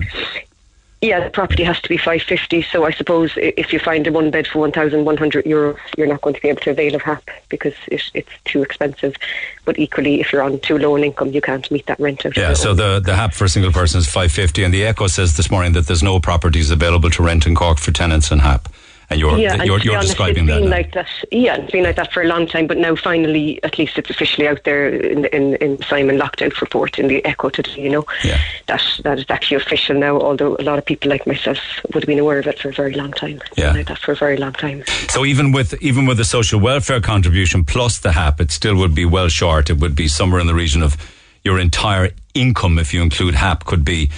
[1.01, 2.63] Yeah, the property has to be 550.
[2.63, 6.33] So I suppose if you find a one bed for 1,100 euros, you're not going
[6.33, 9.13] to be able to avail of HAP because it, it's too expensive.
[9.65, 12.25] But equally, if you're on too low an income, you can't meet that rent.
[12.35, 15.37] Yeah, so the, the HAP for a single person is 550 and the Echo says
[15.37, 18.67] this morning that there's no properties available to rent in Cork for tenants and HAP.
[19.09, 20.75] And you're, yeah, and you're, be you're honest, describing it's that been now.
[20.75, 21.07] like that.
[21.31, 24.09] Yeah, it's been like that for a long time, but now finally, at least it's
[24.09, 27.79] officially out there in in, in Simon Lockdown report in the Echo today.
[27.81, 28.39] You know, yeah.
[28.67, 30.19] that that is actually official now.
[30.19, 31.57] Although a lot of people like myself
[31.93, 33.41] would have been aware of it for a very long time.
[33.45, 33.67] It's Yeah.
[33.67, 34.83] been like that for a very long time.
[35.09, 38.95] So even with even with the social welfare contribution plus the HAP, it still would
[38.95, 39.69] be well short.
[39.69, 40.97] It would be somewhere in the region of
[41.43, 44.09] your entire income if you include HAP could be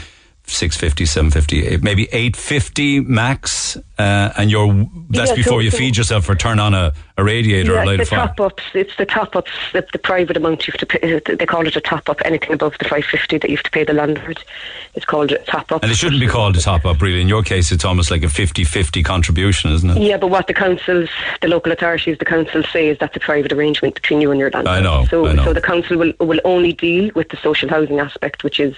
[0.50, 3.78] 650, 750, maybe 850 max.
[4.00, 4.68] Uh, and you're
[5.10, 7.82] that's Yeah, before so- you so- feed yourself or turn on a, a radiator yeah,
[7.82, 8.28] or light a the fire.
[8.28, 8.64] top ups.
[8.76, 9.52] It's the top ups.
[9.74, 11.20] The, the private amount you have to pay.
[11.36, 12.22] They call it a top up.
[12.24, 14.40] Anything above the five fifty that you have to pay the landlord,
[14.94, 15.82] it's called a top up.
[15.84, 17.22] And it shouldn't be called a top up, really.
[17.22, 19.98] In your case, it's almost like a 50 50 contribution, isn't it?
[19.98, 21.10] Yeah, but what the councils,
[21.42, 24.52] the local authorities, the councils say is that's a private arrangement between you and your
[24.52, 24.78] landlord.
[24.78, 25.44] I know, So, I know.
[25.46, 28.76] so the council will will only deal with the social housing aspect, which is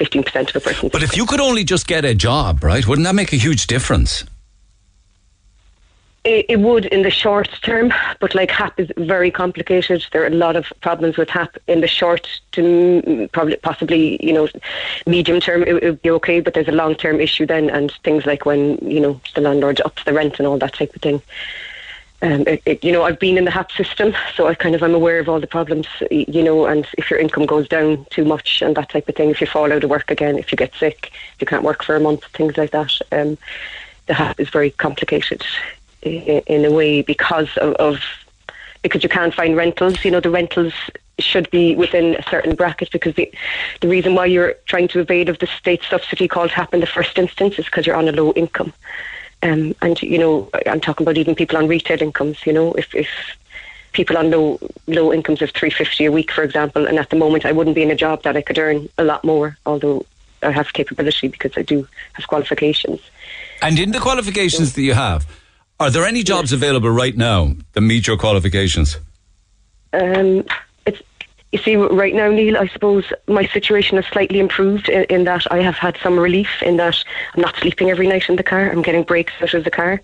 [0.00, 0.92] fifteen percent of a person's.
[0.92, 3.66] But if you could only just get a job, right, wouldn't that make a huge
[3.66, 4.24] difference?
[6.24, 10.06] It, it would in the short term, but like HAP is very complicated.
[10.12, 14.32] There are a lot of problems with HAP in the short to probably possibly you
[14.32, 14.48] know
[15.06, 17.92] medium term it, it would be okay, but there's a long term issue then, and
[18.04, 21.02] things like when you know the landlord ups the rent and all that type of
[21.02, 21.20] thing.
[22.22, 24.82] Um, it, it, you know, I've been in the HAP system, so I kind of
[24.82, 25.86] am aware of all the problems.
[26.10, 29.30] You know, and if your income goes down too much and that type of thing,
[29.30, 31.82] if you fall out of work again, if you get sick, if you can't work
[31.82, 32.92] for a month, things like that.
[33.10, 33.38] Um,
[34.06, 35.42] the HAP is very complicated
[36.02, 38.00] in, in a way because of, of
[38.82, 40.04] because you can't find rentals.
[40.04, 40.74] You know, the rentals
[41.18, 43.32] should be within a certain bracket because the
[43.80, 46.86] the reason why you're trying to evade of the state subsidy called HAP in the
[46.86, 48.72] first instance is because you're on a low income.
[49.42, 52.44] Um, and you know, I'm talking about even people on retail incomes.
[52.46, 53.08] You know, if if
[53.92, 57.16] people on low low incomes of three fifty a week, for example, and at the
[57.16, 60.04] moment I wouldn't be in a job that I could earn a lot more, although
[60.42, 63.00] I have capability because I do have qualifications.
[63.62, 65.26] And in the qualifications that you have,
[65.78, 68.98] are there any jobs available right now that meet your qualifications?
[69.92, 70.44] Um,
[71.52, 72.56] you see right now, Neil.
[72.56, 76.62] I suppose my situation has slightly improved in, in that I have had some relief
[76.62, 77.02] in that
[77.34, 78.70] I'm not sleeping every night in the car.
[78.70, 80.00] I'm getting breaks out of the car.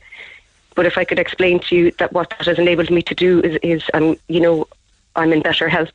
[0.74, 3.40] But if I could explain to you that what that has enabled me to do
[3.40, 4.66] is, is um, you know,
[5.14, 5.92] I'm in better health.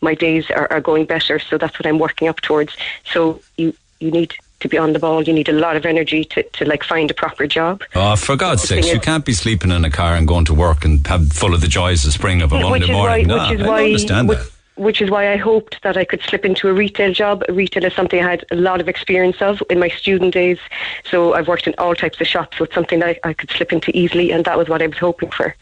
[0.00, 2.76] My days are, are going better, so that's what I'm working up towards.
[3.10, 5.22] So you you need to be on the ball.
[5.22, 7.82] You need a lot of energy to, to like find a proper job.
[7.94, 10.84] Oh, for God's sakes, you can't be sleeping in a car and going to work
[10.84, 13.28] and have full of the joys of spring of a Monday morning.
[13.28, 14.50] why, No, which is I why, understand which, that.
[14.76, 17.44] Which is why I hoped that I could slip into a retail job.
[17.48, 20.58] Retail is something I had a lot of experience of in my student days.
[21.08, 22.58] So I've worked in all types of shops.
[22.58, 24.86] So it's something that I, I could slip into easily, and that was what I
[24.86, 25.54] was hoping for.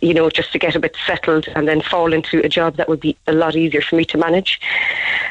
[0.00, 2.88] You know, just to get a bit settled and then fall into a job that
[2.88, 4.60] would be a lot easier for me to manage.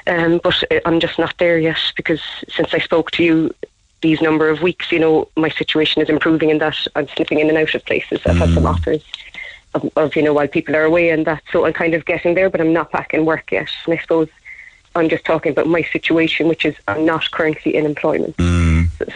[0.08, 3.56] Um, but uh, I'm just not there yet because since I spoke to you
[4.02, 7.50] these number of weeks, you know, my situation is improving in that I'm slipping in
[7.50, 8.22] and out of places.
[8.26, 9.04] I've had some offers
[9.74, 11.44] of, of, you know, while people are away and that.
[11.52, 13.70] So I'm kind of getting there, but I'm not back in work yet.
[13.86, 14.30] And I suppose
[14.96, 18.36] I'm just talking about my situation, which is I'm not currently in employment.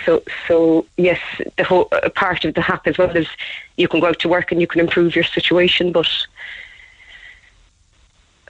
[0.05, 1.19] So, so yes,
[1.57, 3.27] the whole part of the HAP as well is
[3.77, 6.07] you can go out to work and you can improve your situation, but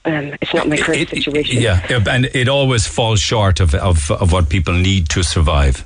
[0.06, 1.62] um, it's not my current situation.
[1.62, 5.86] Yeah, and it always falls short of, of, of what people need to survive.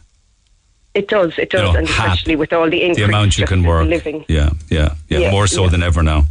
[1.00, 3.62] It does, it does, You know, and especially with all the The amount you can
[3.64, 3.88] work.
[3.88, 4.26] living.
[4.28, 5.70] Yeah, yeah, yeah, Yeah, More so yeah.
[5.74, 6.22] than ever now.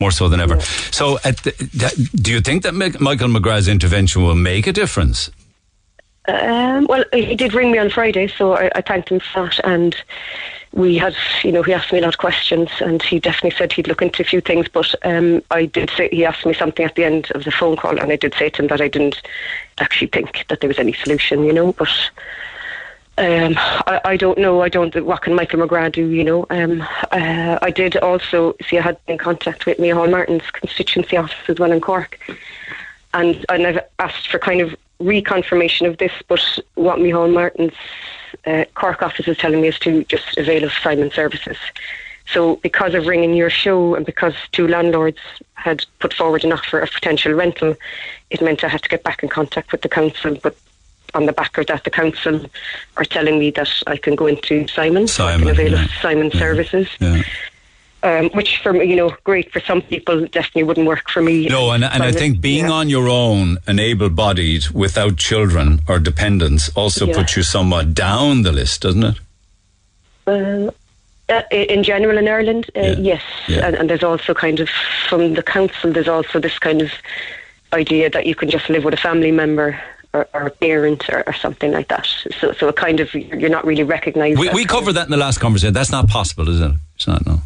[0.00, 0.60] More so than ever.
[1.00, 1.52] So, at the,
[2.24, 2.74] do you think that
[3.08, 5.30] Michael McGrath's intervention will make a difference?
[6.28, 9.58] Um, well, he did ring me on Friday, so I, I thanked him for that.
[9.64, 9.96] And
[10.72, 13.72] we had, you know, he asked me a lot of questions, and he definitely said
[13.72, 14.66] he'd look into a few things.
[14.68, 17.76] But um, I did say he asked me something at the end of the phone
[17.76, 19.22] call, and I did say to him that I didn't
[19.78, 21.72] actually think that there was any solution, you know.
[21.72, 21.88] But
[23.18, 24.62] um, I, I don't know.
[24.62, 24.94] I don't.
[25.04, 26.06] What can Michael McGrath do?
[26.06, 26.46] You know.
[26.50, 28.78] Um, uh, I did also see.
[28.78, 32.18] I had been in contact with Micheál Martin's constituency office as well in Cork,
[33.14, 36.12] and and I've asked for kind of reconfirmation of this.
[36.28, 36.40] But
[36.74, 37.74] what Micheál Martin's
[38.46, 41.56] uh, Cork office is telling me is to just avail of Simon services.
[42.32, 45.18] So because of ringing your show and because two landlords
[45.54, 47.74] had put forward an offer of potential rental,
[48.30, 50.36] it meant I had to get back in contact with the council.
[50.42, 50.54] But
[51.18, 52.40] on the back of that, the council
[52.96, 55.84] are telling me that I can go into Simon, so I Simon, can avail yeah.
[55.84, 56.88] of Simon services.
[57.00, 57.22] Yeah.
[58.04, 61.48] Um, which for me, you know, great for some people, definitely wouldn't work for me.
[61.48, 65.98] No, and, and I think being on your own and able bodied without children or
[65.98, 67.16] dependents also Yeah.
[67.16, 69.16] puts you somewhat down the list, doesn't it?
[70.28, 70.70] Uh,
[71.28, 74.68] uh, in general in Ireland, uh, yes, And, and there's also kind of
[75.08, 75.92] from the council.
[75.92, 76.90] There's also this kind of
[77.72, 79.78] idea that you can just live with a family member
[80.14, 82.06] or, or a parent or, or something like that.
[82.40, 84.38] So, so it kind of you're not really recognised.
[84.38, 85.74] We, we covered that in the last conversation.
[85.74, 86.72] That's not possible, is it?
[86.96, 87.40] It's not, no.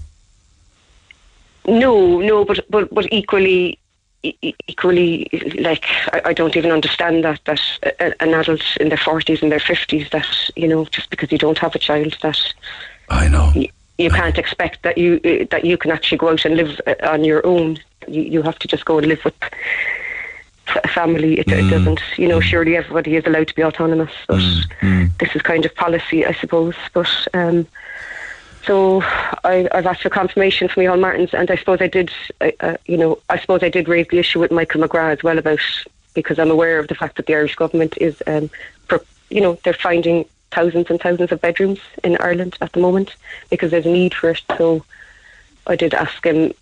[1.66, 3.78] No, no, but but but equally,
[4.22, 5.28] equally,
[5.60, 9.52] like I, I don't even understand that that a, an adult in their forties and
[9.52, 10.26] their fifties that
[10.56, 12.40] you know just because you don't have a child that
[13.09, 13.68] I know you,
[13.98, 16.94] you can't expect that you uh, that you can actually go out and live uh,
[17.02, 17.78] on your own.
[18.09, 19.34] You you have to just go and live with
[20.89, 21.39] family.
[21.39, 22.40] It, it doesn't, you know.
[22.40, 24.43] Surely everybody is allowed to be autonomous, but
[25.18, 26.74] this is kind of policy, I suppose.
[26.93, 27.66] But um,
[28.64, 29.02] so
[29.44, 32.97] I, I've asked for confirmation from Micheál Martins, and I suppose I did, uh, you
[32.97, 35.60] know, I suppose I did raise the issue with Michael McGrath as well about
[36.14, 38.51] because I'm aware of the fact that the Irish government is, um,
[38.86, 38.98] pro,
[39.30, 43.16] you know, they're finding thousands and thousands of bedrooms in Ireland at the moment
[43.51, 44.43] because there's a need for it.
[44.59, 44.84] So
[45.66, 46.52] I did ask him.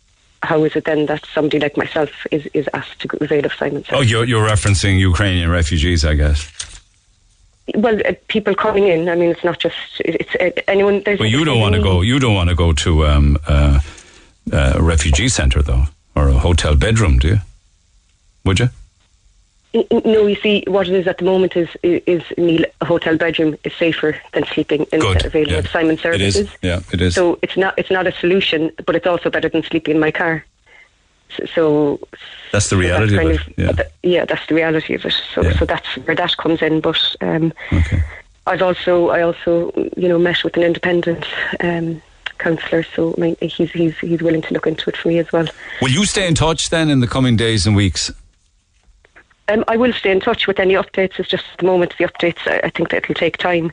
[0.42, 3.84] How is it then that somebody like myself is, is asked to avail of Simon
[3.92, 6.50] Oh, you're, you're referencing Ukrainian refugees, I guess.
[7.74, 9.08] Well, uh, people coming in.
[9.08, 11.02] I mean, it's not just it's uh, anyone.
[11.04, 12.00] There's Well, you don't want to go.
[12.00, 13.80] You don't want to go to um, uh,
[14.52, 15.84] uh, a refugee centre, though,
[16.16, 17.38] or a hotel bedroom, do you?
[18.44, 18.70] Would you?
[19.72, 23.56] No, you see, what it is at the moment is is Neil, a hotel bedroom
[23.62, 25.58] is safer than sleeping in Good, the available yeah.
[25.60, 26.36] of Simon It services.
[26.36, 26.56] is.
[26.60, 27.14] Yeah, it is.
[27.14, 30.10] So it's not it's not a solution, but it's also better than sleeping in my
[30.10, 30.44] car.
[31.36, 32.00] So, so
[32.50, 33.56] That's the reality of kind it.
[33.56, 33.82] Yeah.
[34.02, 35.14] yeah, that's the reality of it.
[35.32, 36.80] So so that's where that comes in.
[36.80, 37.52] But um,
[38.48, 41.24] I've also I also you know met with an independent
[41.60, 42.02] um,
[42.38, 45.30] counsellor, so I mean, he's he's he's willing to look into it for me as
[45.30, 45.46] well.
[45.80, 48.10] Will you stay in touch then in the coming days and weeks?
[49.50, 51.18] Um, I will stay in touch with any updates.
[51.18, 52.38] It's just at the moment the updates.
[52.46, 53.72] I, I think that it'll take time.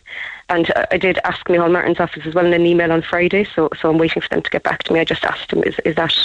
[0.50, 3.44] And uh, I did ask Micheál Martin's office as well in an email on Friday,
[3.56, 5.00] so so I'm waiting for them to get back to me.
[5.00, 6.16] I just asked him, is is that?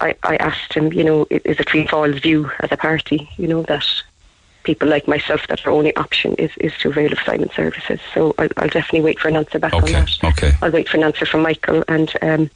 [0.00, 3.28] I, I asked him, you know, i- is it Fianna Fáil's view as a party,
[3.36, 3.86] you know, that
[4.64, 8.00] people like myself that our only option is, is to avail of Simon services.
[8.12, 10.18] So I'll, I'll definitely wait for an answer back on that.
[10.24, 10.52] Okay.
[10.62, 12.10] I'll wait for an answer from Michael and.
[12.22, 12.50] Um,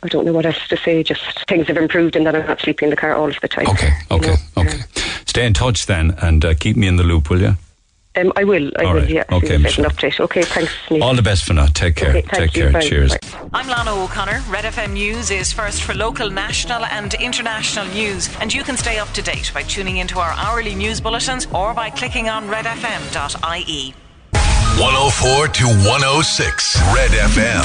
[0.00, 1.02] I don't know what else to say.
[1.02, 3.48] Just things have improved, and that I'm not sleeping in the car all of the
[3.48, 3.66] time.
[3.66, 4.78] Okay, okay, okay.
[5.28, 7.56] Stay in touch then and uh, keep me in the loop, will you?
[8.16, 8.72] Um, I will.
[8.78, 9.00] I All will.
[9.02, 9.10] right.
[9.10, 9.24] Yeah.
[9.30, 10.20] Okay, as soon as I have an update.
[10.20, 10.42] Okay.
[10.42, 10.72] Thanks.
[10.90, 11.04] Neil.
[11.04, 11.66] All the best for now.
[11.66, 12.08] Take care.
[12.08, 12.62] Okay, thank Take you.
[12.62, 12.72] care.
[12.72, 12.80] Bye.
[12.80, 13.10] Cheers.
[13.18, 13.48] Bye.
[13.52, 14.42] I'm Lana O'Connor.
[14.48, 18.34] Red FM News is first for local, national, and international news.
[18.40, 21.74] And you can stay up to date by tuning into our hourly news bulletins or
[21.74, 23.94] by clicking on redfm.ie.
[24.80, 27.64] 104 to 106 Red FM.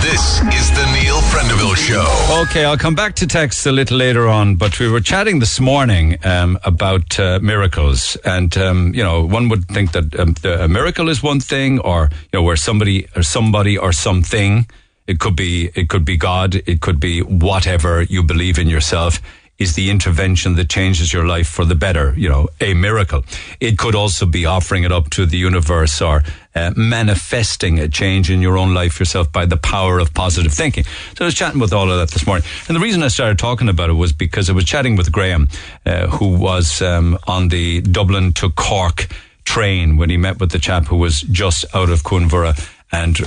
[0.00, 2.40] This is the Neil Prendeville Show.
[2.48, 5.60] Okay, I'll come back to text a little later on, but we were chatting this
[5.60, 10.66] morning um, about uh, miracles, and um, you know, one would think that um, a
[10.66, 14.66] miracle is one thing, or you know, where somebody or somebody or something.
[15.06, 16.54] It could be it could be God.
[16.54, 19.20] It could be whatever you believe in yourself.
[19.56, 23.24] Is the intervention that changes your life for the better, you know, a miracle.
[23.60, 26.24] It could also be offering it up to the universe or
[26.56, 30.82] uh, manifesting a change in your own life yourself by the power of positive thinking.
[31.16, 32.44] So I was chatting with all of that this morning.
[32.66, 35.48] And the reason I started talking about it was because I was chatting with Graham,
[35.86, 39.06] uh, who was um, on the Dublin to Cork
[39.44, 43.18] train when he met with the chap who was just out of Cuan Mhuire and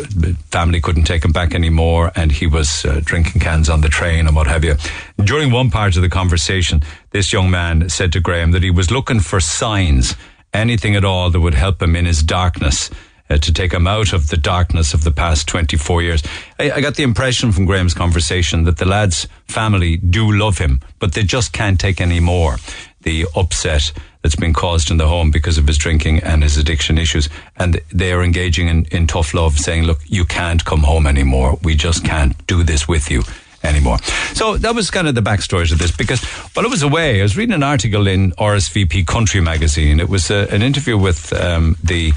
[0.49, 4.25] family couldn't take him back anymore and he was uh, drinking cans on the train
[4.25, 4.75] and what have you.
[5.21, 6.81] During one part of the conversation,
[7.11, 10.15] this young man said to Graham that he was looking for signs,
[10.53, 12.89] anything at all that would help him in his darkness.
[13.29, 16.23] Uh, to take him out of the darkness of the past 24 years.
[16.61, 20.79] I, I got the impression from Graham's conversation that the lad's family do love him,
[20.99, 22.55] but they just can't take any more.
[23.01, 23.91] The upset
[24.21, 27.29] that's been caused in the home because of his drinking and his addiction issues.
[27.57, 31.57] And they are engaging in, in tough love, saying, look, you can't come home anymore.
[31.63, 33.23] We just can't do this with you
[33.63, 33.97] anymore.
[34.33, 36.23] So that was kind of the backstory to this because
[36.53, 39.99] while I was away, I was reading an article in RSVP Country magazine.
[39.99, 42.13] It was uh, an interview with um, the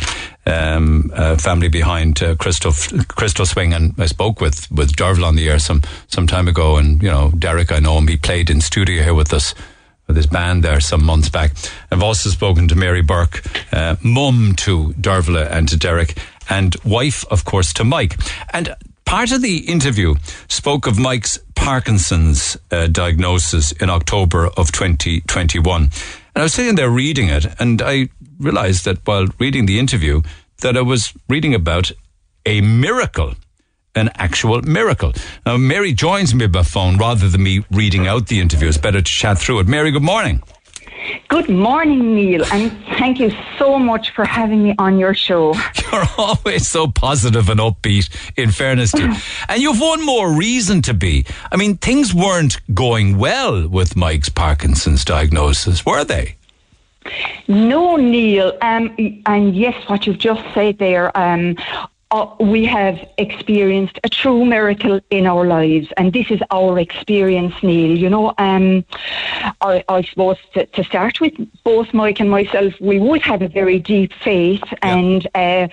[0.47, 2.73] um, uh, family behind uh, Crystal,
[3.09, 6.77] Crystal Swing, and I spoke with, with Dervla on the air some, some time ago.
[6.77, 9.55] And, you know, Derek, I know him, he played in studio here with us
[10.11, 11.53] with his band there some months back.
[11.93, 16.19] I've also spoken to Mary Burke, uh, mum to Dervla and to Derek,
[16.49, 18.17] and wife, of course, to Mike.
[18.53, 18.75] And
[19.05, 20.17] part of the interview
[20.49, 25.83] spoke of Mike's Parkinson's uh, diagnosis in October of 2021.
[25.83, 25.91] And
[26.35, 28.09] I was sitting there reading it, and I
[28.41, 30.23] realized that while reading the interview,
[30.63, 31.93] that I was reading about
[32.45, 33.35] a miracle
[33.95, 35.13] an actual miracle.
[35.45, 38.69] Now, Mary joins me by phone rather than me reading out the interview.
[38.69, 39.69] It's better to chat through it.
[39.69, 40.43] Mary, good morning.
[41.29, 45.55] Good morning, Neil, and thank you so much for having me on your show.
[45.93, 49.15] You're always so positive and upbeat, in fairness to you.
[49.49, 51.25] and you've one more reason to be.
[51.51, 56.37] I mean, things weren't going well with Mike's Parkinson's diagnosis, were they?
[57.49, 58.95] No, Neil, um,
[59.27, 61.57] and yes, what you've just said there, um,
[62.11, 67.55] uh, we have experienced a true miracle in our lives, and this is our experience,
[67.63, 67.97] Neil.
[67.97, 68.85] You know, um,
[69.61, 73.49] I, I suppose to, to, start with, both Mike and myself, we would have a
[73.49, 74.97] very deep faith, yeah.
[74.97, 75.69] and uh,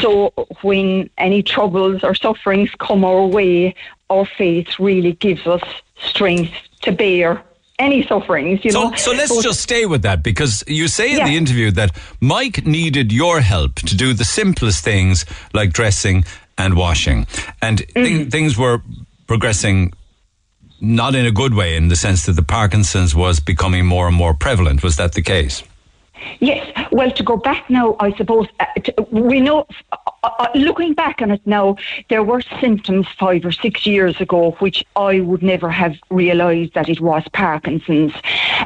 [0.00, 0.32] so
[0.62, 3.74] when any troubles or sufferings come our way,
[4.08, 5.62] our faith really gives us
[5.96, 7.42] strength to bear
[7.78, 8.96] any sufferings, you so, know.
[8.96, 11.28] So let's but, just stay with that because you say in yeah.
[11.28, 16.24] the interview that Mike needed your help to do the simplest things like dressing
[16.56, 17.26] and washing.
[17.60, 17.94] And mm.
[17.94, 18.82] th- things were
[19.26, 19.92] progressing
[20.80, 24.16] not in a good way in the sense that the Parkinson's was becoming more and
[24.16, 24.82] more prevalent.
[24.82, 25.62] Was that the case?
[26.40, 26.88] Yes.
[26.92, 29.66] Well, to go back now, I suppose uh, to, we know.
[29.92, 31.76] Uh, uh, looking back on it now,
[32.08, 36.88] there were symptoms five or six years ago which I would never have realised that
[36.88, 38.14] it was Parkinson's.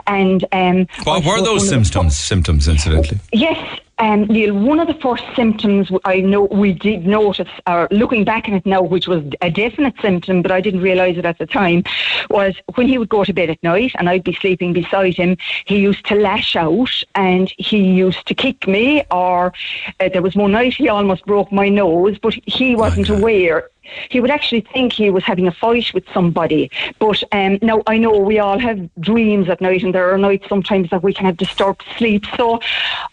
[0.07, 2.17] And um, what were those symptoms?
[2.17, 3.19] Symptoms, incidentally.
[3.33, 8.25] Yes, um, Neil, one of the first symptoms I know we did notice, or looking
[8.25, 11.39] back at it now, which was a definite symptom, but I didn't realise it at
[11.39, 11.83] the time,
[12.31, 15.37] was when he would go to bed at night and I'd be sleeping beside him,
[15.67, 19.53] he used to lash out and he used to kick me, or
[20.01, 23.69] uh, there was one night he almost broke my nose, but he wasn't aware
[24.11, 26.71] he would actually think he was having a fight with somebody.
[26.99, 30.49] But um, now I know we all have dreams at night, and there are nights
[30.49, 32.25] sometimes that we can have disturbed sleep.
[32.37, 32.61] So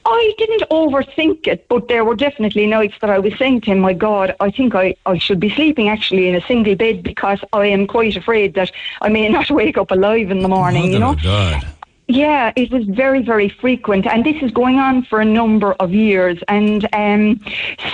[0.06, 3.80] I didn't overthink it, but there were definitely nights that I was saying to him,
[3.80, 7.40] "My God, I think I, I should be sleeping actually in a single bed because
[7.54, 8.72] I am quite afraid that
[9.02, 11.16] I may not wake up alive in the morning." Mother you know.
[11.16, 11.66] God.
[12.08, 15.92] Yeah, it was very, very frequent, and this is going on for a number of
[15.92, 16.38] years.
[16.48, 17.44] And um,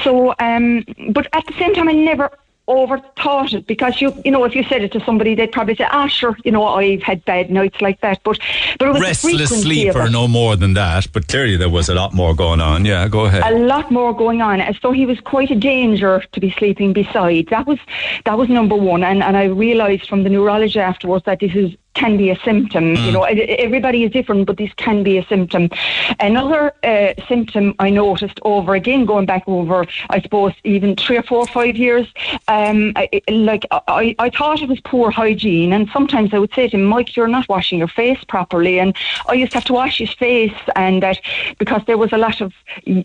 [0.03, 2.29] so, um, but at the same time, I never
[2.67, 3.67] overthought it.
[3.67, 6.37] Because you you know if you said it to somebody they'd probably say ah sure
[6.43, 8.21] you know I've had bad nights like that.
[8.23, 8.39] But
[8.77, 12.13] but it was restless sleeper no more than that but clearly there was a lot
[12.13, 12.85] more going on.
[12.85, 13.43] Yeah go ahead.
[13.51, 14.61] A lot more going on.
[14.81, 17.47] So he was quite a danger to be sleeping beside.
[17.47, 17.79] That was
[18.25, 19.03] that was number one.
[19.03, 22.95] And and I realised from the neurologist afterwards that this is can be a symptom.
[22.95, 23.05] Mm.
[23.05, 25.69] You know, everybody is different, but this can be a symptom.
[26.19, 31.23] Another uh, symptom I noticed over again, going back over, I suppose, even three or
[31.23, 32.07] four or five years,
[32.47, 36.69] um, I, like I, I thought it was poor hygiene, and sometimes I would say
[36.69, 38.95] to him, Mike, you're not washing your face properly, and
[39.27, 41.19] I used to have to wash his face, and that
[41.59, 42.53] because there was a lot of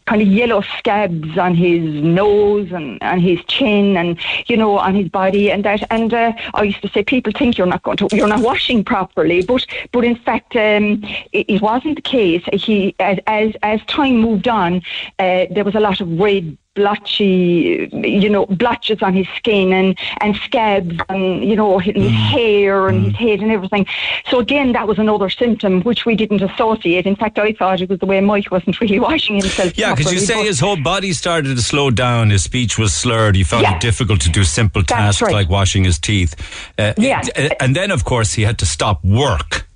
[0.06, 4.94] kind of yellow scabs on his nose and, and his chin, and you know, on
[4.94, 7.96] his body, and that, and uh, I used to say, people think you're not going
[7.98, 9.42] to, you're not washing properly.
[9.42, 12.42] But but in fact, um, it, it, wasn't the case.
[12.52, 14.82] He as as, as time moved on,
[15.18, 19.98] uh, there was a lot of red blotchy, you know, blotches on his skin and,
[20.20, 22.08] and scabs and, you know, his mm.
[22.08, 23.04] hair and mm.
[23.06, 23.86] his head and everything.
[24.30, 27.06] So again, that was another symptom which we didn't associate.
[27.06, 29.76] In fact, I thought it was the way Mike wasn't really washing himself.
[29.76, 33.34] Yeah, because you say his whole body started to slow down, his speech was slurred,
[33.34, 33.74] he found yeah.
[33.74, 35.32] it difficult to do simple tasks right.
[35.32, 36.36] like washing his teeth.
[36.78, 37.22] Uh, yeah.
[37.60, 39.66] and then, of course, he had to stop work.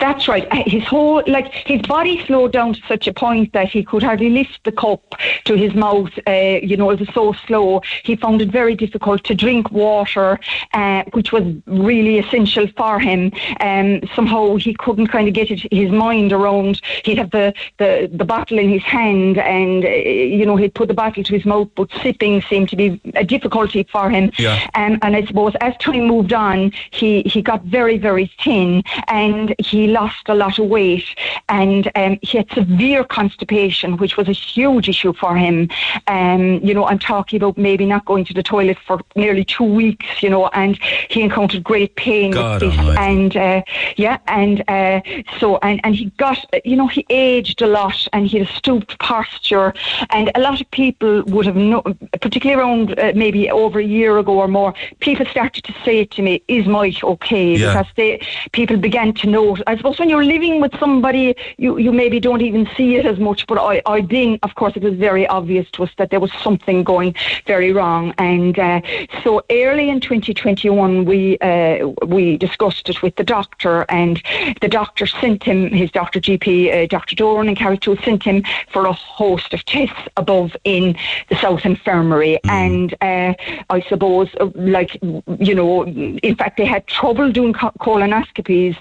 [0.00, 0.46] That's right.
[0.50, 4.02] Uh, his whole, like, his body slowed down to such a point that he could
[4.02, 5.14] hardly lift the cup
[5.44, 6.10] to his mouth.
[6.26, 7.82] Uh, you know, it was so slow.
[8.02, 10.40] He found it very difficult to drink water,
[10.74, 13.32] uh, which was really essential for him.
[13.60, 16.80] Um, somehow he couldn't kind of get it, his mind around.
[17.04, 20.88] He'd have the, the, the bottle in his hand and, uh, you know, he'd put
[20.88, 24.32] the bottle to his mouth, but sipping seemed to be a difficulty for him.
[24.36, 24.68] Yeah.
[24.74, 29.54] Um, and I suppose as time moved on, he, he got very, very thin and
[29.60, 31.04] he lost a lot of weight
[31.48, 35.68] and um, he had severe constipation, which was a huge issue for him.
[36.06, 39.64] Um, you know, I'm talking about maybe not going to the toilet for nearly two
[39.64, 40.78] weeks, you know, and
[41.08, 42.96] he encountered great pain God with this.
[42.98, 43.62] And uh,
[43.96, 45.00] yeah, and uh,
[45.38, 48.52] so, and, and he got, you know, he aged a lot and he had a
[48.52, 49.74] stooped posture.
[50.10, 51.82] And a lot of people would have, no,
[52.20, 56.22] particularly around uh, maybe over a year ago or more, people started to say to
[56.22, 57.54] me, Is Mike okay?
[57.54, 57.72] Yeah.
[57.72, 59.62] Because they, people began to know note.
[59.66, 63.18] I suppose when you're living with somebody, you, you maybe don't even see it as
[63.18, 63.46] much.
[63.46, 66.32] But I, I then, of course, it was very obvious to us that there was
[66.42, 67.14] something going
[67.46, 68.14] very wrong.
[68.18, 68.80] And uh,
[69.22, 74.22] so early in 2021, we uh, we discussed it with the doctor, and
[74.60, 77.16] the doctor sent him his doctor GP, uh, Dr.
[77.16, 80.96] Doran and Carrigtwohill sent him for a host of tests above in
[81.28, 82.38] the South Infirmary.
[82.44, 83.34] And uh,
[83.70, 84.98] I suppose, uh, like
[85.38, 88.76] you know, in fact, they had trouble doing colonoscopies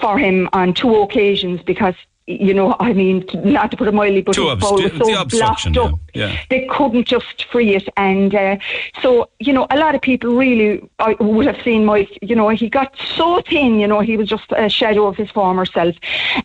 [0.00, 1.94] for him on two occasions because.
[2.30, 5.76] You know, I mean, not to put it mildly, but his bowel was so blocked
[5.78, 6.26] up yeah.
[6.26, 6.40] yeah.
[6.50, 7.88] they couldn't just free it.
[7.96, 8.58] And uh,
[9.00, 12.50] so, you know, a lot of people really I would have seen Mike, you know,
[12.50, 15.96] he got so thin, you know, he was just a shadow of his former self.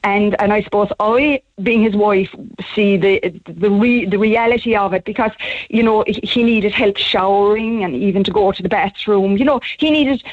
[0.06, 2.34] And and I suppose I, being his wife,
[2.74, 5.32] see the the re, the reality of it because,
[5.70, 9.36] you know, he needed help showering and even to go to the bathroom.
[9.36, 10.24] You know, he needed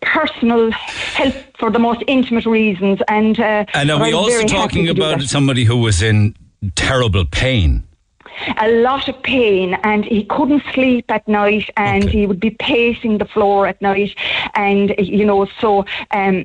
[0.00, 5.22] personal help for the most intimate reasons and uh, And are we also talking about
[5.22, 6.34] somebody who was in
[6.74, 7.84] terrible pain?
[8.58, 13.18] a lot of pain and he couldn't sleep at night and he would be pacing
[13.18, 14.16] the floor at night
[14.54, 16.44] and you know so um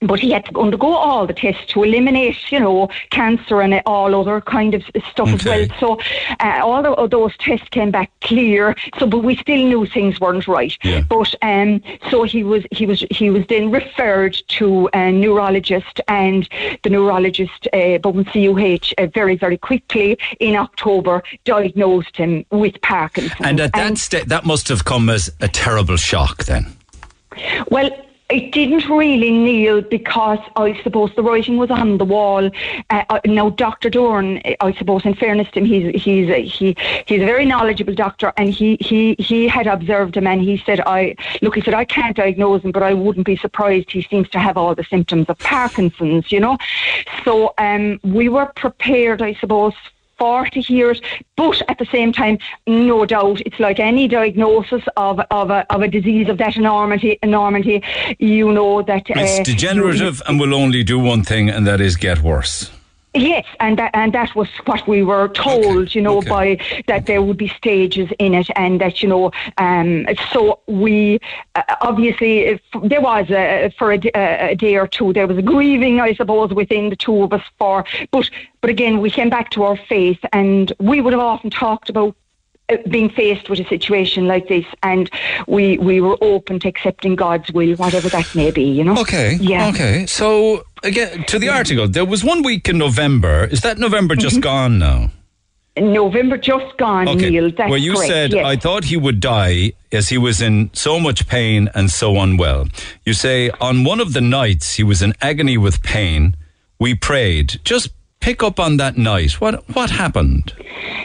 [0.00, 4.14] but he had to undergo all the tests to eliminate, you know, cancer and all
[4.14, 5.66] other kind of stuff as well.
[5.80, 6.00] So
[6.40, 8.76] uh, all of those tests came back clear.
[8.98, 10.76] So, but we still knew things weren't right.
[11.08, 16.48] But um, so he was he was he was then referred to a neurologist, and
[16.82, 23.40] the neurologist, uh, Bowen CUH, uh, very very quickly in October diagnosed him with Parkinson's.
[23.40, 26.66] And at that sta- that must have come as a terrible shock then.
[27.70, 27.90] Well,
[28.28, 32.50] it didn't really, Neil because I suppose the writing was on the wall.
[32.90, 33.88] Uh, now, Dr.
[33.88, 36.76] Doran, I suppose, in fairness to him, he's he's a, he
[37.06, 40.80] he's a very knowledgeable doctor, and he he he had observed him, and he said,
[40.80, 43.92] "I look," he said, "I can't diagnose him, but I wouldn't be surprised.
[43.92, 46.58] He seems to have all the symptoms of Parkinson's, you know."
[47.24, 49.74] So, um, we were prepared, I suppose.
[50.18, 51.00] 40 years,
[51.36, 55.82] but at the same time, no doubt, it's like any diagnosis of, of, a, of
[55.82, 57.82] a disease of that enormity, enormity
[58.18, 59.04] you know that...
[59.08, 62.70] It's uh, degenerative and will only do one thing, and that is get worse.
[63.16, 67.22] Yes, and that and that was what we were told, you know, by that there
[67.22, 71.18] would be stages in it, and that you know, um, so we
[71.54, 76.00] uh, obviously if there was a, for a day or two there was a grieving,
[76.00, 78.30] I suppose, within the two of us for, but
[78.60, 82.14] but again we came back to our faith, and we would have often talked about
[82.68, 85.08] uh, being faced with a situation like this, and
[85.46, 88.98] we we were open to accepting God's will, whatever that may be, you know.
[88.98, 89.38] Okay.
[89.40, 89.68] Yeah.
[89.68, 90.04] Okay.
[90.06, 93.44] So again, to the article, there was one week in November.
[93.44, 94.22] Is that November mm-hmm.
[94.22, 95.10] just gone now?
[95.78, 97.28] November just gone, Okay.
[97.30, 97.50] Neil.
[97.50, 98.46] That's well, you correct, said yes.
[98.46, 102.68] I thought he would die as he was in so much pain and so unwell.
[103.04, 106.34] You say on one of the nights he was in agony with pain.
[106.78, 107.60] We prayed.
[107.64, 107.90] Just
[108.26, 109.40] pick up on that night.
[109.40, 110.52] What what happened?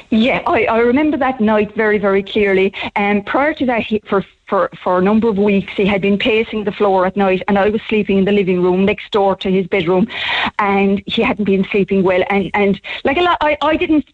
[0.10, 2.74] Yeah, I, I remember that night very, very clearly.
[2.96, 6.18] And prior to that, he, for, for, for a number of weeks, he had been
[6.18, 9.36] pacing the floor at night, and I was sleeping in the living room next door
[9.38, 10.08] to his bedroom,
[10.58, 12.24] and he hadn't been sleeping well.
[12.30, 14.06] And, and like a lot, I, I didn't.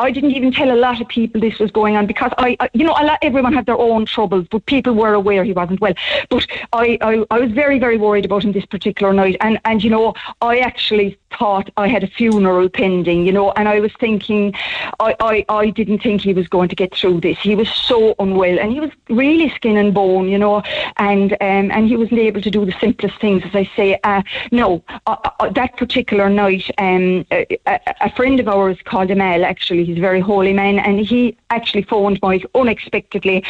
[0.00, 2.70] I didn't even tell a lot of people this was going on because I, I
[2.72, 5.92] you know, everyone had their own troubles, but people were aware he wasn't well.
[6.30, 9.84] But I, I, I was very, very worried about him this particular night, and and
[9.84, 13.92] you know, I actually thought I had a funeral pending, you know, and I was
[14.00, 14.54] thinking,
[14.98, 17.38] I, I, I didn't think he was going to get through this.
[17.38, 20.62] He was so unwell, and he was really skin and bone, you know,
[20.96, 23.98] and um, and he wasn't able to do the simplest things, as I say.
[24.02, 29.10] Uh, no, uh, uh, that particular night, um, a, a, a friend of ours called
[29.10, 33.44] Amal, actually, he's a very holy man, and he actually phoned Mike unexpectedly,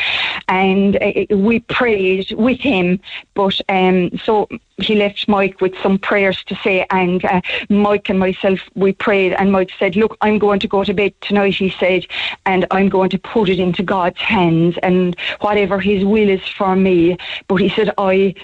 [0.49, 3.01] and uh, we prayed with him.
[3.35, 4.49] But um, so
[4.79, 9.35] he left Mike with some prayers to say, and uh, Mike and myself, we prayed,
[9.35, 12.07] and Mike said, Look, I'm going to go to bed tonight, he said,
[12.47, 16.75] and I'm going to put it into God's hands, and whatever his will is for
[16.75, 17.19] me.
[17.49, 18.35] But he said, I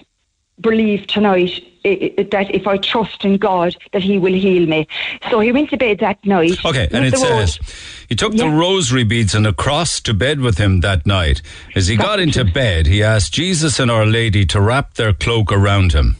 [0.61, 4.87] believe tonight that if I trust in God, that He will heal me.
[5.31, 6.65] So he went to bed that night.
[6.65, 7.59] Okay, and it says
[8.09, 11.43] he took the rosary beads and a cross to bed with him that night.
[11.75, 15.53] As he got into bed, he asked Jesus and Our Lady to wrap their cloak
[15.53, 16.17] around him.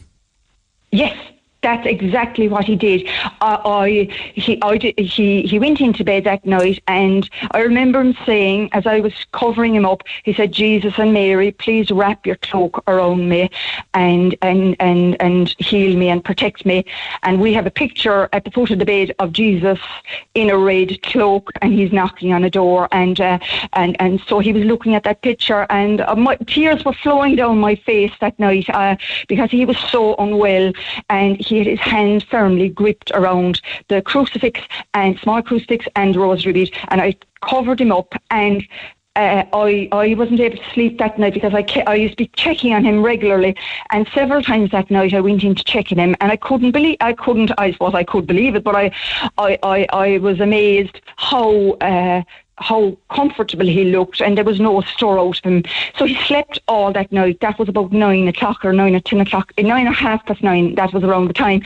[0.91, 1.17] Yes,
[1.61, 3.07] that's exactly what he did.
[3.41, 8.01] Uh, I he I did, he he went into bed that night, and I remember
[8.01, 12.25] him saying, as I was covering him up, he said, "Jesus and Mary, please wrap
[12.25, 13.49] your cloak around me,
[13.93, 16.85] and and and and heal me and protect me."
[17.23, 19.79] And we have a picture at the foot of the bed of Jesus
[20.35, 23.39] in a red cloak, and he's knocking on a door, and uh,
[23.73, 27.35] and and so he was looking at that picture, and uh, my tears were flowing
[27.35, 28.95] down my face that night uh,
[29.27, 30.71] because he was so unwell,
[31.09, 34.61] and he had his hand firmly gripped around the crucifix
[34.93, 38.63] and small crucifix and rosary bead, and I covered him up and.
[39.15, 42.23] Uh, I, I wasn't able to sleep that night because I, ke- I used to
[42.25, 43.55] be checking on him regularly,
[43.89, 46.69] and several times that night I went in to check on him, and I couldn't
[46.69, 48.91] believe I couldn't I suppose I could believe it, but I
[49.39, 52.21] I, I, I was amazed how uh,
[52.57, 55.63] how comfortable he looked and there was no stir out of him.
[55.97, 57.39] So he slept all that night.
[57.39, 60.41] That was about nine o'clock or nine or ten o'clock, eh, nine or half past
[60.41, 60.75] nine.
[60.75, 61.61] That was around the time.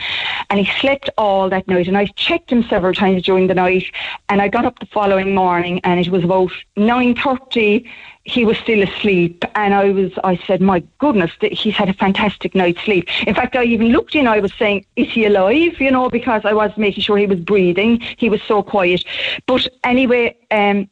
[0.50, 1.88] And he slept all that night.
[1.88, 3.84] And I checked him several times during the night.
[4.28, 7.88] And I got up the following morning and it was about 9.30
[8.24, 12.54] he was still asleep and I was I said my goodness he's had a fantastic
[12.54, 15.90] night's sleep in fact I even looked in I was saying is he alive you
[15.90, 19.04] know because I was making sure he was breathing he was so quiet
[19.46, 20.88] but anyway um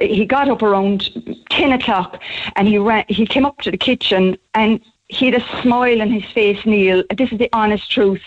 [0.00, 1.10] he got up around
[1.50, 2.20] 10 o'clock
[2.56, 6.10] and he ran he came up to the kitchen and he had a smile on
[6.10, 7.04] his face, Neil.
[7.14, 8.22] This is the honest truth.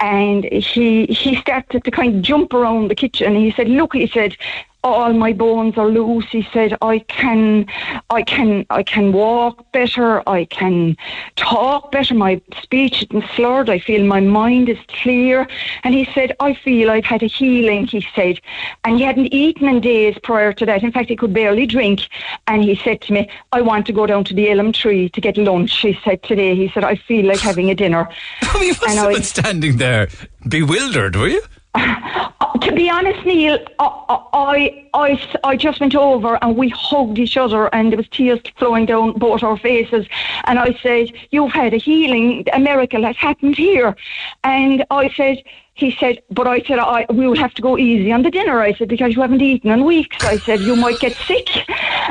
[0.00, 3.36] And he he started to kind of jump around the kitchen.
[3.36, 4.36] He said, "Look," he said,
[4.84, 6.26] all my bones are loose.
[6.30, 7.66] He said, I can,
[8.10, 10.28] I can, I can walk better.
[10.28, 10.96] I can
[11.36, 12.14] talk better.
[12.14, 13.68] My speech isn't slurred.
[13.68, 15.48] I feel my mind is clear.
[15.82, 18.40] And he said, I feel I've had a healing, he said.
[18.84, 20.82] And he hadn't eaten in days prior to that.
[20.82, 22.08] In fact, he could barely drink.
[22.46, 25.20] And he said to me, I want to go down to the elm tree to
[25.20, 25.80] get lunch.
[25.80, 28.08] He said today, he said, I feel like having a dinner.
[28.60, 30.08] you must have been standing there
[30.48, 31.42] bewildered, were you?
[31.74, 37.72] To be honest, Neil, I, I, I just went over and we hugged each other
[37.74, 40.06] and there was tears flowing down both our faces.
[40.44, 43.96] And I said, you've had a healing, a miracle has happened here.
[44.44, 45.42] And I said,
[45.74, 48.60] he said, but I said, I, we will have to go easy on the dinner.
[48.60, 50.16] I said, because you haven't eaten in weeks.
[50.24, 51.48] I said, you might get sick.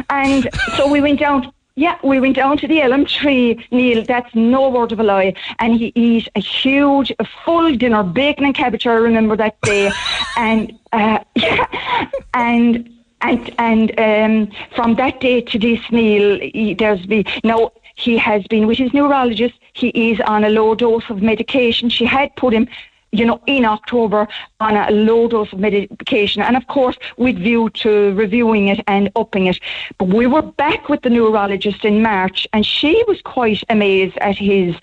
[0.09, 4.03] And so we went down yeah, we went down to the elm tree, Neil.
[4.03, 5.35] That's no word of a lie.
[5.59, 8.87] And he ate a huge, a full dinner, bacon and cabbage.
[8.87, 9.91] I remember that day,
[10.37, 12.89] and uh, yeah, and
[13.21, 18.45] and and um, from that day to this, Neil, he, there's been now he has
[18.47, 19.53] been with his neurologist.
[19.73, 21.89] He is on a low dose of medication.
[21.89, 22.67] She had put him
[23.11, 24.27] you know, in October
[24.59, 26.41] on a low dose of medication.
[26.41, 29.59] And of course, with view to reviewing it and upping it.
[29.97, 34.37] But we were back with the neurologist in March, and she was quite amazed at
[34.37, 34.75] his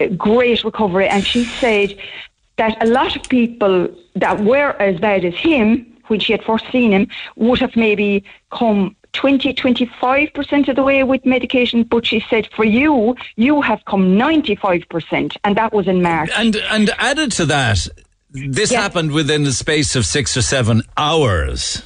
[0.00, 1.08] uh, great recovery.
[1.08, 1.96] And she said
[2.56, 6.64] that a lot of people that were as bad as him, when she had first
[6.72, 12.22] seen him, would have maybe come 20, 25% of the way with medication, but she
[12.28, 16.30] said for you, you have come 95%, and that was in March.
[16.36, 17.88] And, and added to that,
[18.30, 18.82] this yes.
[18.82, 21.82] happened within the space of six or seven hours.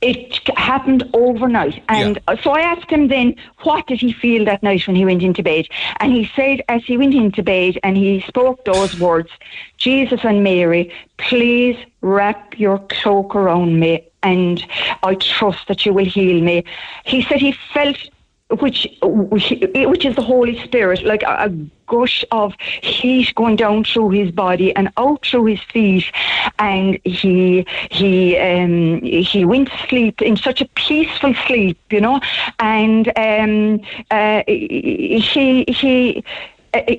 [0.00, 1.82] It happened overnight.
[1.88, 2.40] And yeah.
[2.42, 5.42] so I asked him then, what did he feel that night when he went into
[5.42, 5.66] bed?
[6.00, 9.30] And he said, as he went into bed and he spoke those words,
[9.78, 14.64] Jesus and Mary, please wrap your cloak around me and
[15.02, 16.64] I trust that you will heal me.
[17.04, 17.96] He said he felt
[18.60, 21.52] which which is the Holy Spirit, like a,
[21.88, 22.52] gush of
[22.82, 26.04] heat going down through his body and out through his feet,
[26.58, 32.20] and he he um, he went to sleep in such a peaceful sleep, you know,
[32.58, 36.24] and um, uh, he he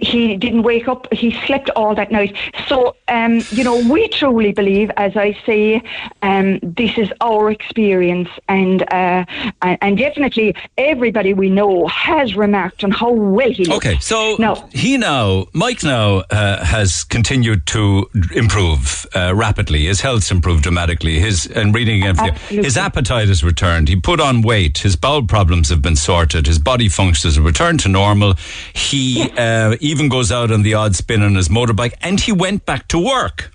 [0.01, 1.11] he didn't wake up.
[1.13, 2.35] He slept all that night.
[2.67, 5.81] So, um, you know, we truly believe, as I say,
[6.21, 9.25] um, this is our experience, and uh,
[9.61, 13.65] and definitely everybody we know has remarked on how well he.
[13.65, 13.85] Looks.
[13.85, 19.85] Okay, so now, he now, Mike now uh, has continued to improve uh, rapidly.
[19.85, 21.19] His health's improved dramatically.
[21.19, 23.89] His and reading again, his appetite has returned.
[23.89, 24.79] He put on weight.
[24.79, 26.47] His bowel problems have been sorted.
[26.47, 28.35] His body functions have returned to normal.
[28.73, 29.27] He.
[29.27, 29.56] Yeah.
[29.57, 32.87] Uh, even goes out on the odd spin on his motorbike, and he went back
[32.87, 33.51] to work.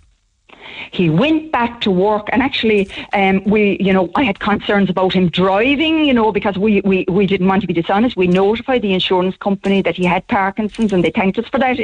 [0.91, 5.13] He went back to work, and actually, um, we, you know, I had concerns about
[5.13, 8.17] him driving, you know, because we, we, we didn't want to be dishonest.
[8.17, 11.79] We notified the insurance company that he had Parkinson's, and they thanked us for that.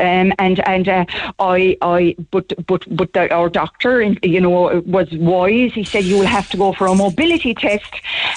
[0.00, 1.04] Um, and and uh,
[1.38, 5.72] I, I, but but but the, our doctor, you know, was wise.
[5.72, 7.92] He said you will have to go for a mobility test,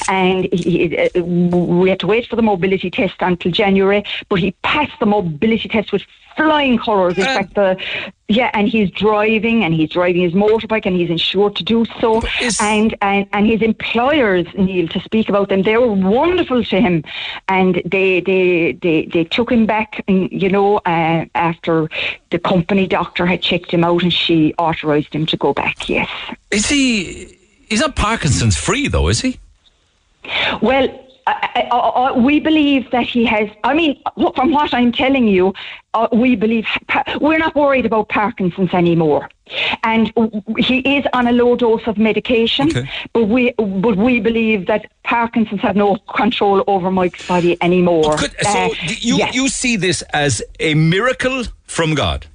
[0.08, 4.04] and he, uh, we had to wait for the mobility test until January.
[4.30, 6.04] But he passed the mobility test with
[6.36, 7.18] flying colours.
[7.18, 7.82] In uh, fact, the
[8.28, 12.24] yeah, and he's driving and he's driving his motorbike and he's insured to do so.
[12.60, 17.04] And, and and his employers, Neil, to speak about them, they were wonderful to him,
[17.48, 21.88] and they they they, they took him back, and, you know, uh, after
[22.32, 25.88] the company doctor had checked him out and she authorised him to go back.
[25.88, 26.10] Yes.
[26.52, 27.38] Is he?
[27.70, 29.40] He's not Parkinson's free though, is he?
[30.62, 33.50] Well, I, I, I, we believe that he has.
[33.64, 34.02] I mean,
[34.36, 35.54] from what I'm telling you,
[35.96, 36.68] uh, we believe
[37.20, 39.30] we're not worried about Parkinson's anymore,
[39.84, 40.14] and
[40.58, 42.68] he is on a low dose of medication.
[42.70, 42.90] Okay.
[43.14, 48.18] But we, but we believe that Parkinson's have no control over Mike's body anymore.
[48.18, 48.70] So Uh,
[49.00, 49.34] you yes.
[49.34, 52.28] you see this as a miracle from God.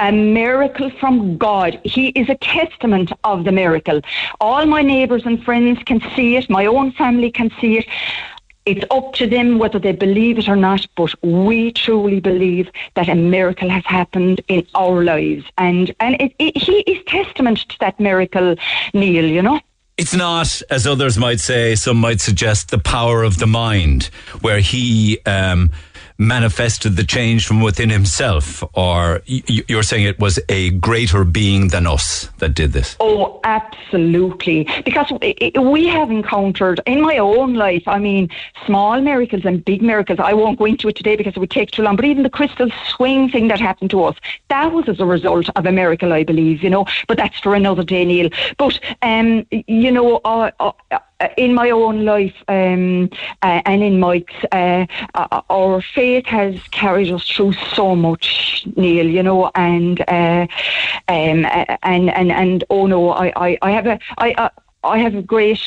[0.00, 1.78] A miracle from God.
[1.84, 4.00] He is a testament of the miracle.
[4.40, 6.48] All my neighbours and friends can see it.
[6.48, 7.86] My own family can see it.
[8.66, 13.08] It's up to them whether they believe it or not, but we truly believe that
[13.08, 15.44] a miracle has happened in our lives.
[15.58, 18.56] And, and it, it, he is testament to that miracle,
[18.94, 19.60] Neil, you know?
[19.96, 24.04] It's not, as others might say, some might suggest, the power of the mind,
[24.40, 25.70] where he um,
[26.20, 31.86] manifested the change from within himself, or you're saying it was a greater being than
[31.86, 32.94] us that did this.
[33.00, 34.68] Oh, absolutely.
[34.84, 38.28] Because i- i- we have encountered in my own life, I mean,
[38.66, 40.18] small miracles and big miracles.
[40.20, 42.28] I won't go into it today because it would take too long, but even the
[42.28, 44.16] crystal swing thing that happened to us,
[44.48, 46.84] that was as a result of a miracle, I believe, you know.
[47.08, 48.28] But that's for another day, Neil.
[48.58, 50.98] But, um, you know, uh, uh,
[51.36, 53.10] in my own life um,
[53.42, 59.06] uh, and in Mike's, uh, uh, our faith has carried us through so much, Neil.
[59.06, 60.46] You know, and uh,
[61.08, 64.34] um, uh, and and and oh no, I I, I have a I.
[64.38, 64.50] I
[64.82, 65.60] I have a great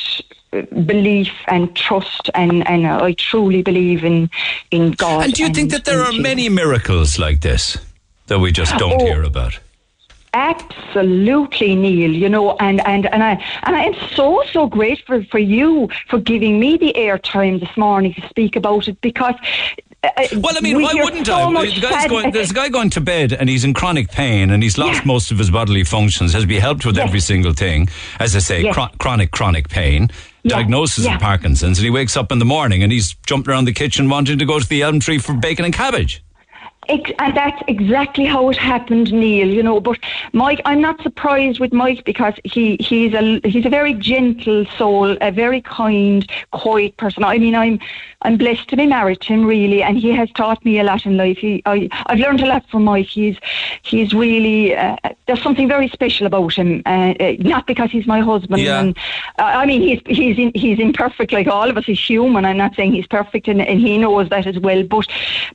[0.87, 4.27] belief and trust, and, and I truly believe in
[4.71, 5.25] in God.
[5.25, 6.23] And do you think that there are Jesus.
[6.23, 7.77] many miracles like this
[8.25, 9.05] that we just don't Oh.
[9.05, 9.59] hear about?
[10.33, 12.11] Absolutely, Neil.
[12.11, 13.31] You know, and and and I
[13.63, 18.13] and I am so so grateful for you for giving me the airtime this morning
[18.15, 19.35] to speak about it because.
[20.03, 21.65] uh, Well, I mean, we why wouldn't so I?
[21.69, 24.61] The guy's going, there's a guy going to bed and he's in chronic pain and
[24.61, 27.87] he's lost most of his bodily functions, has been helped with every single thing.
[28.19, 28.75] As I say, Yes.
[28.75, 30.09] chro- chronic, chronic pain,
[30.43, 31.15] Yeah, diagnosis yeah.
[31.15, 34.09] of Parkinson's, and he wakes up in the morning and he's jumping around the kitchen
[34.09, 36.21] wanting to go to the elm tree for bacon and cabbage.
[36.89, 39.47] And that's exactly how it happened, Neil.
[39.47, 39.99] You know, but
[40.33, 45.17] Mike, I'm not surprised with Mike because he he's a he's a very gentle soul,
[45.21, 47.23] a very kind, quiet person.
[47.23, 47.79] I mean, I'm
[48.23, 51.05] I'm blessed to be married to him, really, and he has taught me a lot
[51.05, 51.37] in life.
[51.37, 53.07] He, I I've learned a lot from Mike.
[53.07, 53.37] He's
[53.83, 54.97] he's really uh,
[55.27, 56.81] there's something very special about him.
[56.85, 58.61] Uh, uh, not because he's my husband.
[58.61, 58.81] Yeah.
[58.81, 58.97] And,
[59.39, 61.85] uh, I mean, he's he's in, he's imperfect like all of us.
[61.85, 62.45] He's human.
[62.45, 64.83] I'm not saying he's perfect, and, and he knows that as well.
[64.83, 65.07] But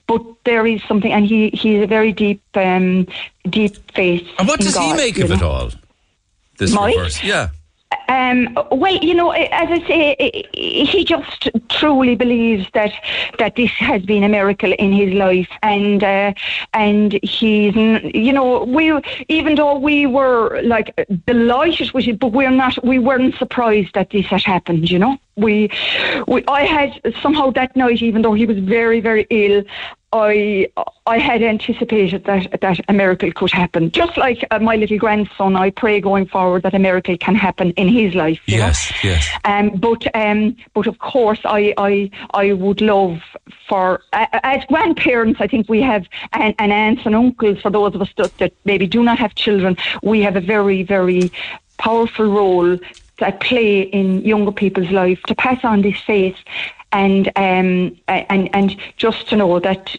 [0.06, 3.06] but there is something, and he he's a very deep um,
[3.50, 4.26] deep faith.
[4.38, 5.70] And what in does he make you of it all?
[6.58, 6.96] This Mike?
[6.96, 7.22] reverse.
[7.22, 7.48] Yeah.
[8.08, 12.92] Um, well, you know, as I say, he just truly believes that
[13.38, 16.32] that this has been a miracle in his life, and uh,
[16.74, 18.84] and he's, you know, we
[19.28, 20.88] even though we were like
[21.26, 24.90] delighted with it, but we're not, we weren't surprised that this had happened.
[24.90, 25.70] You know, we,
[26.26, 26.90] we, I had
[27.22, 29.62] somehow that night, even though he was very, very ill.
[30.12, 30.68] I
[31.06, 33.90] I had anticipated that that a miracle could happen.
[33.90, 37.72] Just like uh, my little grandson, I pray going forward that a miracle can happen
[37.72, 38.40] in his life.
[38.46, 38.66] you know.
[38.66, 39.28] Yes, yes.
[39.44, 43.20] Um, but um, but of course, I I I would love
[43.68, 45.40] for uh, as grandparents.
[45.42, 48.52] I think we have an, an aunts and uncles for those of us that, that
[48.64, 49.76] maybe do not have children.
[50.02, 51.30] We have a very very
[51.76, 52.78] powerful role
[53.18, 56.36] that play in younger people's life to pass on this faith
[56.92, 59.96] and um and and just to know that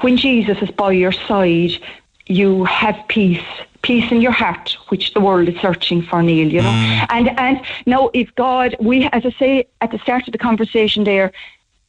[0.00, 1.72] when Jesus is by your side,
[2.26, 3.42] you have peace,
[3.82, 6.48] peace in your heart, which the world is searching for, Neil.
[6.48, 10.32] You know, and and now if God, we as I say at the start of
[10.32, 11.32] the conversation there,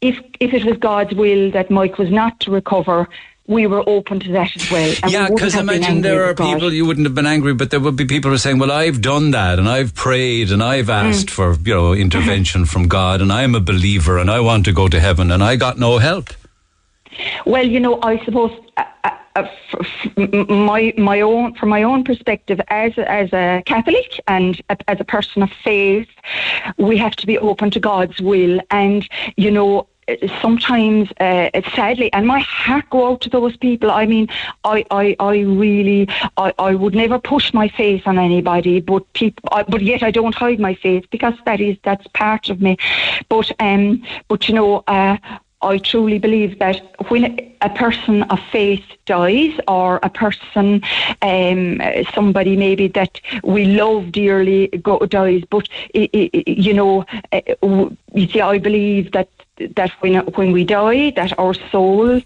[0.02, 3.07] if if it was God's will that Mike was not to recover.
[3.50, 4.94] We were open to that as well.
[5.04, 6.54] and yeah, because imagine there are with God.
[6.54, 8.72] people you wouldn't have been angry, but there would be people who are saying, "Well,
[8.72, 11.10] I've done that, and I've prayed, and I've Mm.
[11.10, 14.72] asked for you know intervention from God, and I'm a believer, and I want to
[14.72, 16.30] go to heaven, and I got no help."
[17.46, 19.44] Well, you know, I suppose uh, uh, uh,
[19.74, 24.20] f- f- m- my my own from my own perspective as a- as a Catholic
[24.28, 26.08] and a, as a person of faith,
[26.78, 29.08] we have to be open to God's will, and
[29.38, 29.88] you know.
[30.41, 33.91] Sometimes, uh, sadly, and my heart go out to those people.
[33.91, 34.27] I mean,
[34.64, 36.07] I, I, I really,
[36.38, 40.11] I, I would never push my faith on anybody, but people, I, but yet I
[40.11, 42.77] don't hide my faith because that is that's part of me.
[43.30, 45.18] But, um, but you know, uh,
[45.61, 50.81] I truly believe that when a person of faith dies, or a person,
[51.22, 51.81] um,
[52.14, 57.41] somebody maybe that we love dearly go, dies, but you know, uh,
[58.14, 59.27] you see, I believe that
[59.76, 62.22] that when when we die, that our soul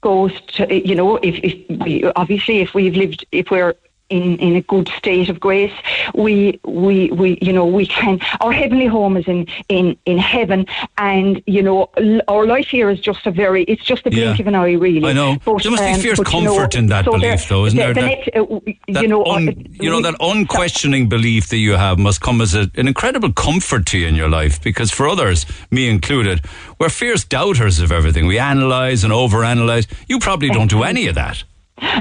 [0.00, 3.74] goes to you know if, if we obviously if we've lived if we're
[4.10, 5.72] in, in a good state of grace.
[6.14, 10.66] We we we you know we can our heavenly home is in in in heaven,
[10.96, 14.38] and you know l- our life here is just a very it's just a blink
[14.38, 14.42] Yeah.
[14.42, 15.04] of an eye really.
[15.08, 15.36] I know.
[15.44, 17.48] But, there must be um, fierce but, you know, comfort in that so belief, there-
[17.48, 17.94] though, isn't the- there?
[17.94, 19.52] the That- next, uh, that you know, un- uh,
[19.82, 23.32] you know we- that unquestioning belief that you have must come as a, an incredible
[23.32, 26.40] comfort to you in your life because for others me included
[26.78, 31.14] we're fierce doubters of everything we analyze and overanalyze you probably don't do any of
[31.14, 31.42] that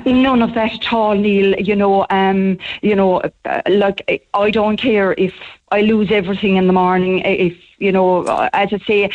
[0.06, 1.56] None of that at all, Neil.
[1.60, 5.34] You know, um, you know, uh, like I don't care if
[5.72, 7.20] I lose everything in the morning.
[7.20, 9.10] If you know, uh, as I say,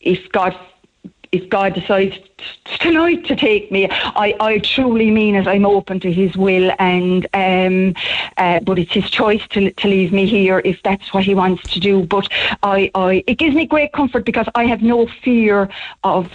[0.00, 0.58] if God,
[1.32, 2.18] if God decides
[2.80, 5.46] tonight to take me, I, I truly mean it.
[5.46, 7.94] I'm open to His will, and um,
[8.36, 11.62] uh, but it's His choice to to leave me here if that's what He wants
[11.72, 12.04] to do.
[12.04, 12.28] But
[12.62, 15.70] I, I, it gives me great comfort because I have no fear
[16.02, 16.30] of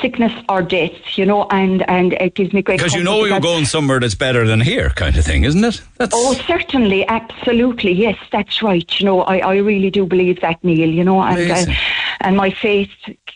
[0.00, 3.40] sickness or death, you know, and, and it gives me great because you know you're
[3.40, 7.92] going somewhere that's better than here kind of thing isn't it that's Oh, certainly, absolutely,
[7.92, 9.00] yes, that's right.
[9.00, 10.90] You know, I, I really do believe that, Neil.
[10.90, 11.72] You know, and uh,
[12.20, 12.90] and my faith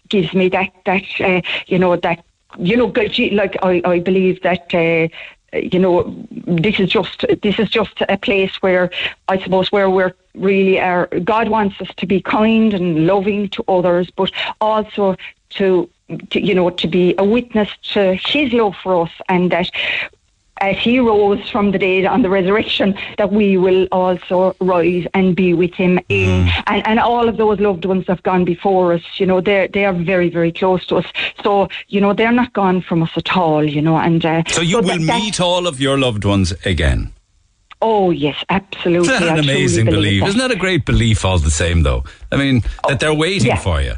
[0.08, 2.24] gives me that that uh, you know that
[2.58, 2.92] you know,
[3.32, 4.74] like I, I believe that.
[4.74, 5.08] Uh,
[5.54, 8.90] you know, this is just this is just a place where
[9.28, 11.08] I suppose where we're really are.
[11.24, 15.14] God wants us to be kind and loving to others, but also
[15.50, 19.70] to, to you know to be a witness to His love for us, and that
[20.60, 25.34] as he rose from the dead on the resurrection, that we will also rise and
[25.34, 28.92] be with him in and, and all of those loved ones that have gone before
[28.92, 31.06] us, you know, they're they are very, very close to us.
[31.42, 34.62] So, you know, they're not gone from us at all, you know, and uh, so
[34.62, 37.12] you will that- meet all of your loved ones again
[37.82, 39.12] Oh yes, absolutely.
[39.12, 40.24] Isn't that an truly amazing belief?
[40.24, 42.04] Isn't that a great belief all the same, though?
[42.30, 43.56] I mean, that they're waiting yeah.
[43.56, 43.94] for you.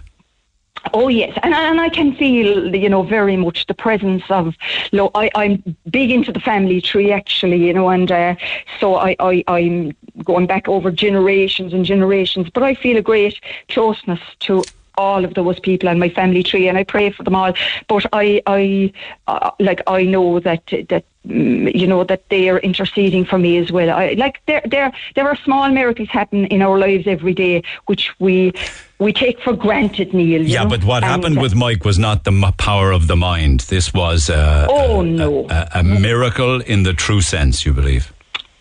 [0.92, 4.54] Oh yes, and and I can feel you know very much the presence of.
[4.92, 8.34] Lo- I I'm big into the family tree actually, you know, and uh,
[8.80, 9.92] so I I I'm
[10.24, 15.34] going back over generations and generations, but I feel a great closeness to all of
[15.34, 17.52] those people and my family tree, and I pray for them all.
[17.88, 18.92] But I I
[19.26, 23.56] uh, like I know that that mm, you know that they are interceding for me
[23.58, 23.90] as well.
[23.90, 28.12] I like there there there are small miracles happen in our lives every day, which
[28.20, 28.52] we
[28.98, 30.42] we take for granted, Neil.
[30.42, 30.70] you Yeah, know?
[30.70, 33.60] but what And, happened uh, with Mike was not the m- power of the mind.
[33.60, 35.46] This was uh, Oh, a, no.
[35.50, 38.12] a, a miracle in the true sense, you believe.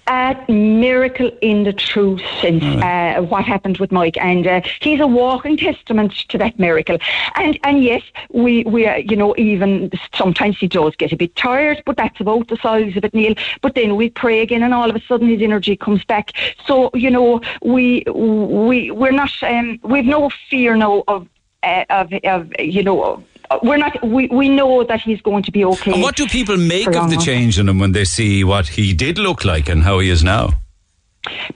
[0.07, 5.07] A miracle in the true sense, uh, what happened with Mike, and uh, he's a
[5.07, 6.97] walking testament to that miracle.
[7.35, 11.37] And and yes, we we uh, you know even sometimes he does get a bit
[11.37, 13.35] tired, but that's about the size of it, Neil.
[13.61, 16.31] But then we pray again, and all of a sudden his energy comes back.
[16.65, 21.29] So you know we we we're not um, we've no fear now of
[21.63, 23.23] uh, of, of you know.
[23.61, 24.01] We're not.
[24.05, 25.93] We, we know that he's going to be okay.
[25.93, 28.93] And what do people make of the change in him when they see what he
[28.93, 30.49] did look like and how he is now?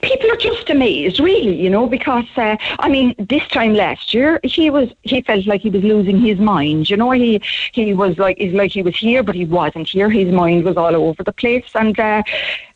[0.00, 4.40] people are just amazed, really, you know, because uh, I mean, this time last year
[4.42, 6.88] he was he felt like he was losing his mind.
[6.88, 7.40] You know, he
[7.72, 10.08] he was like it's like he was here, but he wasn't here.
[10.10, 12.22] His mind was all over the place, and uh,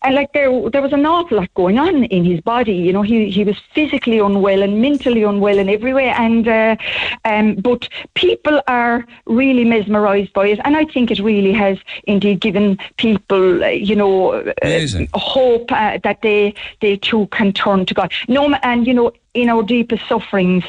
[0.05, 2.75] and like there there was an awful lot going on in his body.
[2.75, 6.77] You know, he he was physically unwell and mentally unwell in every way, and uh,
[7.25, 12.41] um, but people are really mesmerised by it, and I think it really has indeed
[12.41, 17.95] given people, uh, you know, uh, hope uh, that they they too can turn to
[17.95, 18.13] God.
[18.29, 20.65] No, and you know, in our deepest sufferings,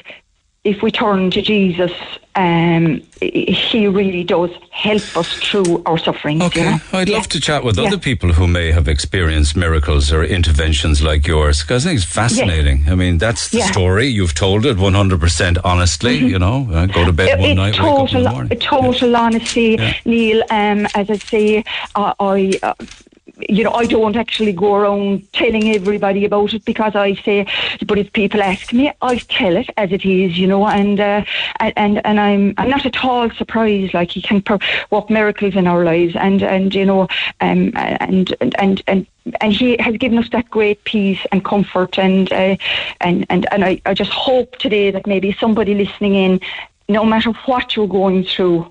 [0.63, 1.91] if we turn to Jesus,
[2.35, 6.41] um, He really does help us through our suffering.
[6.41, 6.77] Okay, you know?
[6.93, 7.17] I'd Yeah.
[7.17, 7.87] love to chat with Yeah.
[7.87, 12.11] other people who may have experienced miracles or interventions like yours because I think it's
[12.11, 12.85] fascinating.
[12.89, 13.71] I mean, that's the Yeah.
[13.71, 14.07] story.
[14.07, 16.67] You've told it 100% honestly, you know.
[16.73, 18.59] I go to bed one It- night, it's wake up in total, the morning.
[18.59, 19.93] total honesty, Yeah.
[20.05, 20.43] Neil.
[20.49, 21.63] Um, as I say,
[21.95, 22.53] uh, I.
[22.63, 22.73] Uh,
[23.49, 27.47] you know, I don't actually go around telling everybody about it because I say,
[27.85, 31.25] but if people ask me, I tell it as it is, you know, and uh,
[31.59, 33.93] and and I'm I'm not at all surprised.
[33.93, 34.59] Like he can per-
[34.91, 37.03] work miracles in our lives, and and you know,
[37.41, 39.07] um, and and and and.
[39.39, 42.57] And he has given us that great peace and comfort, and uh,
[42.99, 46.41] and and and I, I just hope today that maybe somebody listening in,
[46.89, 48.69] no matter what you're going through,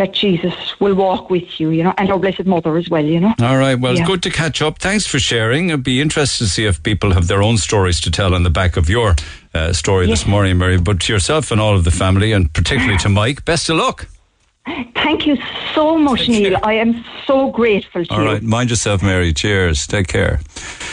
[0.00, 3.20] that Jesus will walk with you, you know, and our Blessed Mother as well, you
[3.20, 3.34] know.
[3.42, 3.78] All right.
[3.78, 4.06] Well, Yeah.
[4.06, 4.78] good to catch up.
[4.78, 5.70] Thanks for sharing.
[5.70, 8.48] I'd be interested to see if people have their own stories to tell on the
[8.50, 9.14] back of your
[9.54, 10.78] uh, story this morning, Mary.
[10.78, 14.06] But to yourself and all of the family, and particularly to Mike, best of luck.
[14.94, 15.36] Thank you
[15.74, 16.56] so much, Neil.
[16.62, 18.26] I am so grateful to All you.
[18.26, 18.42] right.
[18.42, 19.32] Mind yourself, Mary.
[19.34, 19.86] Cheers.
[19.86, 20.40] Take care.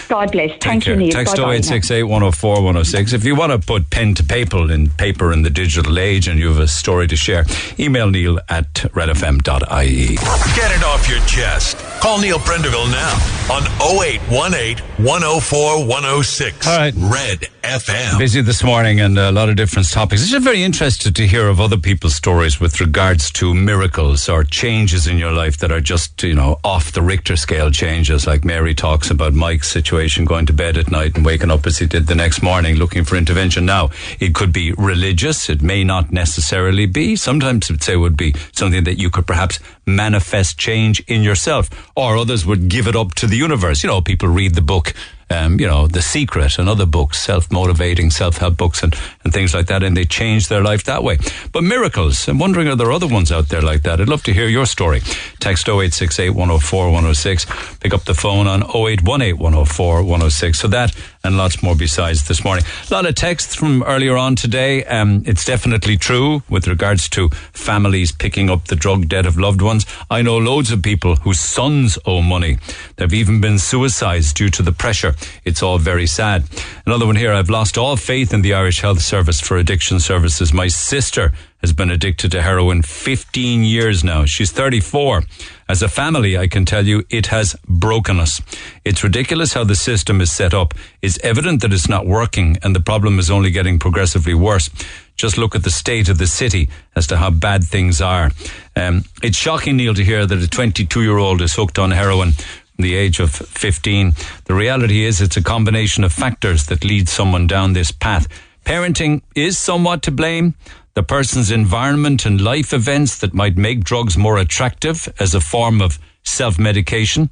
[0.07, 0.51] God bless.
[0.51, 0.93] Take Thank care.
[0.93, 1.11] you, Neil.
[1.11, 1.51] Text Bye-bye now.
[1.51, 3.13] 0868 104 106.
[3.13, 6.39] If you want to put pen to paper in paper in the digital age and
[6.39, 7.45] you have a story to share,
[7.79, 10.15] email neil at redfm.ie.
[10.55, 11.77] Get it off your chest.
[11.99, 13.13] Call Neil Prendeville now
[13.53, 16.67] on 0818 104 106.
[16.67, 16.93] All right.
[16.95, 18.17] Red FM.
[18.17, 20.21] Busy this morning and a lot of different topics.
[20.21, 24.43] I'm just very interested to hear of other people's stories with regards to miracles or
[24.43, 28.25] changes in your life that are just, you know, off the Richter scale changes.
[28.25, 31.77] Like Mary talks about Mike's situation, going to bed at night and waking up as
[31.77, 33.65] he did the next morning, looking for intervention.
[33.65, 35.49] Now, it could be religious.
[35.49, 37.15] It may not necessarily be.
[37.15, 42.17] Sometimes it say would be something that you could perhaps manifest change in yourself, or
[42.17, 43.83] others would give it up to the universe.
[43.83, 44.93] You know, people read the book
[45.29, 49.33] um, you know, The Secret and other books, self motivating, self help books and, and
[49.33, 51.17] things like that, and they change their life that way.
[51.51, 53.99] But miracles, I'm wondering, are there other ones out there like that?
[53.99, 55.01] I'd love to hear your story.
[55.39, 57.45] Text 0868 104 106.
[57.79, 60.59] Pick up the phone on 0818 104 106.
[60.59, 60.95] So that
[61.27, 62.63] and lots more besides this morning.
[62.89, 64.83] A lot of texts from earlier on today.
[64.85, 69.61] Um, it's definitely true with regards to families picking up the drug debt of loved
[69.61, 69.85] ones.
[70.09, 72.57] I know loads of people whose sons owe money.
[72.95, 75.15] There have even been suicides due to the pressure.
[75.43, 76.45] It's all very sad.
[76.85, 77.33] Another one here.
[77.33, 80.53] I've lost all faith in the Irish Health Service for addiction services.
[80.53, 84.25] My sister has been addicted to heroin 15 years now.
[84.25, 85.23] She's 34.
[85.67, 88.39] As a family, I can tell you it has broken us.
[88.85, 90.73] It's ridiculous how the system is set up.
[91.01, 94.69] It's evident that it's not working and the problem is only getting progressively worse.
[95.15, 98.31] Just look at the state of the city as to how bad things are.
[98.75, 102.33] Um, it's shocking, Neil, to hear that a 22 year old is hooked on heroin
[102.33, 104.13] from the age of 15.
[104.45, 108.27] The reality is it's a combination of factors that lead someone down this path.
[108.63, 110.53] Parenting is somewhat to blame
[110.97, 115.79] the person's environment and life events that might make drugs more attractive as a form
[115.79, 117.29] of self medication.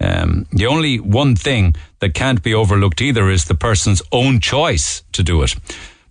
[0.00, 5.02] Um, the only one thing that can't be overlooked either is the person's own choice
[5.10, 5.56] to do it.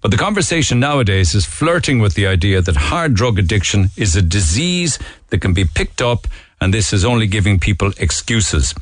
[0.01, 4.21] But the conversation nowadays is flirting with the idea that hard drug addiction is a
[4.21, 6.27] disease that can be picked up,
[6.59, 8.75] and this is only giving people excuses.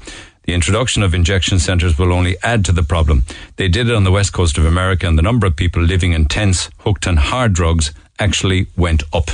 [0.46, 3.26] The introduction of injection centres will only add to the problem.
[3.58, 6.14] They did it on the west coast of America, and the number of people living
[6.14, 9.30] in tents hooked on hard drugs actually went up.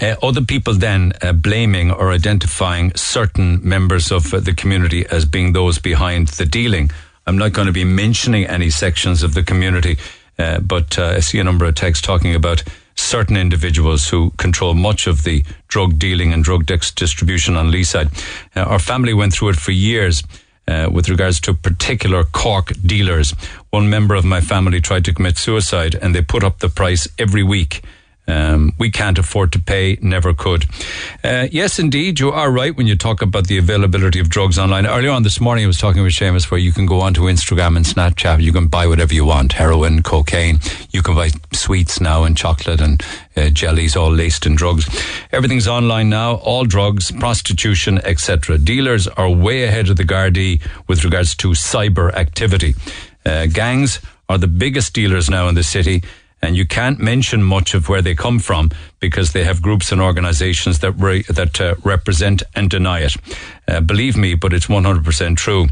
[0.00, 5.24] Uh, other people then uh, blaming or identifying certain members of uh, the community as
[5.24, 6.90] being those behind the dealing.
[7.26, 9.98] I'm not going to be mentioning any sections of the community,
[10.38, 12.62] uh, but uh, I see a number of texts talking about
[12.96, 18.10] certain individuals who control much of the drug dealing and drug distribution on Leeside.
[18.54, 20.22] Uh, our family went through it for years.
[20.68, 23.30] Uh, with regards to particular Cork dealers.
[23.70, 27.06] One member of my family tried to commit suicide and they put up the price
[27.20, 27.82] every week.
[28.28, 30.64] Um, we can't afford to pay, never could.
[31.22, 34.84] Uh, yes, indeed, you are right when you talk about the availability of drugs online.
[34.84, 37.76] Earlier on this morning, I was talking with Seamus where you can go onto Instagram
[37.76, 40.58] and Snapchat, you can buy whatever you want heroin, cocaine,
[40.90, 43.00] you can buy sweets now and chocolate and
[43.36, 44.88] uh, jellies all laced in drugs.
[45.30, 48.58] Everything's online now, all drugs, prostitution, etc.
[48.58, 52.74] Dealers are way ahead of the Gardaí with regards to cyber activity.
[53.24, 56.02] Uh, gangs are the biggest dealers now in the city
[56.46, 58.70] and you can't mention much of where they come from
[59.00, 63.16] because they have groups and organisations that re- that uh, represent and deny it.
[63.66, 65.66] Uh, believe me, but it's one hundred percent true.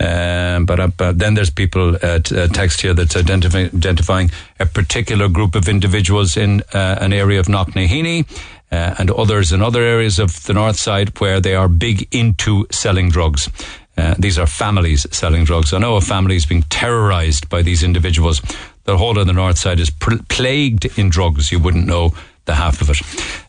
[0.00, 4.30] Um, but, uh, but, then there's people uh, t- uh, text here that's identifying,
[4.60, 8.24] a particular group of individuals in uh, an area of Knocknaheeny.
[8.70, 12.66] Uh, and others in other areas of the north side where they are big into
[12.70, 13.48] selling drugs.
[13.96, 15.72] Uh, these are families selling drugs.
[15.72, 18.42] I know a family is being terrorized by these individuals
[18.88, 21.52] the whole of the north side is pl- plagued in drugs.
[21.52, 22.14] You wouldn't know
[22.46, 23.02] the half of it.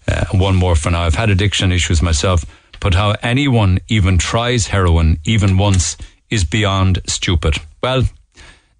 [0.05, 1.03] Uh, one more for now.
[1.03, 2.45] I've had addiction issues myself,
[2.81, 5.95] but how anyone even tries heroin even once
[6.29, 7.55] is beyond stupid.
[7.81, 8.03] Well,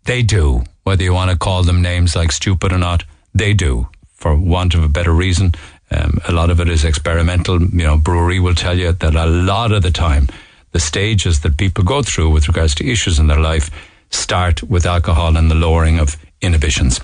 [0.04, 0.66] they do.
[0.84, 4.74] Whether you want to call them names like stupid or not, they do, for want
[4.74, 5.54] of a better reason.
[5.92, 7.62] Um, a lot of it is experimental.
[7.62, 10.28] You know, brewery will tell you that a lot of the time,
[10.74, 13.72] the stages that people go through with regards to issues in their life
[14.10, 17.00] start with alcohol and the lowering of inhibitions.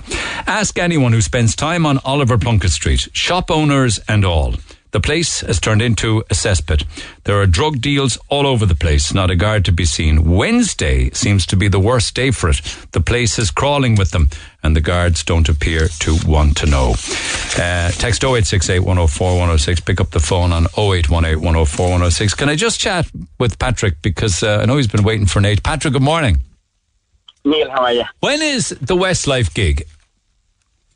[0.47, 4.55] Ask anyone who spends time on Oliver Plunkett Street, shop owners and all.
[4.95, 6.85] The place has turned into a cesspit.
[7.25, 10.23] There are drug deals all over the place, not a guard to be seen.
[10.23, 12.61] Wednesday seems to be the worst day for it.
[12.93, 14.29] The place is crawling with them,
[14.63, 16.91] and the guards don't appear to want to know.
[17.57, 19.81] Uh, text 0868 104 106.
[19.81, 22.33] Pick up the phone on 0818 104 106.
[22.35, 23.05] Can I just chat
[23.37, 24.01] with Patrick?
[24.01, 25.61] Because uh, I know he's been waiting for Nate.
[25.61, 26.39] Patrick, good morning.
[27.45, 28.03] Neil, how are you?
[28.19, 29.85] When is the Westlife gig?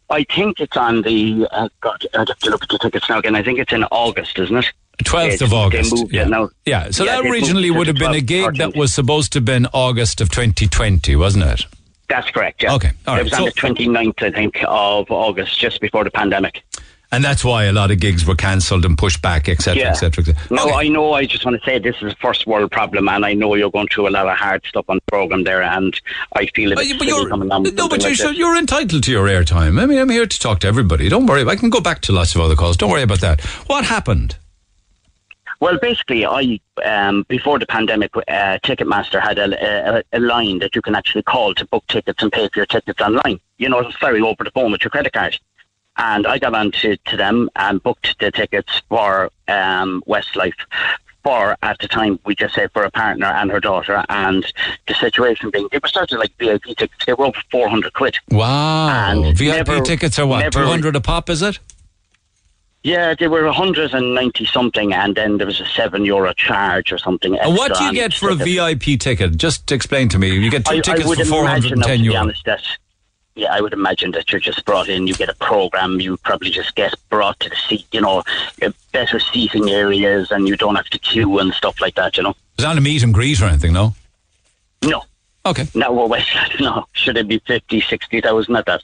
[0.09, 1.47] I think it's on the.
[1.51, 3.35] Uh, God, I'd have to look at the tickets now again.
[3.35, 4.65] I think it's in August, isn't it?
[5.03, 5.95] 12th of August.
[6.11, 6.47] yeah.
[6.65, 9.37] Yeah, so Yeah, that originally would have been a 12th, gig that was supposed to
[9.37, 11.65] have been August of 2020, wasn't it?
[12.09, 12.73] That's correct, yeah.
[12.73, 13.21] Okay, all right.
[13.21, 16.63] It was on So- the 29th, I think, of August, just before the pandemic.
[17.11, 19.89] And that's why a lot of gigs were cancelled and pushed back, etc., Yeah.
[19.89, 20.21] etc.
[20.21, 20.55] etc.
[20.55, 21.13] No, I know.
[21.13, 23.71] I just want to say this is a first world problem, and I know you're
[23.71, 25.99] going through a lot of hard stuff on the program there, and
[26.35, 27.27] I feel a bit but you're-.
[27.35, 29.81] No, but like should, you're entitled to your airtime.
[29.81, 31.09] I mean, I'm here to talk to everybody.
[31.09, 31.43] Don't worry.
[31.47, 32.77] I can go back to lots of other calls.
[32.77, 33.41] Don't worry about that.
[33.67, 34.35] What happened?
[35.61, 40.73] Well, basically, I um, before the pandemic, uh, Ticketmaster had a, a, a line that
[40.73, 43.39] you can actually call to book tickets and pay for your tickets online.
[43.57, 45.37] You know, it's very over the phone with your credit card.
[45.99, 50.53] And I got on to, to them and booked the tickets for um, Westlife
[51.23, 54.05] for, at the time, we just said for a partner and her daughter.
[54.07, 54.45] And
[54.87, 57.05] the situation being, it was started like VIP tickets.
[57.05, 58.15] They were over 400 quid.
[58.31, 58.87] Wow.
[59.11, 60.39] And VIP never- tickets are what?
[60.39, 61.59] never- 200 a pop, is it?
[62.81, 67.37] Yeah, they were 190 something, and then there was a seven euro charge or something.
[67.37, 68.35] And what do you get for a.
[68.35, 69.35] VIP ticket?
[69.35, 70.29] Just explain to me.
[70.29, 72.17] You get two I, tickets I for imagine, now, 410 to be euro.
[72.19, 72.61] honest, that
[73.35, 75.07] yeah, I would imagine that you're just brought in.
[75.07, 75.99] You get a program.
[76.01, 77.85] You probably just get brought to the seat.
[77.91, 78.23] You know,
[78.61, 82.17] uh, better seating areas, and you don't have to queue and stuff like that.
[82.17, 82.35] You know.
[82.57, 83.93] Is that a meet and greet or anything, no?
[84.83, 85.03] No.
[85.45, 85.65] Okay.
[85.73, 86.29] No, well, West,
[86.59, 86.85] no.
[86.93, 88.83] Should it be 50, 60,000 at that?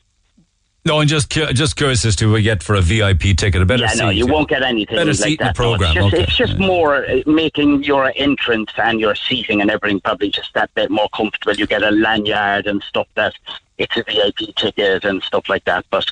[0.87, 3.59] No, I'm just cu- just curious as to what you get for a VIP ticket.
[3.61, 4.03] A better yeah, seat.
[4.03, 5.55] no, you won't get anything Better like seat in that.
[5.55, 5.97] the No, program.
[5.97, 6.23] it's just, okay.
[6.23, 10.71] it's just more uh, making your entrance and your seating and everything probably just that
[10.75, 11.55] bit more comfortable.
[11.55, 13.33] You get a lanyard and stuff that
[13.77, 15.85] it's a VIP ticket and stuff like that.
[15.89, 16.11] But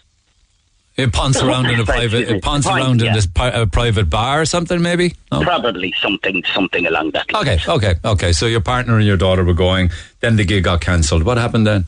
[0.95, 2.29] It punts around in a private.
[2.29, 3.13] It punts Fine, around in yeah.
[3.15, 5.15] this pi- a private bar or something, maybe.
[5.31, 5.41] No?
[5.41, 7.31] probably something something along that.
[7.31, 7.47] line.
[7.47, 8.31] Okay, okay, okay.
[8.33, 9.89] So your partner and your daughter were going.
[10.19, 11.23] Then the gig got cancelled.
[11.23, 11.85] What happened then?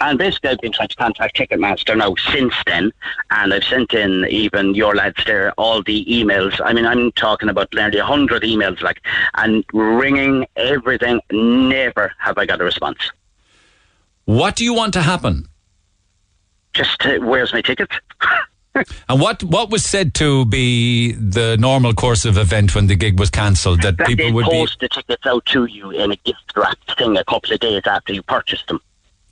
[0.00, 2.90] And basically, I've been trying to contact Ticketmaster now since then,
[3.30, 6.58] and I've sent in even your lads there all the emails.
[6.64, 9.00] I mean, I'm talking about nearly a hundred emails, like,
[9.34, 11.20] and ringing everything.
[11.30, 12.98] Never have I got a response.
[14.24, 15.46] What do you want to happen?
[16.72, 17.90] Just uh, where's my ticket?
[19.08, 23.20] And what what was said to be the normal course of event when the gig
[23.20, 23.82] was cancelled?
[23.82, 24.50] That That people would be.
[24.50, 27.82] post the tickets out to you in a gift wrapped thing a couple of days
[27.86, 28.80] after you purchased them.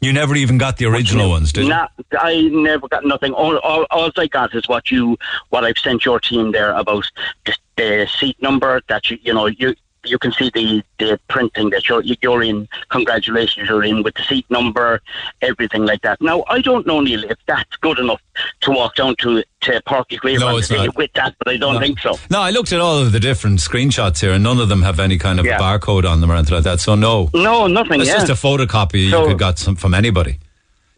[0.00, 1.70] You never even got the original ones, did you?
[1.70, 3.32] Not, I never got nothing.
[3.32, 5.16] All, all, all I got is what you,
[5.50, 7.04] what I've sent your team there about
[7.46, 11.70] the, the seat number that you, you know, you, you can see the, the printing
[11.70, 12.68] that you're, you're in.
[12.90, 15.00] Congratulations, you're in with the seat number,
[15.42, 16.20] everything like that.
[16.20, 18.20] Now, I don't know, Neil, if that's good enough
[18.62, 20.96] to walk down to to Páirc Uí Chaoimh No, on it's the not.
[20.96, 21.80] with that, but I don't No.
[21.80, 22.18] think so.
[22.30, 24.98] No, I looked at all of the different screenshots here, and none of them have
[24.98, 25.58] any kind of Yeah.
[25.58, 26.80] barcode on them or anything like that.
[26.80, 28.00] So no, No, nothing.
[28.00, 28.16] it's yeah.
[28.24, 30.38] just a photocopy So- you could got some, from anybody.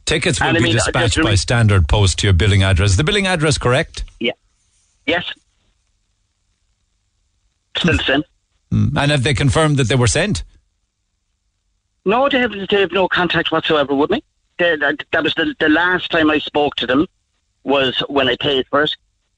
[0.06, 2.90] Tickets will And I be mean, uh, dispatched by standard post to your billing address.
[2.90, 4.05] Is the billing address correct?
[4.20, 4.32] Yeah.
[5.06, 5.24] Yes.
[7.76, 8.22] Still the same.
[8.70, 8.96] Mm.
[8.96, 10.44] And have they confirmed that they were sent?
[12.04, 14.22] No, they have, they have no contact whatsoever with me.
[14.58, 17.06] They, that, that was the, the last time I spoke to them
[17.64, 18.94] was when I paid for it,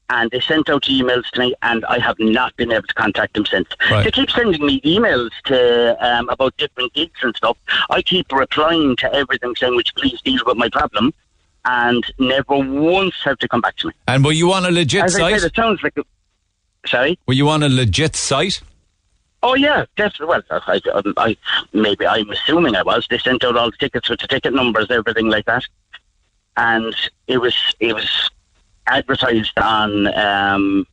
[0.09, 3.33] and they sent out emails to me, and I have not been able to contact
[3.33, 3.67] them since.
[3.89, 4.03] Right.
[4.03, 7.57] They keep sending me emails to um, about different gigs and stuff.
[7.89, 11.13] I keep replying to everything saying, "Which please deal with my problem,"
[11.65, 13.93] and never once have they come back to me.
[14.07, 15.39] And were you on a legit As I site?
[15.41, 15.97] said, it sounds like.
[15.97, 16.03] A,
[16.85, 17.17] sorry.
[17.27, 18.61] Were you on a legit site?
[19.43, 20.27] Oh yeah, definitely.
[20.27, 21.37] Well, I, I, I
[21.73, 23.07] maybe I'm assuming I was.
[23.09, 25.63] They sent out all the tickets with the ticket numbers, everything like that,
[26.57, 26.95] and
[27.27, 28.29] it was it was
[28.87, 30.07] advertised on.
[30.07, 30.87] Um,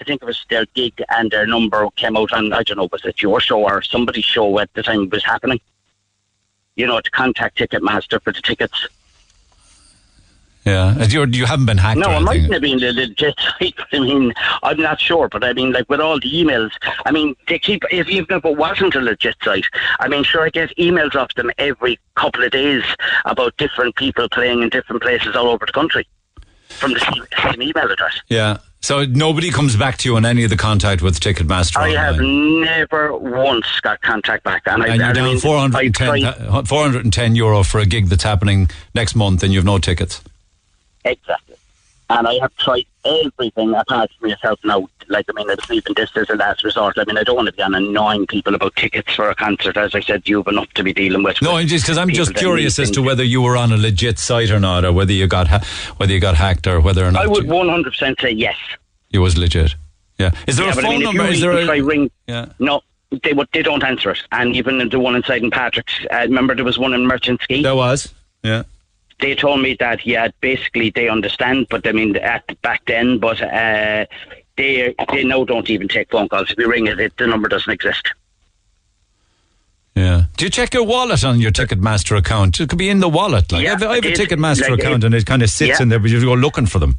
[0.00, 2.54] I think it was their gig and their number came out on.
[2.54, 5.24] I don't know, was it your show or somebody's show at the time it was
[5.24, 5.60] happening?
[6.74, 8.88] You know, to contact Ticketmaster for the tickets.
[10.70, 13.74] Yeah, you're, you haven't been hacked No, it mightn't have been legit site.
[13.92, 14.32] I mean,
[14.62, 16.70] I'm not sure, but I mean, like with all the emails,
[17.04, 19.66] I mean, they keep, if even if it wasn't a legit site,
[19.98, 22.84] I mean, sure, I get emails off them every couple of days
[23.24, 26.06] about different people playing in different places all over the country
[26.68, 28.20] from the same, same email address.
[28.28, 28.58] Yeah.
[28.82, 31.76] So nobody comes back to you on any of the contact with Ticketmaster.
[31.76, 34.62] I have never once got contact back.
[34.64, 37.84] And, and I, you're I down mean, 410, I tried- uh, 410 euro for a
[37.86, 40.22] gig that's happening next month, and you've no tickets.
[41.04, 41.56] Exactly.
[42.10, 44.88] And I have tried everything apart from yourself now.
[45.08, 46.98] Like, I mean, I was leaving this as a last resort.
[46.98, 49.76] I mean, I don't want to be on annoying people about tickets for a concert.
[49.76, 51.40] As I said, you've enough to be dealing with.
[51.40, 54.18] No, I'm just because I'm just curious as to whether you were on a legit
[54.18, 55.64] site or not, or whether you got ha-
[55.98, 58.56] whether you got hacked or whether or not I would you, 100% say yes.
[59.10, 59.76] you was legit.
[60.18, 60.32] Yeah.
[60.48, 61.24] Is there yeah, a phone I mean, number?
[61.26, 62.46] Is there a, I ring, yeah.
[62.58, 64.22] no, they they don't answer it.
[64.32, 67.62] And even the one inside in Patrick's, uh, remember there was one in Merchants Quay?
[67.62, 68.12] There was.
[68.42, 68.64] Yeah.
[69.20, 73.40] They told me that, yeah, basically they understand, but I mean, at back then, but
[73.42, 74.06] uh,
[74.56, 76.50] they they now don't even take phone calls.
[76.50, 78.08] If you ring it, it the number doesn't exist.
[79.94, 80.24] Yeah.
[80.36, 82.60] Do you check your wallet on your Ticketmaster account?
[82.60, 83.50] It could be in the wallet.
[83.52, 85.50] Like Yeah, I have, I have a Ticketmaster like account, it- and it kind of
[85.50, 85.82] sits yeah.
[85.82, 86.96] in there, but you go looking for them.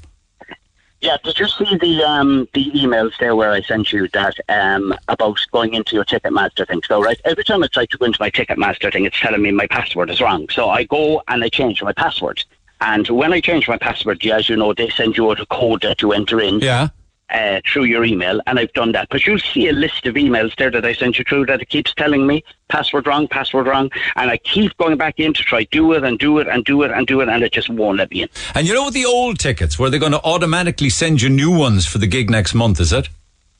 [1.01, 4.93] Yeah, did you see the um, the emails there where I sent you that um,
[5.07, 6.83] about going into your Ticketmaster thing?
[6.87, 9.49] So, right, every time I try to go into my Ticketmaster thing, it's telling me
[9.51, 10.47] my password is wrong.
[10.49, 12.43] So I go and I change my password.
[12.81, 16.11] And when I change my password, as you know, they send you a code you
[16.11, 16.59] enter in.
[16.59, 16.89] Yeah.
[17.31, 19.07] Uh, through your email, and I've done that.
[19.09, 21.69] But you'll see a list of emails there that I sent you through that it
[21.69, 25.63] keeps telling me password wrong, password wrong, and I keep going back in to try
[25.71, 27.99] do it and do it and do it and do it, and it just won't
[27.99, 28.29] let me in.
[28.53, 31.85] And you know the old tickets, were they're going to automatically send you new ones
[31.85, 33.07] for the gig next month, is it?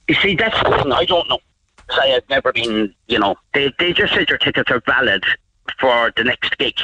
[0.10, 0.91] You see, that's the thing.
[0.91, 1.39] I don't know.
[1.89, 5.23] I have never been, you know, they, they just said your tickets are valid
[5.80, 6.76] for the next gig,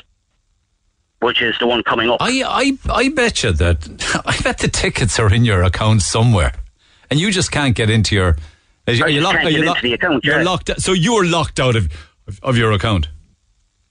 [1.20, 2.22] which is the one coming up.
[2.22, 6.54] I, I, I bet you that, I bet the tickets are in your account somewhere.
[7.10, 8.38] And you just can't get into your.
[8.88, 10.44] Are you, are you locked, are you the account, You're yeah.
[10.44, 10.82] locked.
[10.82, 11.90] So you're locked out of,
[12.42, 13.10] of your account.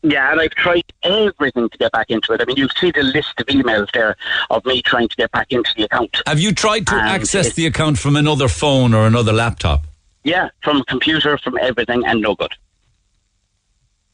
[0.02, 2.40] Yeah, and I've tried everything to get back into it.
[2.40, 4.16] I mean, you see the list of emails there
[4.50, 6.16] of me trying to get back into the account.
[6.26, 9.84] Have you tried to And access the account from another phone or another laptop?
[10.22, 12.52] Yeah, from computer, from everything, and no good.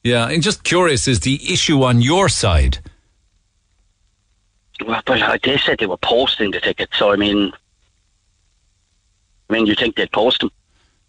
[0.02, 2.78] Yeah, and just curious, is the issue on your side?
[4.84, 7.52] Well, but uh, they said they were posting the tickets, so I mean,
[9.52, 10.50] mean, you think they'd post them?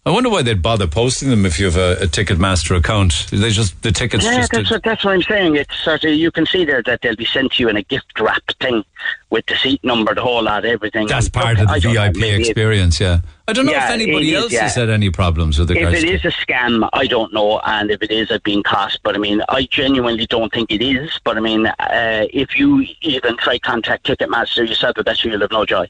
[0.06, 3.26] I wonder why they'd bother posting them if you have a, a Ticketmaster account.
[3.30, 4.52] They just the tickets yeah, just.
[4.52, 5.56] that's what, that's what I'm saying.
[5.56, 7.82] It's sort of you can see there that they'll be sent to you in a
[7.82, 8.84] gift wrap thing
[9.30, 11.06] with the seat number, the whole lot, everything.
[11.06, 13.00] that's And part look, of the know, VIP experience.
[13.00, 14.62] Yeah, I don't know Yeah, if anybody is, else yeah.
[14.64, 16.02] has had any problems with If regards.
[16.02, 18.98] it is a scam, I don't know, and if it is, I've been caught.
[19.04, 21.18] But I mean, I genuinely don't think it is.
[21.24, 25.40] But I mean, uh, if you even try contact Ticketmaster yourself, I bet you you'll
[25.40, 25.88] have no joy.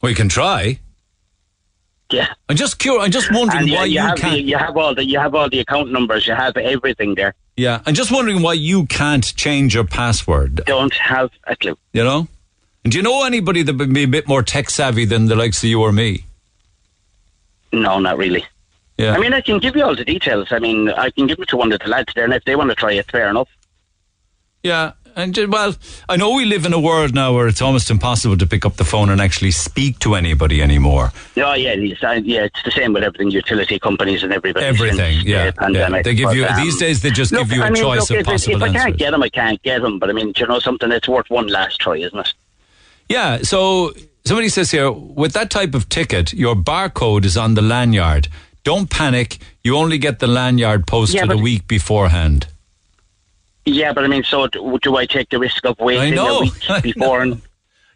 [0.00, 0.80] We can try.
[2.14, 2.32] Yeah.
[2.48, 3.04] I'm just curious.
[3.04, 4.34] I'm just wondering And you, why you you, have can't.
[4.34, 7.34] the, you have all the you have all the account numbers, you have everything there.
[7.56, 10.62] yeah, I'm just wondering why you can't change your password.
[10.66, 11.76] Don't have a clue.
[11.92, 12.28] You know.
[12.84, 15.34] And do you know anybody that would be a bit more tech savvy than the
[15.36, 16.24] likes of you or me?
[17.72, 18.44] No, not really.
[18.98, 19.12] Yeah.
[19.14, 20.48] I mean, I can give you all the details.
[20.52, 22.54] I mean, I can give it to one of the lads there, and if they
[22.54, 23.48] want to try it, fair enough.
[24.62, 25.74] Yeah, and well,
[26.08, 28.76] I know we live in a world now where it's almost impossible to pick up
[28.76, 31.12] the phone and actually speak to anybody anymore.
[31.36, 34.64] Oh, yeah, it's, uh, yeah, it's the same with everything, utility companies and everybody.
[34.66, 35.98] Everything, since yeah, pandemic.
[35.98, 36.02] yeah.
[36.02, 37.02] They give But, you um, these days.
[37.02, 38.62] They just look, give you a I mean, choice look, of if, it- possible if
[38.62, 39.98] I can't get them, I can't get them.
[39.98, 40.88] But I mean, do you know something?
[40.88, 42.32] that's worth one last try, isn't it?
[43.08, 43.92] Yeah, so
[44.24, 48.28] somebody says here, with that type of ticket, your barcode is on the lanyard.
[48.64, 49.38] Don't panic.
[49.62, 52.46] You only get the lanyard posted Yeah, a week beforehand.
[53.66, 56.52] Yeah, but I mean, so do, do I take the risk of waiting a week
[56.82, 57.22] before?
[57.22, 57.40] And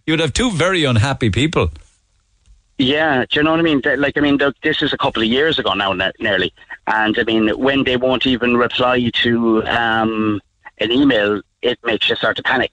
[0.07, 1.71] You would have two very unhappy people.
[2.79, 3.83] Yeah, do you know what I mean?
[3.97, 6.55] Like, I mean, this is a couple of years ago now, nearly.
[6.87, 10.41] And I mean, when they won't even reply to um,
[10.79, 12.71] an email, it makes you start to panic.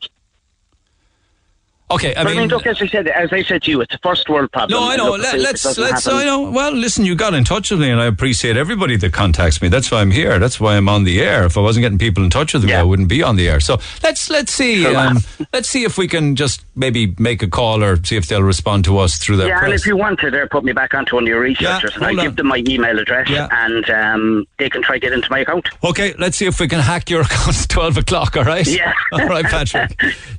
[1.92, 3.80] Okay, I but I mean, mean, look, as I said, as I said to you,
[3.82, 4.80] it's a first world problem.
[4.80, 5.12] No, I know.
[5.12, 6.04] look, let, let's, doesn't let's.
[6.06, 6.50] happen- I know.
[6.50, 9.68] Well, listen, you got in touch with me, and I appreciate everybody that contacts me.
[9.68, 10.40] That's why I'm here.
[10.40, 11.46] That's why I'm on the air.
[11.46, 13.60] If I wasn't getting people in touch with me, I wouldn't be on the air.
[13.60, 14.82] So let's let's see.
[14.82, 15.20] Sure, Um,
[15.54, 18.84] let's see if we can just maybe make a call or see if they'll respond
[18.86, 19.48] to us through that.
[19.48, 21.96] Yeah, and if you want to, there, put me back onto one of your researchers,
[21.96, 25.28] and I give them my email address, and um, they can try to get into
[25.30, 25.68] my account.
[25.84, 28.66] Okay, let's see if we can hack your account at 12 o'clock, all right?
[28.66, 28.92] Yeah.
[29.12, 29.96] all right, Patrick.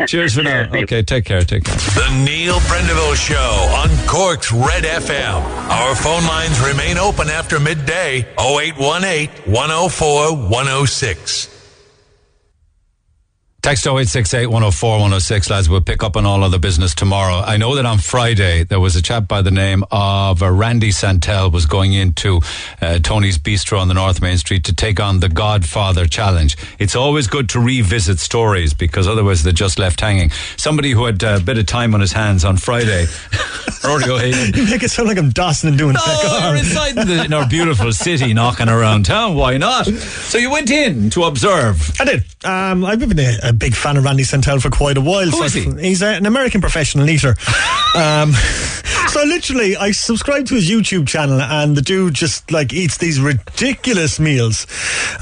[0.09, 0.69] Cheers for now.
[0.75, 1.77] Okay, take care, take care.
[1.77, 3.37] The Neil Prendeville Show
[3.77, 5.43] on Cork's Red FM.
[5.71, 11.56] Our phone lines remain open after midday 0818 104 106.
[13.67, 15.69] Text 0868 104 106, lads.
[15.69, 17.41] We'll pick up on all other business tomorrow.
[17.41, 20.93] I know that on Friday there was a chap by the name of uh, Randy
[20.93, 22.39] Santel was going into
[22.81, 26.57] uh, Tony's Bistro on the North Main Street to take on the Godfather Challenge.
[26.79, 30.31] It's always good to revisit stories because otherwise they're just left hanging.
[30.57, 33.07] Somebody who had uh, a bit of time on his hands on Friday,
[33.85, 34.55] Rory O'Hagan.
[34.55, 37.49] You make it sound like I'm Dawson and doing No, we're inside the, in our
[37.49, 39.35] beautiful city, knocking around town.
[39.35, 39.87] Why not?
[39.87, 41.91] So you went in to observe.
[42.01, 42.25] I did.
[42.45, 45.27] Um, I've been a big fan of Randy Santel for quite a while.
[45.27, 45.71] Who so is he?
[45.81, 47.37] He's a, an American professional eater.
[47.95, 48.33] um,
[49.09, 53.21] so literally, I subscribe to his YouTube channel, and the dude just like eats these
[53.21, 54.67] ridiculous meals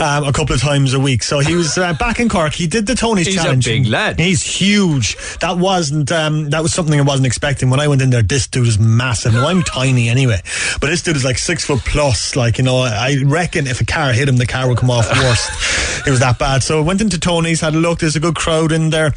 [0.01, 1.23] um, a couple of times a week.
[1.23, 2.55] So he was uh, back in Cork.
[2.55, 3.67] He did the Tony's He's a challenge.
[3.67, 4.19] big lad.
[4.19, 5.17] He's huge.
[5.39, 6.11] That wasn't.
[6.11, 8.23] Um, that was something I wasn't expecting when I went in there.
[8.23, 9.35] This dude is massive.
[9.35, 10.41] Now I'm tiny anyway,
[10.81, 12.35] but this dude is like six foot plus.
[12.35, 15.09] Like you know, I reckon if a car hit him, the car would come off
[15.09, 15.51] worst.
[16.07, 16.63] it was that bad.
[16.63, 18.01] So I went into Tony's, had a look.
[18.01, 19.13] There's a good crowd in there,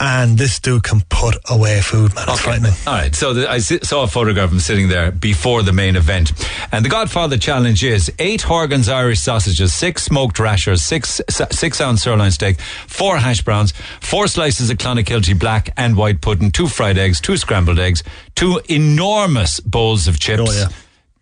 [0.00, 2.26] and this dude can put away food, man.
[2.28, 2.72] It's frightening.
[2.86, 3.14] All right.
[3.14, 6.32] So the, I saw a photograph of him sitting there before the main event.
[6.70, 12.02] And the Godfather challenge is eight Horgan's Irish sausages, six smoked rashers, six six ounce
[12.02, 16.98] sirloin steak, four hash browns, four slices of Clonakilty black and white pudding, two fried
[16.98, 18.02] eggs, two scrambled eggs,
[18.34, 20.42] two enormous bowls of chips.
[20.46, 20.68] Oh, yeah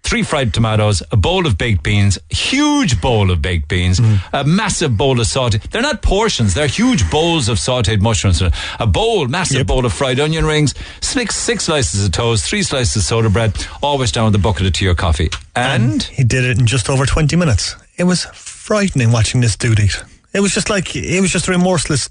[0.09, 4.21] three fried tomatoes, a bowl of baked beans, huge bowl of baked beans, Mm.
[4.33, 5.63] a massive bowl of sauteed.
[5.71, 8.43] They're not portions; they're huge bowls of sauteed mushrooms.
[8.81, 12.97] A bowl, massive bowl of fried onion rings, six six slices of toast, three slices
[12.97, 13.53] of soda bread,
[13.83, 15.31] always down with a bucket of tea or coffee.
[15.55, 17.75] And, he did it in just over 20 minutes.
[17.97, 20.03] It was frightening watching this dude eat.
[20.33, 22.11] It was just like, it was just a remorseless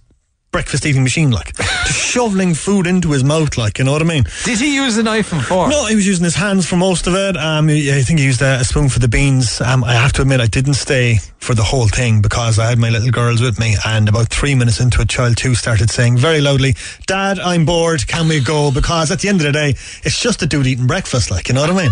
[0.58, 1.56] breakfast eating machine, like.
[1.86, 4.26] just shoveling food into his mouth, like, you know what I mean?
[4.44, 5.70] Did he use a knife and fork?
[5.70, 7.38] No, he was using his hands for most of it.
[7.38, 9.62] Um, I think he used a, a spoon for the beans.
[9.62, 12.80] Um, I have to admit, I didn't stay for the whole thing because I had
[12.80, 13.76] my little girls with me.
[13.86, 16.76] And about three minutes into it, child two started saying very loudly,
[17.06, 18.08] Dad, I'm bored.
[18.08, 18.72] Can we go?
[18.72, 19.70] Because at the end of the day,
[20.04, 21.92] it's just a dude eating breakfast, like, you know what I mean?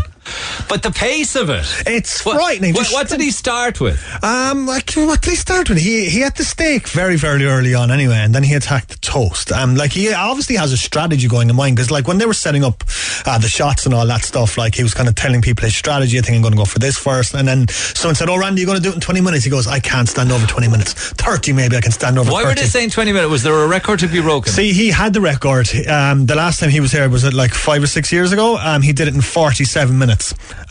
[0.67, 1.65] But the pace of it.
[1.85, 2.73] It's frightening.
[2.73, 4.01] What, what did he start with?
[4.23, 5.77] Um, like, what did he start with?
[5.77, 8.97] He he had the steak very very early on anyway, and then he attacked the
[8.97, 9.51] toast.
[9.51, 12.33] Um, like he obviously has a strategy going in mind because like when they were
[12.33, 12.83] setting up
[13.25, 15.75] uh, the shots and all that stuff, like he was kind of telling people his
[15.75, 16.17] strategy.
[16.17, 18.61] I think I'm going to go for this first, and then someone said, "Oh, Randy,
[18.61, 20.67] you're going to do it in 20 minutes." He goes, "I can't stand over 20
[20.67, 20.93] minutes.
[20.93, 22.49] 30 maybe I can stand over." Why 30.
[22.49, 23.29] were they saying 20 minutes?
[23.29, 24.51] Was there a record to be broken?
[24.51, 25.69] See, he had the record.
[25.87, 28.57] Um, the last time he was here was it like five or six years ago.
[28.57, 30.14] Um, he did it in 47 minutes.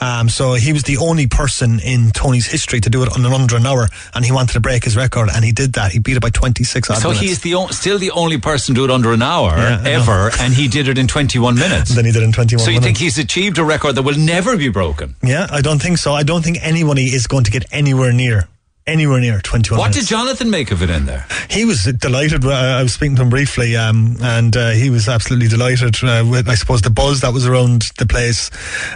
[0.01, 3.57] Um, so he was the only person in Tony's history to do it in under
[3.57, 5.93] an hour, and he wanted to break his record, and he did that.
[5.93, 7.21] He beat it by 26 odd So minutes.
[7.21, 10.31] he's the o- still the only person to do it under an hour Yeah, ever,
[10.41, 11.95] and he did it in 21 minutes.
[11.95, 12.85] Then he did it in 21 So you minutes.
[12.87, 15.17] think he's achieved a record that will never be broken?
[15.23, 16.13] Yeah, I don't think so.
[16.13, 18.49] I don't think anybody is going to get anywhere near.
[18.87, 20.01] Anywhere near 21 What minutes.
[20.01, 21.27] did Jonathan make of it in there?
[21.49, 22.45] He was delighted.
[22.45, 26.23] Uh, I was speaking to him briefly, um, and uh, he was absolutely delighted uh,
[26.31, 28.51] with, I suppose, the buzz that was around the place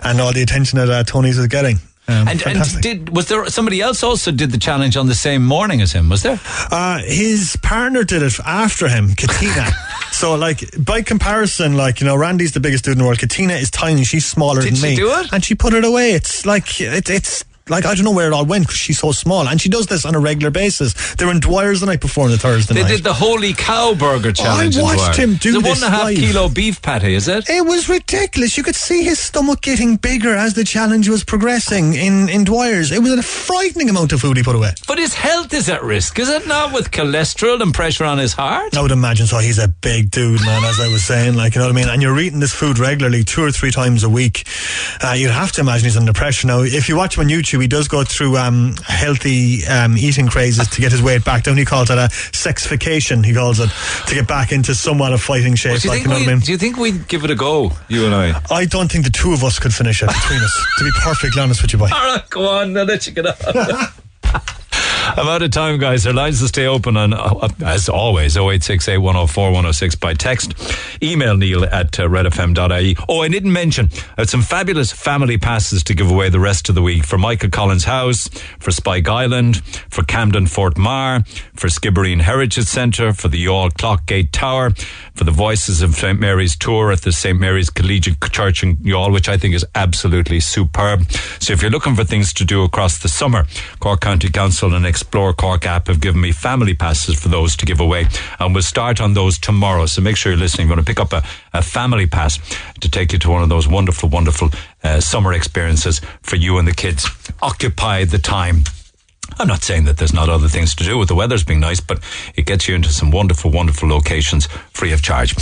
[0.05, 1.77] and all the attention that uh, Tony's was getting.
[2.07, 5.43] Um, And, and did was there somebody else also did the challenge on the same
[5.45, 6.11] morning as him?
[6.11, 6.39] Was there?
[6.71, 9.71] Uh, his partner did it after him, Katina.
[10.13, 13.19] so, like, by comparison, like, you know, Randy's the biggest dude in the world.
[13.21, 14.05] Katina is tiny.
[14.05, 14.97] She's smaller Did than she me.
[14.97, 15.33] do it?
[15.33, 16.13] And she put it away.
[16.13, 17.45] It's like, it, it's.
[17.69, 19.87] Like I don't know where it all went because she's so small, and she does
[19.87, 21.15] this on a regular basis.
[21.17, 22.89] They were in Dwyer's the night before on the Thursday They night.
[22.89, 24.77] did the holy cow burger challenge.
[24.79, 26.17] I watched him do the this one and a half live.
[26.17, 27.15] kilo beef patty.
[27.15, 27.49] Is it?
[27.49, 28.57] It was ridiculous.
[28.57, 32.93] You could see his stomach getting bigger as the challenge was progressing in, in Dwyer's.
[32.93, 34.73] It was a frightening amount of food he put away.
[34.87, 36.73] But his health is at risk, is it not?
[36.73, 38.77] With cholesterol and pressure on his heart.
[38.77, 39.39] I would imagine so.
[39.39, 41.35] He's a big dude, man, as I was saying.
[41.35, 41.89] Like, you know what I mean?
[41.89, 44.47] And you're eating this food regularly, two or three times a week.
[45.03, 46.47] Uh, you'd have to imagine he's under pressure.
[46.47, 50.29] Now, if you watch him on YouTube, he does go through um, healthy um, eating
[50.29, 51.57] crazes to get his weight back down.
[51.57, 53.71] He calls it a sexification, he calls it,
[54.07, 55.81] to get back into somewhat of fighting shape.
[55.81, 56.41] do you like, think you know we, what I mean?
[56.41, 58.41] do you think we'd give it a go, you and I?
[58.51, 61.41] I don't think the two of us could finish it between us, to be perfectly
[61.43, 61.89] honest with you, boy.
[61.95, 62.77] All right, go on.
[62.77, 63.87] I'll let you get on.
[65.17, 66.07] I'm out of time, guys.
[66.07, 70.55] Our lines will stay open on, uh, as always, 0868 104 106 by text.
[71.03, 72.97] Email Neil at uh, redfm.ie.
[73.09, 76.69] Oh, I didn't mention, I had some fabulous family passes to give away the rest
[76.69, 78.29] of the week for Michael Collins House,
[78.59, 84.31] for Spike Island, for Camden Fort Meagher, for Skibbereen Heritage Centre, for the Youghal Clockgate
[84.33, 84.71] Tower,
[85.15, 86.21] for the Voices of St.
[86.21, 87.39] Mary's Tour at the St.
[87.39, 91.11] Mary's Collegiate Church in Youghal, which I think is absolutely superb.
[91.41, 93.47] So if you're looking for things to do across the summer,
[93.81, 97.65] Cork County Council and Explore Cork app have given me family passes for those to
[97.65, 98.09] give away.
[98.41, 99.87] And we'll start on those tomorrow.
[99.87, 100.67] So make sure you're listening.
[100.67, 101.23] We're going to pick up a,
[101.57, 102.41] a family pass
[102.81, 104.51] to take you to one of those wonderful, wonderful
[104.83, 107.09] uh, summer experiences for you and the kids.
[107.41, 108.65] Occupy the time.
[109.39, 111.81] I'm not saying that there's not other things to do with the weather's being nice,
[111.81, 112.03] but
[112.35, 115.37] it gets you into some wonderful, wonderful locations free of charge.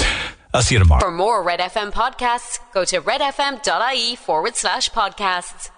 [0.52, 1.00] I'll see you tomorrow.
[1.00, 5.70] For more Red FM podcasts, go to redfm.ie forward slash podcasts.